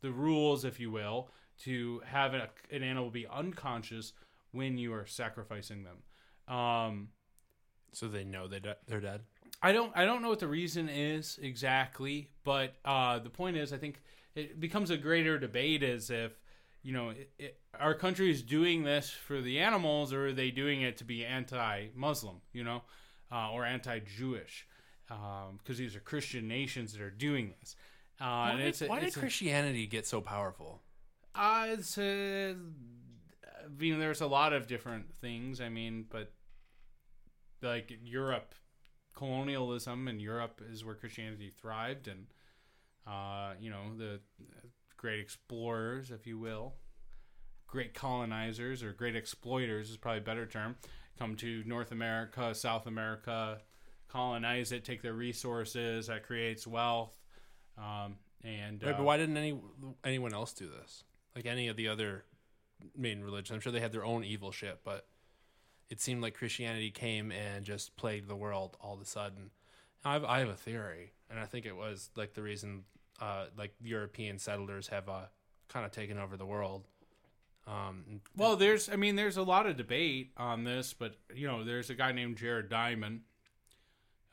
[0.00, 1.30] the rules, if you will,
[1.64, 4.12] to have a, an animal be unconscious
[4.52, 6.54] when you are sacrificing them.
[6.54, 7.08] Um,
[7.92, 9.22] so they know they de- they're dead.
[9.62, 13.72] I don't I don't know what the reason is exactly, but uh, the point is
[13.72, 14.00] I think
[14.34, 16.32] it becomes a greater debate as if
[16.82, 20.50] you know it, it, our country is doing this for the animals or are they
[20.50, 22.82] doing it to be anti-Muslim, you know,
[23.30, 24.66] uh, or anti-Jewish
[25.58, 27.74] because these are Christian nations that are doing this.
[28.20, 30.82] Uh, Why, and did, it's a, why it's did a- Christianity get so powerful?
[31.34, 35.60] uh, it's a, I mean, there's a lot of different things.
[35.60, 36.32] I mean, but
[37.62, 38.54] like Europe,
[39.14, 42.26] colonialism in Europe is where Christianity thrived, and
[43.06, 44.20] uh, you know the
[44.96, 46.74] great explorers, if you will,
[47.66, 50.76] great colonizers or great exploiters is probably a better term,
[51.18, 53.60] come to North America, South America,
[54.08, 56.08] colonize it, take their resources.
[56.08, 57.16] That creates wealth.
[57.80, 59.58] Um, and Right, uh, but why didn't any
[60.04, 61.04] anyone else do this?
[61.34, 62.24] Like any of the other
[62.96, 65.06] main religions, I'm sure they had their own evil shit, but
[65.88, 69.50] it seemed like Christianity came and just plagued the world all of a sudden.
[70.04, 72.84] I have, I have a theory, and I think it was like the reason,
[73.20, 75.22] uh, like European settlers have uh,
[75.68, 76.86] kind of taken over the world.
[77.66, 81.64] Um, Well, there's, I mean, there's a lot of debate on this, but you know,
[81.64, 83.20] there's a guy named Jared Diamond,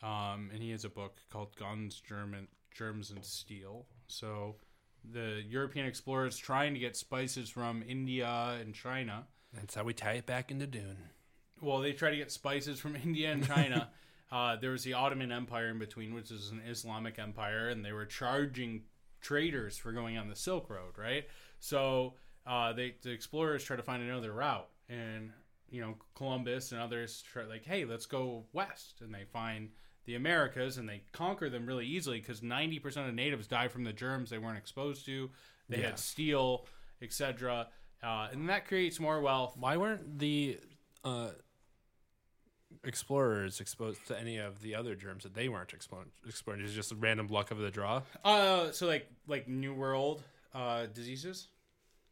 [0.01, 2.47] um, and he has a book called "Guns, German,
[2.77, 4.55] Germs, and Steel." So,
[5.03, 9.27] the European explorers trying to get spices from India and China.
[9.53, 10.97] that's how we tie it back into Dune.
[11.61, 13.89] Well, they try to get spices from India and China.
[14.31, 17.93] uh, there was the Ottoman Empire in between, which is an Islamic empire, and they
[17.93, 18.83] were charging
[19.21, 21.25] traders for going on the Silk Road, right?
[21.59, 22.13] So
[22.45, 25.31] uh, they the explorers try to find another route, and
[25.69, 29.69] you know Columbus and others try like, hey, let's go west, and they find
[30.07, 33.83] the Americas, and they conquer them really easily because ninety percent of natives die from
[33.83, 35.29] the germs they weren't exposed to.
[35.69, 35.87] They Yeah.
[35.87, 36.65] had steel,
[37.01, 37.67] etc.
[38.01, 39.55] Uh, and that creates more wealth.
[39.57, 40.59] Why weren't the
[41.03, 41.31] uh,
[42.83, 45.73] explorers exposed to any of the other germs that they weren't?
[45.73, 48.01] Exploring is just a random luck of the draw.
[48.23, 50.23] Uh, so like like New World
[50.53, 51.47] uh diseases.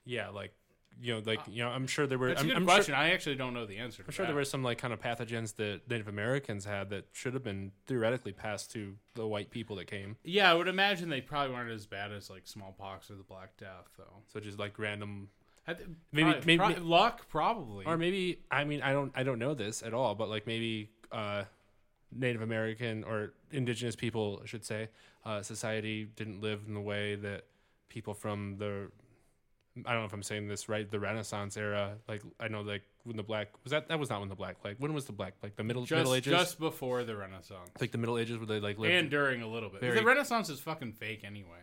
[0.05, 0.53] Yeah, like
[1.01, 2.29] you know, like you know, I'm sure there were.
[2.29, 2.93] That's I'm, a good I'm question.
[2.93, 4.03] Sure, I actually don't know the answer.
[4.07, 4.29] I'm sure that.
[4.29, 7.71] there were some like kind of pathogens that Native Americans had that should have been
[7.87, 10.15] theoretically passed to the white people that came.
[10.23, 13.57] Yeah, I would imagine they probably weren't as bad as like smallpox or the Black
[13.57, 14.23] Death, though.
[14.27, 15.29] So just like random,
[15.67, 15.79] th-
[16.11, 17.85] Maybe- probably- maybe- luck, probably.
[17.85, 20.89] or maybe I mean I don't I don't know this at all, but like maybe
[21.11, 21.43] uh,
[22.11, 24.89] Native American or indigenous people, I should say,
[25.25, 27.43] uh, society didn't live in the way that
[27.89, 28.89] people from the
[29.85, 31.95] I don't know if I'm saying this right, the Renaissance era.
[32.07, 34.61] Like I know, like when the black was that that was not when the black
[34.61, 34.77] plague.
[34.79, 35.55] When was the black plague?
[35.57, 36.31] The middle just Middle Ages.
[36.31, 38.93] just before the Renaissance, like the Middle Ages, where they like lived.
[38.93, 39.81] and during a little bit.
[39.81, 41.59] very- the Renaissance is fucking fake anyway.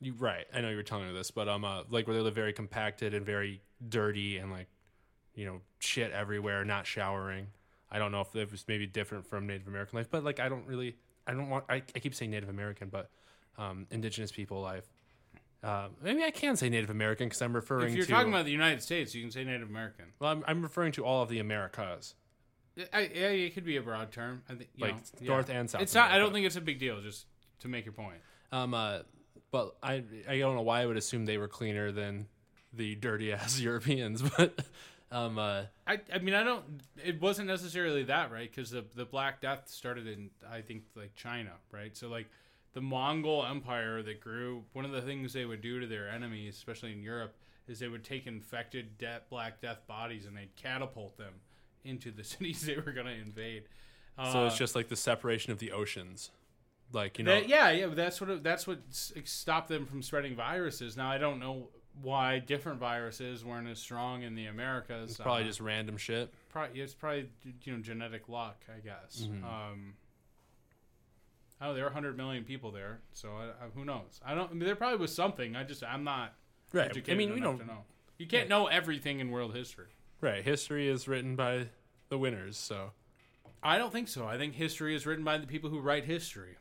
[0.00, 2.22] you, right, I know you were telling me this, but um, uh, like where they
[2.22, 4.66] live very compacted and very dirty and like,
[5.34, 7.46] you know, shit everywhere, not showering.
[7.90, 10.48] I don't know if it was maybe different from Native American life, but like I
[10.48, 10.96] don't really,
[11.28, 11.66] I don't want.
[11.68, 13.10] I, I keep saying Native American, but
[13.56, 14.91] um, indigenous people life.
[15.62, 18.12] Uh, maybe I can say Native American because I'm referring If you're to.
[18.12, 20.06] talking about the United States, you can say Native American.
[20.18, 22.14] well, I'm, I'm referring to all of the Americas.
[22.92, 24.42] I, yeah, it could be a broad term.
[24.48, 25.28] I think Like know, yeah.
[25.28, 26.10] North and South It's not.
[26.10, 27.00] I don't think it's a big deal.
[27.00, 27.26] Just
[27.60, 28.16] to make your point.
[28.50, 29.00] Um, uh,
[29.50, 32.26] but I I don't know why I would assume they were cleaner than
[32.72, 34.58] the dirty ass Europeans, but
[35.10, 36.64] um, uh, I, I mean I don't
[37.04, 41.14] it wasn't necessarily that right because the the Black Death started in I think like
[41.14, 42.30] China right so like
[42.74, 46.56] the Mongol Empire that grew one of the things they would do to their enemies
[46.56, 47.34] especially in Europe
[47.68, 51.34] is they would take infected de- Black Death bodies and they'd catapult them
[51.84, 53.64] into the cities they were going to invade.
[54.16, 56.30] so it's Uh, just like the separation of the oceans,
[56.92, 57.34] like you know.
[57.34, 60.96] that- yeah, yeah, that's what that's what stopped them from spreading viruses.
[60.96, 61.68] Now I don't know
[62.00, 65.10] why different viruses weren't as strong in the Americas.
[65.10, 66.32] It's probably Uh, just random shit.
[66.48, 67.28] probably it's probably
[67.64, 69.28] you know genetic luck, I guess.
[69.30, 69.44] Mhm.
[69.44, 69.94] Um,
[71.62, 74.20] oh, there are 100 million people there, so I, I, who knows?
[74.24, 74.50] I don't.
[74.50, 75.54] I mean, there probably was something.
[75.56, 76.34] I just I'm not
[76.72, 76.86] Right.
[76.90, 77.58] educated I mean, we enough don't.
[77.60, 77.84] to know.
[78.18, 79.88] You can't know everything in world history.
[80.20, 80.42] Right.
[80.44, 81.68] History is written by
[82.08, 82.90] the winners, so
[83.62, 84.26] I don't think so.
[84.26, 86.56] I think history is written by the people who write history.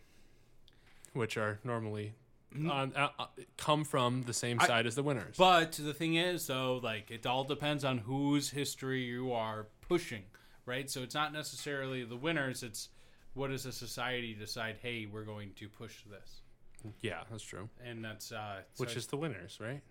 [1.14, 2.14] which are normally
[2.56, 2.70] Mm.
[2.72, 5.36] on uh, uh, come from the same I- side as the winners.
[5.38, 10.24] But the thing is, though, like it all depends on whose history you are pushing,
[10.66, 10.90] right?
[10.90, 12.62] So it's not necessarily the winners.
[12.64, 12.90] It's
[13.34, 14.78] what does a society decide?
[14.82, 16.42] Hey, we're going to push this,
[17.02, 17.70] yeah, that's true.
[17.84, 19.82] and that's uh, so Which is the winners, right?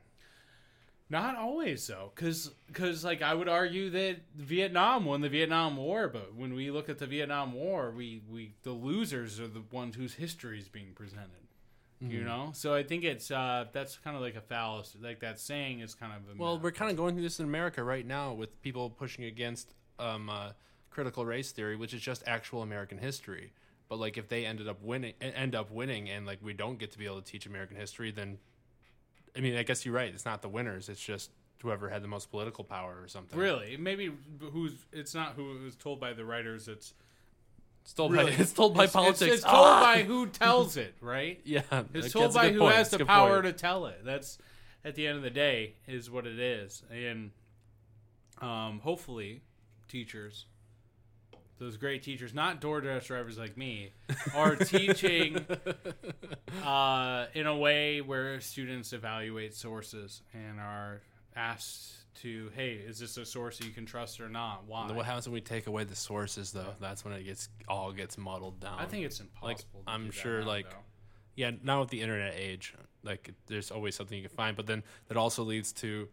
[1.08, 6.06] Not always though, because because like I would argue that Vietnam won the Vietnam War,
[6.08, 9.96] but when we look at the Vietnam War, we we the losers are the ones
[9.96, 11.30] whose history is being presented.
[12.00, 12.12] Mm-hmm.
[12.12, 15.00] You know, so I think it's uh that's kind of like a fallacy.
[15.02, 16.62] Like that saying is kind of a Well, myth.
[16.62, 20.30] we're kind of going through this in America right now with people pushing against um,
[20.30, 20.52] uh,
[20.90, 23.52] critical race theory, which is just actual American history.
[23.88, 26.92] But like, if they ended up winning, end up winning, and like we don't get
[26.92, 28.38] to be able to teach American history, then
[29.36, 30.12] I mean, I guess you're right.
[30.12, 30.88] It's not the winners.
[30.88, 31.30] It's just
[31.62, 33.38] whoever had the most political power or something.
[33.38, 34.10] really maybe
[34.52, 36.68] who's it's not who it was told by the writers.
[36.68, 36.94] It's
[37.82, 39.20] It's told really by it's told by it's- politics.
[39.22, 39.82] It's, it's told Ah!
[39.94, 41.40] by who tells it, right?
[41.44, 41.62] yeah.
[41.92, 42.74] It's told by who point.
[42.76, 43.56] has the power point.
[43.56, 44.04] to tell it.
[44.04, 44.38] That's
[44.84, 47.32] at the end of the day is what it is, and
[48.40, 49.42] um, hopefully,
[49.88, 50.46] teachers,
[51.60, 53.92] those great teachers, not DoorDash drivers like me,
[54.34, 55.44] are teaching
[56.64, 61.02] uh, in a way where students evaluate sources and are
[61.36, 61.92] asked
[62.22, 64.64] to hey, is this a source you can trust or not?
[64.66, 64.90] Why?
[64.90, 66.74] What happens when we take away the sources, though?
[66.80, 68.78] That's when it gets all gets muddled down.
[68.78, 69.82] I think it's impossible.
[69.86, 70.76] to I'm sure, now, like, though.
[71.36, 72.74] yeah, now with the internet age,
[73.04, 74.56] like there's always something you can find.
[74.56, 76.08] But then that also leads to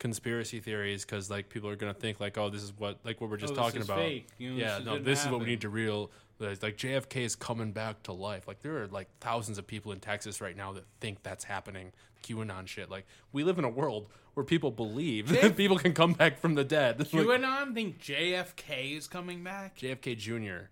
[0.00, 3.30] conspiracy theories because like people are gonna think like, oh, this is what like what
[3.30, 3.98] we're just Oh, this talking is about.
[3.98, 4.26] fake.
[4.38, 6.10] You know, yeah, this no, this is what we need to real.
[6.40, 8.48] Like like, JFK is coming back to life.
[8.48, 11.92] Like there are like thousands of people in Texas right now that think that's happening.
[12.24, 12.90] QAnon shit.
[12.90, 16.54] Like we live in a world where people believe that people can come back from
[16.54, 16.98] the dead.
[16.98, 19.78] Like, QAnon think JFK is coming back.
[19.78, 20.68] JFK Jr.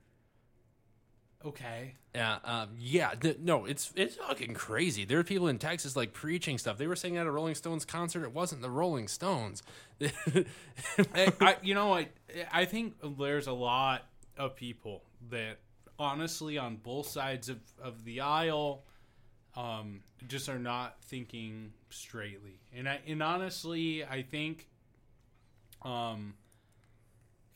[1.48, 1.94] Okay.
[2.14, 3.10] Yeah, um, yeah.
[3.10, 5.04] th- no, it's it's fucking crazy.
[5.04, 6.78] There are people in Texas like preaching stuff.
[6.78, 9.62] They were saying at a Rolling Stones concert, it wasn't the Rolling Stones.
[10.00, 12.08] I, I, you know, I,
[12.52, 14.06] I think there's a lot
[14.36, 15.58] of people that
[15.98, 18.84] honestly, on both sides of, of the aisle,
[19.56, 22.60] um, just are not thinking straightly.
[22.74, 24.68] And I, and honestly, I think,
[25.82, 26.34] um,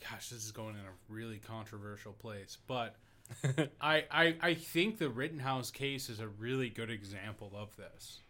[0.01, 2.97] gosh, this is going in a really controversial place, but
[3.81, 8.21] I, I, I think the Rittenhouse case is a really good example of this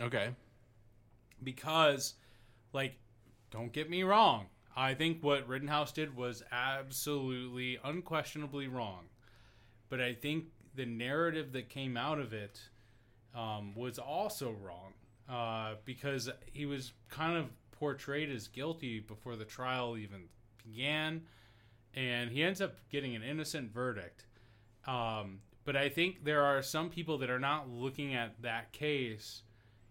[0.00, 0.30] okay,
[1.42, 2.14] because,
[2.72, 2.96] like,
[3.50, 4.46] don't get me wrong.
[4.76, 9.04] I think what Rittenhouse did was absolutely, unquestionably wrong.
[9.88, 12.60] But I think the narrative that came out of it
[13.34, 14.92] um, was also wrong
[15.28, 20.24] uh, because he was kind of portrayed as guilty before the trial even
[20.64, 21.22] began,
[21.94, 24.25] and he ends up getting an innocent verdict.
[24.86, 29.42] Um, but I think there are some people that are not looking at that case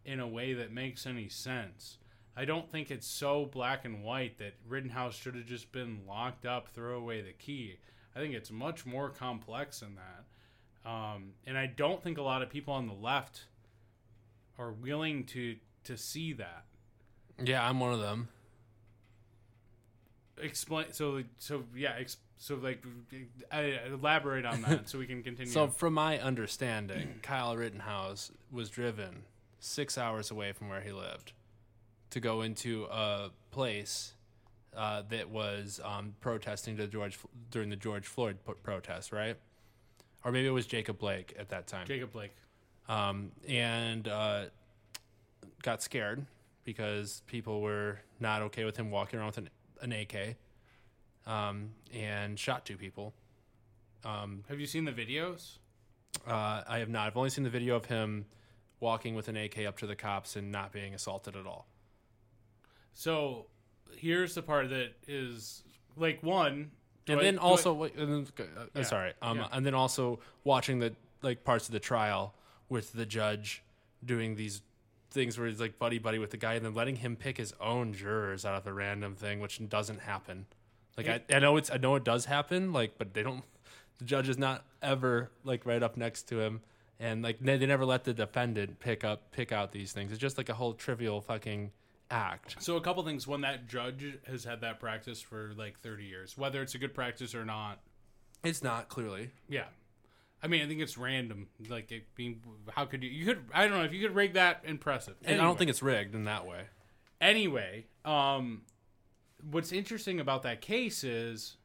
[0.05, 1.97] in a way that makes any sense.
[2.37, 6.45] I don't think it's so black and white that Rittenhouse should have just been locked
[6.45, 7.77] up, throw away the key.
[8.15, 10.89] I think it's much more complex than that.
[10.89, 13.45] Um, and I don't think a lot of people on the left
[14.57, 16.65] are willing to to see that.
[17.43, 18.29] yeah, I'm one of them.
[20.37, 20.91] Explain.
[20.93, 21.95] So so yeah.
[21.99, 22.83] Ex, so like,
[23.51, 25.51] I, elaborate on that so we can continue.
[25.51, 29.23] So, from my understanding, Kyle Rittenhouse was driven
[29.59, 31.33] six hours away from where he lived
[32.11, 34.13] to go into a place
[34.75, 37.17] uh, that was um, protesting to George
[37.51, 39.37] during the George Floyd protest, right?
[40.23, 41.87] Or maybe it was Jacob Blake at that time.
[41.87, 42.35] Jacob Blake.
[42.89, 44.45] um, and uh,
[45.61, 46.25] got scared
[46.63, 49.49] because people were not okay with him walking around with an,
[49.81, 50.35] an AK
[51.27, 53.13] um, and shot two people.
[54.03, 55.57] Um, Have you seen the videos?
[56.27, 57.07] uh, I have not.
[57.07, 58.25] I've only seen the video of him
[58.79, 61.67] walking with an AK up to the cops and not being assaulted at all.
[62.93, 63.47] So
[63.97, 65.63] here's the part that is
[65.97, 66.71] like one.
[67.07, 69.47] and I- then I- also, wait, and then, uh, Yeah, sorry, um, yeah.
[69.51, 72.33] and then also watching the like parts of the trial
[72.69, 73.63] with the judge
[74.03, 74.61] doing these
[75.11, 77.53] things where he's like buddy buddy with the guy, and then letting him pick his
[77.59, 80.45] own jurors out of the random thing, which doesn't happen.
[80.97, 83.43] Like I, I know it's I know it does happen, like, but they don't.
[83.97, 86.61] The judge is not ever like right up next to him,
[86.99, 90.11] and like they, they never let the defendant pick up pick out these things.
[90.11, 91.71] It's just like a whole trivial fucking
[92.11, 92.55] act.
[92.59, 93.25] So a couple things.
[93.27, 96.37] One, that judge has had that practice for like 30 years.
[96.37, 97.79] Whether it's a good practice or not,
[98.43, 99.31] It's not clearly.
[99.49, 99.65] yeah.
[100.43, 101.47] I mean, I think it's random.
[101.69, 102.39] Like, it being,
[102.69, 103.09] how could you?
[103.09, 103.45] You could.
[103.51, 104.61] I don't know if you could rig that.
[104.65, 105.15] Impressive.
[105.25, 106.65] And I don't think it's rigged in that way.
[107.19, 108.61] Anyway, um,
[109.49, 111.57] what's interesting about that case is,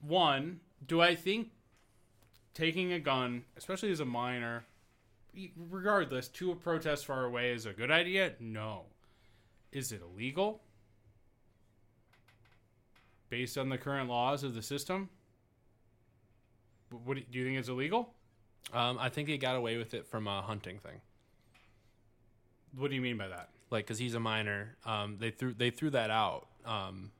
[0.00, 1.50] one, do I think
[2.54, 4.64] taking a gun, especially as a minor,
[5.56, 8.32] regardless, to a protest far away is a good idea?
[8.40, 8.84] No.
[9.72, 10.62] Is it illegal?
[13.28, 15.08] Based on the current laws of the system?
[16.90, 18.14] What do you think it's illegal?
[18.72, 21.00] Um, I think he got away with it from a hunting thing.
[22.76, 23.50] What do you mean by that?
[23.70, 24.76] like because he's a minor.
[24.84, 26.46] Um, they threw they threw that out.
[26.64, 27.10] Um,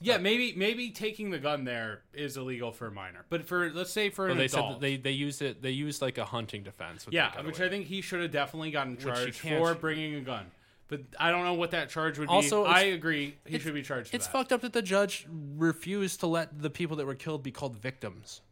[0.00, 3.70] Yeah, uh, maybe maybe taking the gun there is illegal for a minor, but for
[3.70, 5.62] let's say for an they said adult, that they they used it.
[5.62, 7.06] They used like a hunting defense.
[7.10, 10.20] yeah, which I think he should have definitely gotten you charged can't- for bringing a
[10.20, 10.50] gun.
[10.88, 12.70] But I don't know what that charge would Also, be.
[12.70, 14.10] it's- I agree, he should be charged.
[14.10, 14.32] For it's that.
[14.32, 17.76] fucked up that the judge refused to let the people that were killed be called
[17.76, 18.42] victims.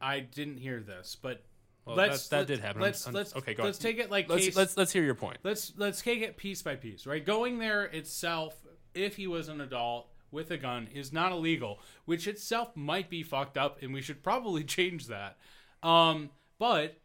[0.00, 1.44] I didn't hear this, but
[1.84, 2.82] Well, let's that- that let's- did happen.
[2.82, 3.96] Let's I'm- let's okay, go let's ahead.
[3.96, 4.56] take it like Let's case.
[4.56, 5.38] let's let's hear your point.
[5.44, 7.24] let's let's take it piece by piece, right?
[7.24, 8.56] Going there itself,
[8.94, 13.22] if he was an adult with a gun, is not illegal, which itself might be
[13.22, 15.38] fucked up, and we should probably change that.
[15.82, 16.98] Um, but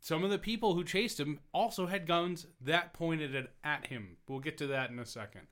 [0.00, 4.16] some of the people who chased him also had guns that pointed at, at him.
[4.28, 5.42] We'll get to that in a second.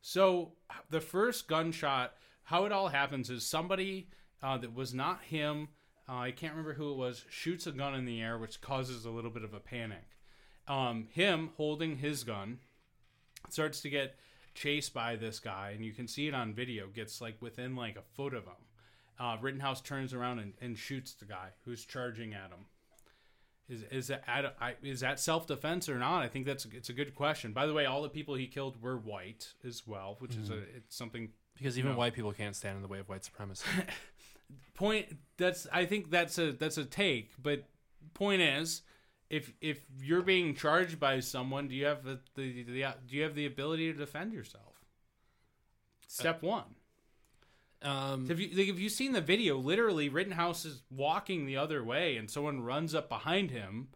[0.00, 0.52] So
[0.90, 4.08] the first gunshot, how it all happens is somebody
[4.42, 5.68] uh, that was not him.
[6.08, 7.24] Uh, I can't remember who it was.
[7.30, 10.14] Shoots a gun in the air, which causes a little bit of a panic
[10.66, 12.58] um, him holding his gun
[13.50, 14.16] starts to get
[14.54, 16.86] chased by this guy, and you can see it on video.
[16.88, 18.52] Gets like within like a foot of him.
[19.18, 22.66] Uh, Rittenhouse turns around and, and shoots the guy who's charging at him.
[23.68, 24.24] Is is that
[24.60, 26.22] I- is that self defense or not?
[26.22, 27.52] I think that's it's a good question.
[27.52, 30.58] By the way, all the people he killed were white as well, which is a
[30.76, 31.96] it's something Because even No.
[31.98, 33.64] white people can't stand in the way of white supremacy.
[34.74, 35.06] point
[35.38, 37.64] that's i think that's a that's a take but
[38.12, 38.82] point is
[39.36, 43.22] if if you're being charged by someone do you have the, the, the do you
[43.22, 44.74] have the ability to defend yourself?
[46.06, 46.76] Step one.
[47.82, 49.56] um, have you like, have you seen the video?
[49.58, 53.88] Literally rittenhouse is walking the other way and someone runs up behind him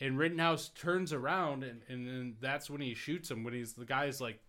[0.00, 3.84] and rittenhouse turns around and, and then that's when he shoots him when he's the
[3.86, 4.40] guy's like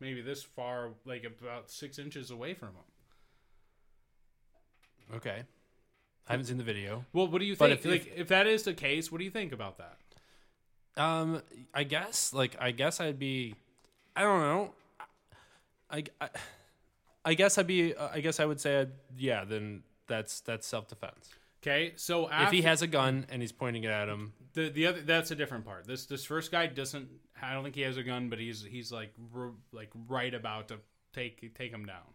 [0.00, 2.88] maybe this far like about six inches away from him.
[5.14, 5.44] Okay.
[6.28, 7.04] I haven't seen the video.
[7.12, 9.24] well what do you But think if- like if that is the case what do
[9.24, 9.96] you think about that
[10.96, 11.42] Um,
[11.72, 13.54] I guess, like, I guess I'd be,
[14.14, 14.74] I don't know.
[15.90, 16.28] I, I,
[17.24, 20.66] I guess I'd be, uh, I guess I would say, I'd, yeah, then that's that's
[20.66, 21.30] self defense.
[21.62, 24.68] Okay, so If after he has a gun and he's pointing it at him, the
[24.68, 25.86] the other, that's a different part.
[25.86, 27.08] This this first guy doesn't.
[27.40, 30.68] I don't think he has a gun, but he's he's like r- like right about
[30.68, 30.76] to
[31.14, 32.12] take take him down.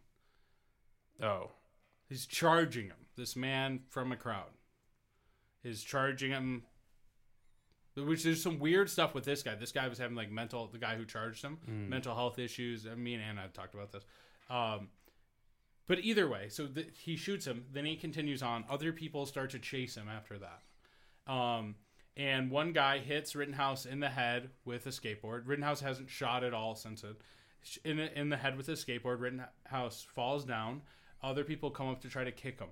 [1.23, 1.49] oh,
[2.09, 3.05] He's charging him.
[3.15, 4.51] This man from a crowd
[5.63, 6.63] is charging him.
[7.95, 9.55] Which there's some weird stuff with this guy.
[9.55, 10.67] This guy was having like mental.
[10.67, 11.57] The guy who charged him,
[11.89, 12.85] mental health issues.
[12.85, 14.03] Me and Anna have talked about this.
[14.51, 14.89] Um,
[15.87, 17.65] but either way, so th- he shoots him.
[17.73, 18.65] Then he continues on.
[18.69, 21.31] Other people start to chase him after that.
[21.31, 21.75] Um,
[22.15, 25.47] and one guy hits Rittenhouse in the head with a skateboard.
[25.47, 27.19] Rittenhouse hasn't shot at all since it.
[27.83, 30.81] In, in the head with a skateboard, Rittenhouse falls down.
[31.27, 32.69] Other people come up to try to kick him,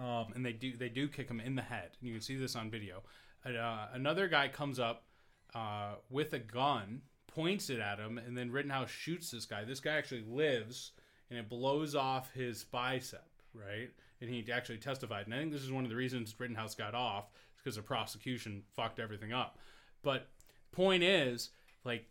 [0.00, 1.90] um, and they do they do kick him in the head.
[1.98, 3.02] And you can see this on video.
[3.44, 5.06] Uh, another guy comes up
[5.54, 9.64] uh, with a gun, points it at him, and then Rittenhouse shoots this guy.
[9.64, 10.92] This guy actually lives,
[11.30, 13.90] and it blows off his bicep, right?
[14.20, 15.26] And he actually testified.
[15.26, 18.62] And I think this is one of the reasons Rittenhouse got off, because the prosecution
[18.76, 19.58] fucked everything up.
[20.02, 20.28] But
[20.70, 21.50] point is,
[21.84, 22.06] like,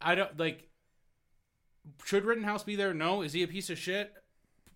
[0.00, 0.70] I don't like.
[2.04, 2.94] Should Rittenhouse be there?
[2.94, 3.22] No.
[3.22, 4.12] Is he a piece of shit?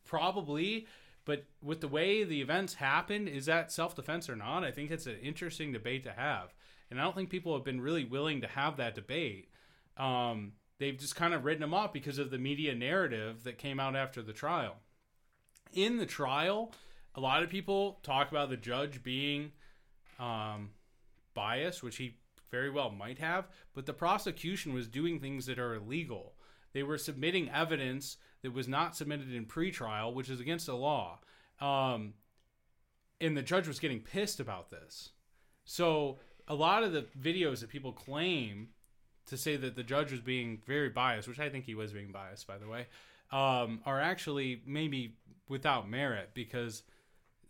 [0.05, 0.87] Probably.
[1.24, 4.65] But with the way the events happened, is that self defense or not?
[4.65, 6.55] I think it's an interesting debate to have.
[6.91, 9.49] And I don't think people have been really willing to have that debate.
[9.97, 13.78] Um, they've just kind of written him off because of the media narrative that came
[13.78, 14.77] out after the trial.
[15.73, 16.73] In the trial,
[17.15, 19.53] a lot of people talk about the judge being
[20.19, 20.70] um,
[21.35, 22.16] biased, which he
[22.51, 26.35] very well might have, but the prosecution was doing things that are illegal.
[26.72, 31.20] They were submitting evidence that was not submitted in pretrial, which is against the law.
[31.60, 32.14] Um,
[33.20, 35.10] and the judge was getting pissed about this.
[35.64, 36.18] So
[36.48, 38.68] a lot of the videos that people claim
[39.26, 42.12] to say that the judge was being very biased, which I think he was being
[42.12, 42.86] biased, by the way,
[43.30, 45.16] um, are actually maybe
[45.48, 46.82] without merit because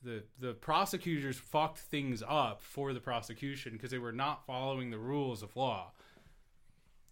[0.03, 4.99] the the prosecutors fucked things up for the prosecution because they were not following the
[4.99, 5.93] rules of law,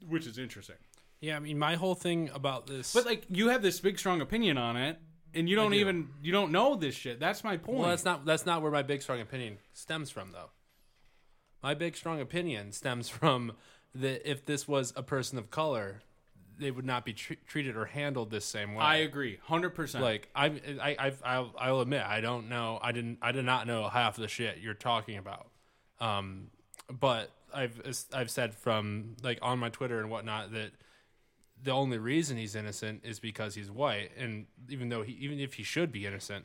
[0.06, 0.76] which is interesting.
[1.20, 1.36] Yeah.
[1.36, 4.58] I mean, my whole thing about this, But like you have this big strong opinion
[4.58, 4.98] on it,
[5.34, 5.78] and you don't do.
[5.78, 7.20] even you don't know this shit.
[7.20, 7.78] That's my point.
[7.78, 10.50] well, that's not that's not where my big strong opinion stems from, though.
[11.62, 13.52] My big strong opinion stems from
[13.94, 16.02] that if this was a person of color,
[16.58, 18.82] they would not be tre- treated or handled this same way.
[18.84, 20.04] I agree, hundred percent.
[20.04, 20.46] like I,
[20.80, 22.78] I, I, I'll, I'll admit I don't know.
[22.82, 23.18] I didn't.
[23.22, 25.48] I did not know half the shit you're talking about.
[26.00, 26.48] Um,
[26.88, 27.80] but I've
[28.12, 30.70] I've said from like on my Twitter and whatnot that
[31.62, 35.54] the only reason he's innocent is because he's white, and even though he even if
[35.54, 36.44] he should be innocent,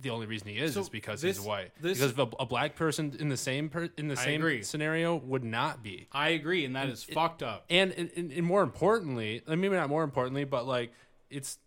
[0.00, 1.72] the only reason he is So is because this- he's white.
[1.80, 4.40] this- because if a, a black person in the same per, in the I same
[4.40, 4.62] agree.
[4.62, 6.06] scenario would not be.
[6.12, 7.64] I agree, and that is fucked up.
[7.70, 10.92] And, and and more importantly, uh, maybe not more importantly, but like
[11.30, 11.58] it's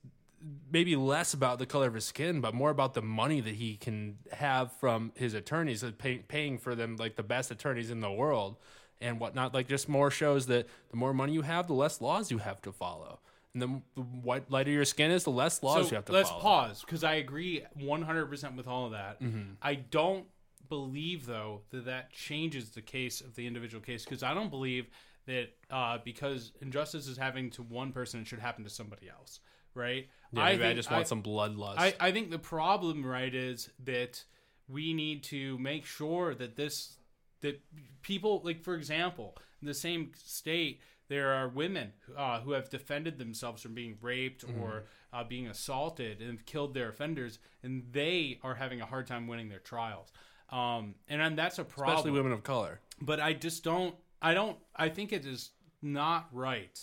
[0.71, 3.77] maybe less about the color of his skin, but more about the money that he
[3.77, 8.01] can have from his attorneys, uh, pay, paying for them like the best attorneys in
[8.01, 8.57] the world
[9.01, 9.53] and whatnot.
[9.53, 12.61] Like just more shows that the more money you have, the less laws you have
[12.63, 13.19] to follow,
[13.53, 16.19] and the, the white lighter your skin is, the less laws you have to follow.
[16.19, 16.41] let's follow.
[16.41, 19.21] pause because I agree 100% with all of that.
[19.21, 19.53] Mm-hmm.
[19.61, 20.25] I don't
[20.69, 24.87] believe though that that changes the case of the individual case because I don't believe
[25.27, 29.39] that uh, because injustice is happening to one person, it should happen to somebody else,
[29.73, 30.07] right?
[30.31, 31.75] Yeah, maybe I, think- just want some bloodlust.
[31.77, 34.23] I, I think the problem, right, is that
[34.67, 36.97] we need to make sure that this
[37.43, 37.61] that
[38.01, 43.19] people like, for example, in the same state, there are women uh, who have defended
[43.19, 44.61] themselves from being raped Mm-hmm.
[44.61, 44.83] or
[45.13, 49.27] uh, being assaulted and have killed their offenders, and they are having a hard time
[49.27, 50.11] winning their trials.
[50.49, 52.79] Um, and, and that's a problem especially women of color.
[52.99, 53.93] but I just don't.
[54.21, 54.57] I don't.
[54.75, 55.51] I think it is
[55.81, 56.79] not right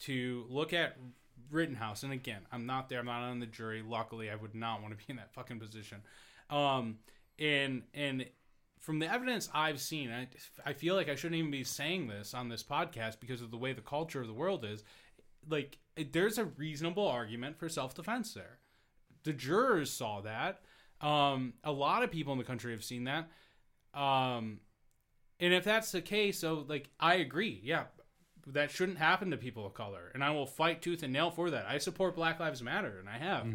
[0.00, 0.96] to look at
[1.50, 2.98] Rittenhouse, and again, I'm not there.
[3.00, 3.82] I'm not on the jury.
[3.86, 6.02] Luckily, I would not want to be in that fucking position.
[6.48, 6.98] Um,
[7.38, 8.24] and and
[8.80, 10.26] from the evidence I've seen, I,
[10.64, 13.58] I feel like I shouldn't even be saying this on this podcast because of the
[13.58, 14.82] way the culture of the world is.
[15.48, 18.58] Like, it- there's a reasonable argument for self defense there.
[19.24, 20.60] The jurors saw that.
[21.02, 23.28] Um, a lot of people in the country have seen that.
[23.94, 24.60] Um,
[25.38, 27.84] and if that's the case, so like I agree, yeah,
[28.46, 31.50] that shouldn't happen to people of color, and I will fight tooth and nail for
[31.50, 31.66] that.
[31.66, 33.46] I support Black Lives Matter, and I have.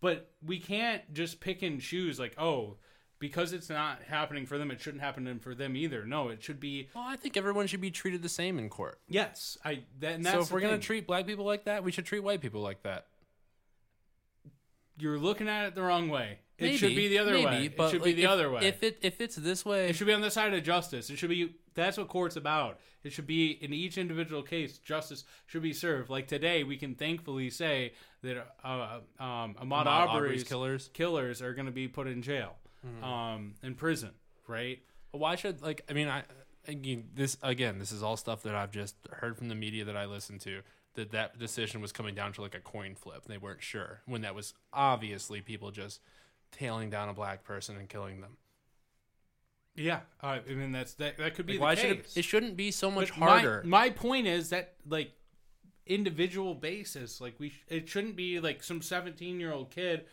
[0.00, 2.76] But we can't just pick and choose like, oh,
[3.18, 6.04] because it's not happening for them, it shouldn't happen for them either.
[6.06, 9.00] No, it should be Well, I think everyone should be treated the same in court.
[9.08, 9.58] yes.
[9.64, 12.06] I that, and that's so if we're gonna treat black people like that, we should
[12.06, 13.06] treat white people like that.
[14.98, 16.38] you're looking at it the wrong way.
[16.58, 17.68] It should be the other maybe, way.
[17.68, 18.66] But it should be the if- other way.
[18.66, 21.08] If it if it's this way, It should be on the side of justice.
[21.08, 22.80] It should be that's what court's about.
[23.04, 26.10] It should be in each individual case, justice should be served.
[26.10, 27.92] Like today, we can thankfully say
[28.22, 30.90] that uh, um, Ahmaud, Ahmaud Arbery's Arbery's killers.
[30.92, 32.56] killers are going to be put in jail,
[33.02, 34.10] um, in prison,
[34.46, 34.80] right?
[35.12, 36.24] But why should like I mean I
[36.66, 39.96] again this again this is all stuff that I've just heard from the media that
[39.96, 40.60] I listen to
[40.94, 43.24] that that decision was coming down to like a coin flip.
[43.26, 46.00] They weren't sure when that was obviously people just
[46.52, 48.36] tailing down a black person and killing them.
[49.74, 51.18] Yeah, uh, I mean that's that.
[51.18, 51.82] That could be Like, the why case.
[51.84, 53.62] should it, it shouldn't be so much But my- harder?
[53.64, 55.12] My, point is that like
[55.86, 60.06] individual basis, like we, sh- it shouldn't be like some seventeen year old kid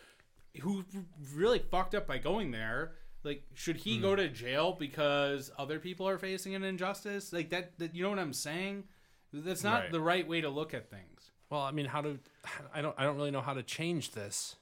[0.61, 0.83] who
[1.33, 2.93] really fucked up by going there.
[3.23, 4.01] Like, should he Hmm.
[4.03, 7.33] go to jail because other people are facing an injustice?
[7.33, 8.83] Like that, that you know what I'm saying?
[9.33, 9.91] That's not Right.
[9.91, 11.31] the right way to look at things.
[11.49, 12.19] well, I mean, how to
[12.73, 14.55] I don't I don't really know how to change this.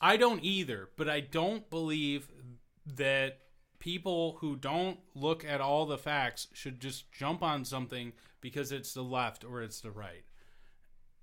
[0.00, 2.30] I don't either, but I don't believe
[2.86, 3.40] that
[3.78, 8.92] people who don't look at all the facts should just jump on something because it's
[8.94, 10.24] the left or it's the right.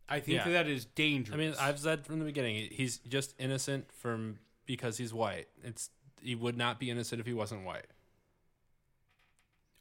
[0.07, 0.49] I think Yeah.
[0.51, 1.33] that is dangerous.
[1.33, 5.47] I mean, I've said from the beginning, he's just innocent from because he's white.
[5.63, 5.89] It's
[6.21, 7.87] he would not be innocent if he wasn't white.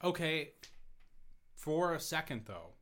[0.02, 0.50] okay.
[1.56, 2.74] For a second, though,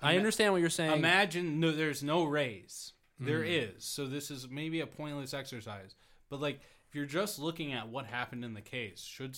[0.00, 0.92] I understand what you're saying.
[0.92, 2.92] imagine no, there's no raise.
[3.18, 3.76] There Mm-hmm.
[3.76, 5.94] is, so this is maybe a pointless exercise.
[6.30, 9.36] But like, if you're just looking at what happened in the case, should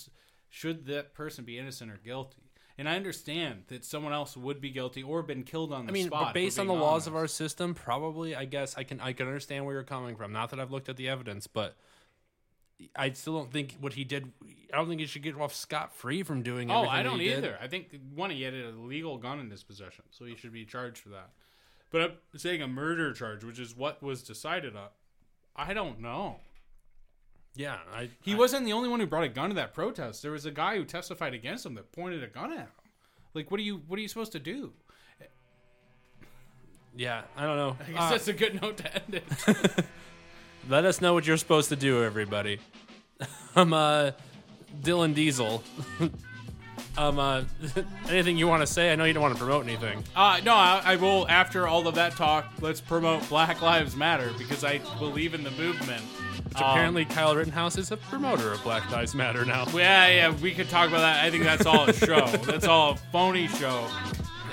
[0.50, 2.51] should that person be innocent or guilty?
[2.82, 5.92] And I understand that someone else would be guilty or been killed on the spot.
[5.92, 6.24] I mean, spot.
[6.24, 9.12] but based on the being laws of our system, probably I guess I can I
[9.12, 10.32] can understand where you're coming from.
[10.32, 11.76] Not that I've looked at the evidence, but
[12.96, 14.32] I still don't think what he did.
[14.72, 16.72] I don't think he should get off scot free from doing.
[16.72, 17.38] Oh, I don't he did.
[17.38, 17.56] either.
[17.62, 20.64] I think one, he had a legal gun in his possession, so he should be
[20.64, 21.30] charged for that.
[21.92, 24.88] But I'm saying a murder charge, which is what was decided on.
[25.54, 26.40] I don't know.
[27.54, 30.22] Yeah, I He I- wasn't the only one who brought a gun to that protest.
[30.22, 32.68] There was a guy who testified against him that pointed a gun at him.
[33.34, 33.82] Like, what are you?
[33.86, 34.72] What are you supposed to do?
[36.94, 37.76] Yeah, I don't know.
[37.80, 39.84] I guess Uh, that's a good note to end it.
[40.68, 42.58] let us know what you're supposed to do, everybody.
[43.56, 44.10] I'm uh,
[44.82, 45.62] Dylan Diesel.
[46.98, 47.44] um, uh,
[48.08, 48.92] anything you want to say?
[48.92, 50.04] I know you don't want to promote anything.
[50.14, 51.26] Uh, no, I, I will.
[51.28, 55.50] After all of that talk, let's promote Black Lives Matter because I believe in the
[55.52, 56.02] movement.
[56.02, 59.64] Which Um, apparently Kyle Rittenhouse is a promoter of Black Lives Matter now.
[59.74, 61.24] Yeah, yeah, we could talk about that.
[61.24, 62.26] I think that's all a show.
[62.44, 63.88] that's all a phony show.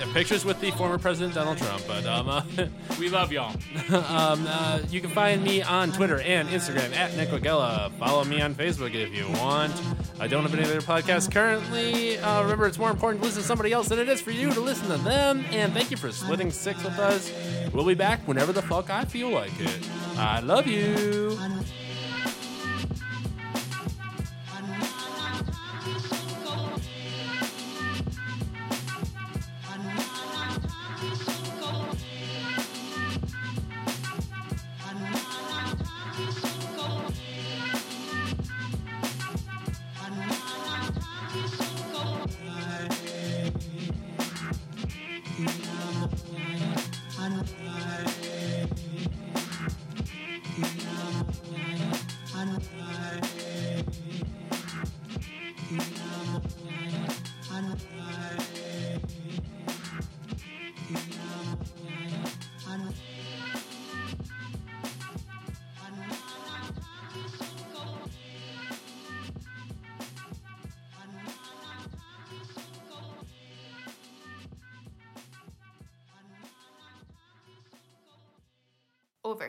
[0.08, 2.42] Pictures with the former President Donald Trump, but um, uh,
[2.98, 3.54] We love y'all.
[3.92, 7.90] um, uh, you can find me on Twitter and Instagram at Nick Wagella.
[7.92, 9.72] Follow me on Facebook if you want.
[10.18, 12.18] I don't have any other podcasts currently.
[12.18, 14.52] Uh, remember, it's more important to listen to somebody else than it is for you
[14.52, 15.44] to listen to them.
[15.50, 17.32] And thank you for splitting six with us.
[17.72, 19.88] We'll be back whenever the fuck I feel like it.
[20.16, 21.38] I love you.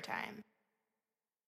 [0.02, 0.41] Overtime.